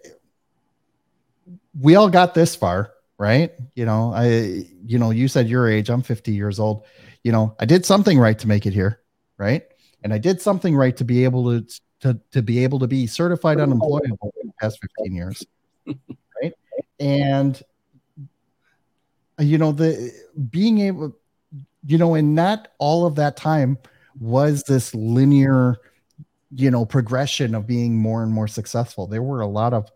we 1.80 1.96
all 1.96 2.10
got 2.10 2.34
this 2.34 2.56
far, 2.56 2.92
right? 3.18 3.52
You 3.76 3.86
know, 3.86 4.14
I, 4.14 4.66
you 4.86 5.00
know, 5.00 5.12
you 5.12 5.28
said 5.28 5.48
your 5.48 5.70
age, 5.70 5.90
I'm 5.90 6.02
50 6.02 6.32
years 6.32 6.60
old. 6.60 6.86
You 7.24 7.32
know, 7.32 7.56
I 7.60 7.66
did 7.66 7.86
something 7.86 8.20
right 8.20 8.38
to 8.40 8.48
make 8.48 8.66
it 8.66 8.74
here, 8.74 9.02
right? 9.38 9.64
And 10.04 10.14
I 10.14 10.18
did 10.18 10.42
something 10.42 10.76
right 10.76 10.96
to 10.98 11.04
be 11.04 11.24
able 11.24 11.46
to 11.46 11.66
to, 12.02 12.20
to 12.32 12.42
be 12.44 12.64
able 12.64 12.78
to 12.80 12.88
be 12.88 13.08
certified 13.08 13.60
unemployable 13.60 14.34
in 14.42 14.48
the 14.48 14.54
past 14.62 14.80
15 15.00 15.16
years, 15.16 15.46
right? 16.42 16.54
And 17.00 17.62
you 19.40 19.58
know, 19.58 19.72
the 19.72 20.14
being 20.50 20.80
able, 20.80 21.16
you 21.86 21.98
know, 21.98 22.16
and 22.16 22.36
not 22.36 22.70
all 22.78 23.06
of 23.06 23.16
that 23.16 23.38
time 23.38 23.78
was 24.20 24.64
this 24.64 24.94
linear 24.94 25.78
you 26.56 26.72
know 26.72 26.86
progression 26.86 27.54
of 27.54 27.68
being 27.68 27.96
more 27.96 28.24
and 28.24 28.32
more 28.32 28.48
successful. 28.48 29.08
There 29.08 29.24
were 29.24 29.42
a 29.42 29.48
lot 29.48 29.74
of 29.74 29.90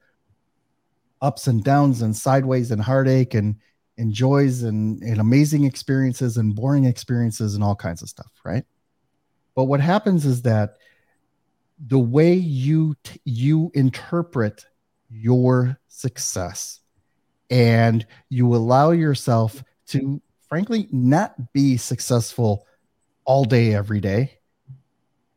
ups 1.21 1.47
and 1.47 1.63
downs 1.63 2.01
and 2.01 2.15
sideways 2.15 2.71
and 2.71 2.81
heartache 2.81 3.33
and 3.33 3.55
and 3.97 4.13
joys 4.13 4.63
and, 4.63 5.01
and 5.03 5.19
amazing 5.19 5.65
experiences 5.65 6.37
and 6.37 6.55
boring 6.55 6.85
experiences 6.85 7.55
and 7.55 7.63
all 7.63 7.75
kinds 7.75 8.01
of 8.01 8.09
stuff 8.09 8.31
right? 8.43 8.63
But 9.55 9.65
what 9.65 9.81
happens 9.81 10.25
is 10.25 10.43
that 10.43 10.77
the 11.87 11.99
way 11.99 12.33
you 12.33 12.95
t- 13.03 13.21
you 13.25 13.71
interpret 13.73 14.65
your 15.09 15.77
success 15.87 16.79
and 17.49 18.05
you 18.29 18.53
allow 18.55 18.91
yourself 18.91 19.63
to 19.87 20.21
frankly 20.47 20.87
not 20.91 21.53
be 21.53 21.77
successful 21.77 22.65
all 23.25 23.45
day 23.45 23.73
every 23.73 23.99
day 23.99 24.38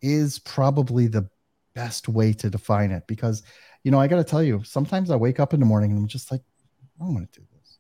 is 0.03 0.39
probably 0.41 1.07
the 1.07 1.29
best 1.75 2.09
way 2.09 2.33
to 2.33 2.51
define 2.51 2.91
it 2.91 3.03
because 3.07 3.43
you 3.83 3.91
know 3.91 3.99
i 3.99 4.07
got 4.07 4.17
to 4.17 4.25
tell 4.25 4.43
you 4.43 4.63
sometimes 4.63 5.11
i 5.11 5.17
wake 5.17 5.41
up 5.41 5.55
in 5.55 5.61
the 5.61 5.67
morning 5.67 5.91
and 5.91 5.99
i'm 5.99 6.07
just 6.07 6.31
like 6.31 6.43
i 7.01 7.05
don't 7.05 7.15
want 7.15 7.33
to 7.33 7.41
do 7.41 7.47
this. 7.47 7.79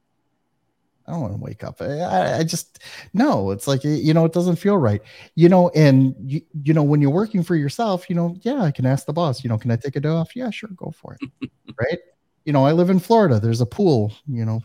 I 1.06 1.12
don't 1.12 1.20
want 1.20 1.34
to 1.34 1.40
wake 1.40 1.64
up. 1.64 1.82
I, 1.82 2.38
I 2.38 2.44
just 2.44 2.78
no 3.12 3.50
it's 3.50 3.66
like 3.66 3.82
you 3.84 4.14
know 4.14 4.24
it 4.24 4.32
doesn't 4.32 4.56
feel 4.56 4.78
right. 4.78 5.02
You 5.34 5.48
know 5.48 5.68
and 5.70 6.14
you, 6.20 6.40
you 6.62 6.72
know 6.72 6.84
when 6.84 7.00
you're 7.00 7.10
working 7.10 7.42
for 7.42 7.56
yourself 7.56 8.08
you 8.08 8.14
know 8.16 8.36
yeah 8.42 8.62
i 8.62 8.70
can 8.70 8.86
ask 8.86 9.04
the 9.06 9.12
boss 9.12 9.42
you 9.42 9.50
know 9.50 9.58
can 9.58 9.70
i 9.70 9.76
take 9.76 9.96
a 9.96 10.00
day 10.00 10.08
off? 10.08 10.34
Yeah 10.36 10.50
sure 10.50 10.70
go 10.76 10.90
for 10.90 11.18
it. 11.20 11.50
Right? 11.80 11.98
You 12.44 12.52
know 12.52 12.64
i 12.64 12.72
live 12.72 12.88
in 12.90 12.98
florida. 13.00 13.40
There's 13.40 13.60
a 13.60 13.66
pool 13.66 14.12
you 14.28 14.44
know 14.44 14.62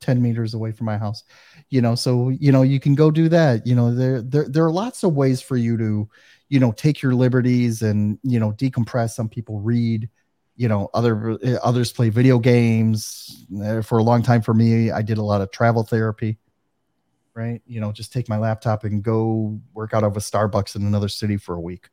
10 0.00 0.20
meters 0.20 0.52
away 0.52 0.72
from 0.72 0.84
my 0.84 0.98
house 0.98 1.24
you 1.70 1.80
know 1.80 1.94
so 1.94 2.28
you 2.28 2.52
know 2.52 2.60
you 2.60 2.78
can 2.78 2.94
go 2.94 3.10
do 3.10 3.28
that. 3.30 3.66
You 3.66 3.74
know 3.74 3.94
there 3.94 4.20
there, 4.22 4.48
there 4.48 4.64
are 4.64 4.70
lots 4.70 5.04
of 5.04 5.14
ways 5.14 5.40
for 5.40 5.56
you 5.56 5.76
to 5.78 6.08
you 6.48 6.60
know 6.60 6.72
take 6.72 7.02
your 7.02 7.14
liberties 7.14 7.82
and 7.82 8.18
you 8.22 8.38
know 8.38 8.52
decompress. 8.52 9.10
Some 9.10 9.28
people 9.28 9.60
read 9.60 10.08
you 10.56 10.68
know 10.68 10.88
other 10.94 11.38
others 11.62 11.92
play 11.92 12.08
video 12.08 12.38
games. 12.38 13.46
Uh, 13.62 13.82
for 13.82 13.98
a 13.98 14.02
long 14.02 14.22
time 14.22 14.42
for 14.42 14.54
me 14.54 14.90
i 14.90 15.00
did 15.02 15.18
a 15.18 15.22
lot 15.22 15.40
of 15.40 15.50
travel 15.50 15.82
therapy 15.84 16.38
right? 17.36 17.60
You 17.66 17.80
know 17.80 17.92
just 17.92 18.12
take 18.12 18.28
my 18.28 18.38
laptop 18.38 18.82
and 18.84 19.02
go 19.02 19.60
work 19.74 19.92
out 19.92 20.02
of 20.02 20.16
a 20.16 20.20
starbucks 20.20 20.74
in 20.74 20.86
another 20.86 21.08
city 21.08 21.36
for 21.36 21.54
a 21.54 21.60
week 21.60 21.90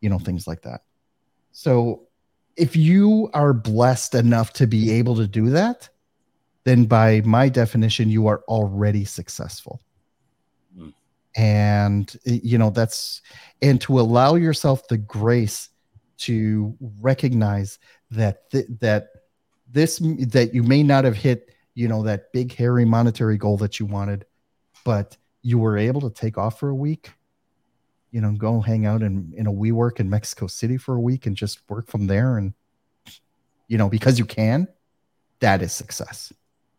you 0.00 0.08
know 0.08 0.18
things 0.18 0.46
like 0.46 0.62
that. 0.62 0.82
So 1.52 2.06
if 2.56 2.76
you 2.76 3.28
are 3.34 3.52
blessed 3.52 4.14
enough 4.14 4.52
to 4.54 4.66
be 4.66 4.92
able 4.92 5.16
to 5.16 5.26
do 5.26 5.50
that 5.50 5.88
then 6.64 6.84
by 6.84 7.20
my 7.24 7.48
definition 7.48 8.08
you 8.08 8.26
are 8.26 8.42
already 8.48 9.04
successful 9.04 9.80
and 11.36 12.16
you 12.24 12.58
know 12.58 12.70
that's 12.70 13.22
and 13.62 13.80
to 13.80 14.00
allow 14.00 14.34
yourself 14.34 14.88
the 14.88 14.96
grace 14.96 15.68
to 16.18 16.74
recognize 17.00 17.78
that 18.10 18.50
th- 18.50 18.66
that 18.80 19.08
this 19.70 19.98
that 19.98 20.50
you 20.54 20.62
may 20.62 20.82
not 20.82 21.04
have 21.04 21.16
hit 21.16 21.50
you 21.74 21.88
know 21.88 22.02
that 22.02 22.32
big 22.32 22.54
hairy 22.54 22.84
monetary 22.84 23.36
goal 23.36 23.56
that 23.56 23.78
you 23.78 23.86
wanted 23.86 24.24
but 24.84 25.16
you 25.42 25.58
were 25.58 25.76
able 25.76 26.00
to 26.00 26.10
take 26.10 26.38
off 26.38 26.58
for 26.58 26.70
a 26.70 26.74
week 26.74 27.10
you 28.16 28.22
know 28.22 28.32
go 28.32 28.62
hang 28.62 28.86
out 28.86 29.02
in 29.02 29.30
in 29.36 29.46
a 29.46 29.52
WeWork 29.52 30.00
in 30.00 30.08
Mexico 30.08 30.46
City 30.46 30.78
for 30.78 30.94
a 30.94 31.00
week 31.00 31.26
and 31.26 31.36
just 31.36 31.60
work 31.68 31.86
from 31.86 32.06
there. 32.06 32.38
And 32.38 32.54
you 33.68 33.76
know 33.76 33.90
because 33.90 34.18
you 34.18 34.24
can 34.24 34.68
that 35.40 35.60
is 35.60 35.74
success 35.74 36.32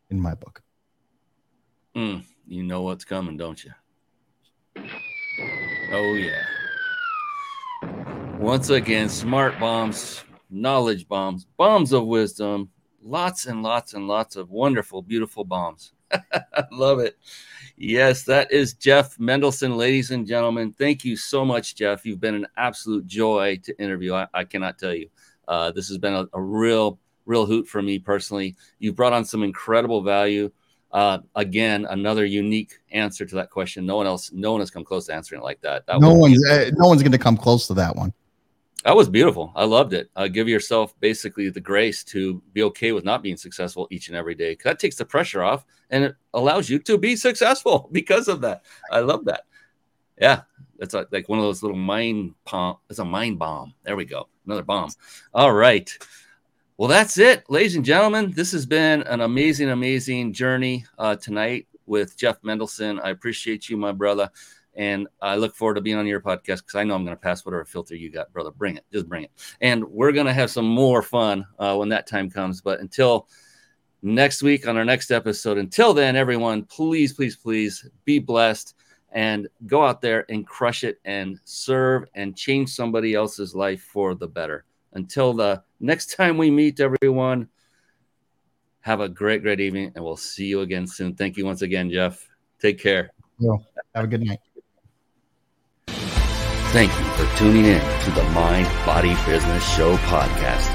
in 0.10 0.20
my 0.20 0.34
book. 0.34 0.64
Mm, 1.96 2.24
you 2.48 2.64
know 2.64 2.82
what's 2.82 3.06
coming 3.06 3.38
don't 3.38 3.64
you 3.64 3.72
oh 5.92 6.14
yeah 6.16 6.44
once 8.38 8.70
again 8.70 9.10
smart 9.10 9.60
bombs 9.60 10.24
knowledge 10.50 11.08
bombs 11.08 11.46
bombs 11.58 11.94
of 11.94 12.06
wisdom 12.06 12.70
lots 13.04 13.46
and 13.46 13.64
lots 13.64 13.94
and 13.94 14.08
lots 14.08 14.36
of 14.36 14.50
wonderful 14.50 15.02
beautiful 15.02 15.44
bombs 15.44 15.94
love 16.72 17.00
it 17.00 17.18
Yes, 17.80 18.24
that 18.24 18.52
is 18.52 18.74
Jeff 18.74 19.18
Mendelson, 19.20 19.78
ladies 19.78 20.10
and 20.10 20.26
gentlemen. 20.26 20.74
Thank 20.74 21.06
you 21.06 21.16
so 21.16 21.46
much, 21.46 21.76
Jeff. 21.76 22.08
You've 22.08 22.20
been 22.20 22.34
an 22.34 22.48
absolute 22.58 23.06
joy 23.06 23.60
to 23.66 23.80
interview. 23.80 24.16
I, 24.16 24.26
I 24.34 24.46
cannot 24.46 24.80
tell 24.80 24.96
you. 24.96 25.10
Uh, 25.48 25.72
this 25.72 25.88
has 25.90 26.00
been 26.00 26.16
a, 26.16 26.26
a, 26.34 26.42
real, 26.42 26.98
real 27.28 27.46
hoot 27.46 27.68
for 27.68 27.84
me 27.84 28.00
personally. 28.00 28.56
You've 28.80 28.96
brought 28.96 29.14
on 29.14 29.26
some 29.26 29.44
incredible 29.44 30.02
value. 30.02 30.52
Uh, 30.92 31.20
again, 31.36 31.86
another 31.90 32.26
unique 32.26 32.80
answer 32.92 33.26
to 33.26 33.36
that 33.36 33.50
question. 33.50 33.86
No 33.86 33.98
one 33.98 34.08
else, 34.08 34.32
no 34.32 34.52
one 34.52 34.62
has 34.62 34.72
come 34.72 34.84
close 34.84 35.08
to 35.08 35.14
answering 35.14 35.42
it 35.42 35.44
like 35.44 35.62
that. 35.62 35.86
that 35.86 36.00
no 36.00 36.14
one's, 36.14 36.44
uh, 36.46 36.72
no 36.74 36.88
one's 36.88 37.02
going 37.02 37.12
to 37.12 37.18
come 37.18 37.38
close 37.38 37.68
to 37.68 37.74
that 37.76 37.96
one. 37.96 38.14
That 38.84 38.96
was 38.96 39.10
beautiful. 39.10 39.52
I 39.56 39.66
loved 39.66 39.92
it. 39.92 40.10
Uh, 40.16 40.30
give 40.30 40.48
yourself 40.48 40.98
basically 41.02 41.50
the 41.50 41.60
grace 41.60 42.06
to 42.06 42.42
be 42.54 42.64
okay 42.64 42.94
with 42.94 43.04
not 43.04 43.22
being 43.22 43.36
successful 43.36 43.88
each 43.92 44.08
and 44.08 44.16
every 44.16 44.34
day. 44.34 44.56
That 44.64 44.80
takes 44.80 44.96
the 44.96 45.04
pressure 45.04 45.44
off 45.44 45.66
and 45.90 46.06
it 46.06 46.16
allows 46.34 46.70
you 46.70 46.80
to 46.80 46.98
be 46.98 47.18
successful 47.18 47.90
because 47.92 48.30
of 48.30 48.42
that. 48.42 48.64
I 48.90 49.00
love 49.00 49.26
that. 49.26 49.44
Yeah, 50.20 50.44
that's 50.78 50.94
a, 50.94 51.06
like 51.12 51.28
one 51.28 51.38
of 51.38 51.46
those 51.46 51.62
little 51.62 51.78
mind 51.78 52.34
bomb. 52.50 52.78
It's 52.90 53.00
a 53.00 53.06
mind 53.06 53.40
bomb. 53.40 53.74
There 53.84 53.96
we 53.96 54.06
go. 54.06 54.30
Another 54.46 54.64
bomb. 54.64 54.90
All 55.34 55.54
right. 55.54 55.92
Well, 56.80 56.90
that's 56.90 57.18
it, 57.18 57.50
ladies 57.50 57.76
and 57.76 57.84
gentlemen. 57.84 58.34
This 58.36 58.52
has 58.52 58.68
been 58.68 59.02
an 59.02 59.22
amazing, 59.22 59.70
amazing 59.70 60.32
journey 60.32 60.86
uh, 61.00 61.16
tonight 61.16 61.66
with 61.88 62.16
Jeff 62.16 62.40
Mendelson. 62.44 63.02
I 63.04 63.10
appreciate 63.10 63.68
you, 63.68 63.78
my 63.78 63.92
brother. 63.92 64.30
And 64.76 65.08
I 65.20 65.38
look 65.38 65.56
forward 65.56 65.74
to 65.74 65.82
being 65.82 65.98
on 65.98 66.06
your 66.06 66.22
podcast 66.22 66.58
because 66.58 66.76
I 66.76 66.84
know 66.84 66.94
I'm 66.94 67.04
going 67.04 67.18
to 67.18 67.20
pass 67.20 67.44
whatever 67.44 67.66
filter 67.66 67.96
you 67.96 68.12
got, 68.12 68.32
brother. 68.32 68.52
Bring 68.52 68.78
it. 68.78 68.86
Just 68.94 69.10
bring 69.10 69.24
it. 69.24 69.32
And 69.60 69.86
we're 69.86 70.12
going 70.12 70.28
to 70.28 70.34
have 70.34 70.52
some 70.52 70.68
more 70.68 71.02
fun 71.02 71.48
uh, 71.58 71.76
when 71.78 71.90
that 71.90 72.06
time 72.06 72.30
comes. 72.30 72.62
But 72.62 72.80
until 72.80 73.28
next 74.04 74.44
week 74.44 74.68
on 74.68 74.78
our 74.78 74.86
next 74.86 75.10
episode, 75.10 75.58
until 75.58 75.96
then, 75.96 76.16
everyone, 76.16 76.62
please, 76.62 77.12
please, 77.12 77.36
please 77.36 77.90
be 78.06 78.20
blessed 78.20 78.76
and 79.12 79.48
go 79.66 79.84
out 79.84 80.00
there 80.00 80.28
and 80.30 80.46
crush 80.46 80.84
it 80.84 81.00
and 81.06 81.40
serve 81.44 82.04
and 82.14 82.38
change 82.38 82.70
somebody 82.70 83.16
else's 83.16 83.56
life 83.56 83.82
for 83.82 84.14
the 84.14 84.28
better. 84.28 84.64
Until 84.94 85.34
the 85.34 85.64
next 85.80 86.16
time 86.16 86.38
we 86.38 86.50
meet, 86.50 86.80
everyone, 86.80 87.50
have 88.82 89.02
a 89.02 89.10
great, 89.10 89.42
great 89.42 89.60
evening, 89.60 89.92
and 89.96 90.04
we'll 90.04 90.18
see 90.18 90.46
you 90.46 90.62
again 90.62 90.88
soon. 90.88 91.16
Thank 91.16 91.38
you 91.38 91.46
once 91.46 91.62
again, 91.62 91.92
Jeff. 91.92 92.28
Take 92.60 92.80
care. 92.80 93.12
Have 93.94 94.06
a 94.06 94.08
good 94.08 94.24
night. 94.24 94.40
Thank 96.72 96.92
you 96.98 97.06
for 97.16 97.28
tuning 97.38 97.66
in 97.66 97.80
to 97.80 98.12
the 98.12 98.24
Mind 98.32 98.68
Body 98.86 99.16
Business 99.26 99.64
Show 99.76 99.96
podcast 99.98 100.68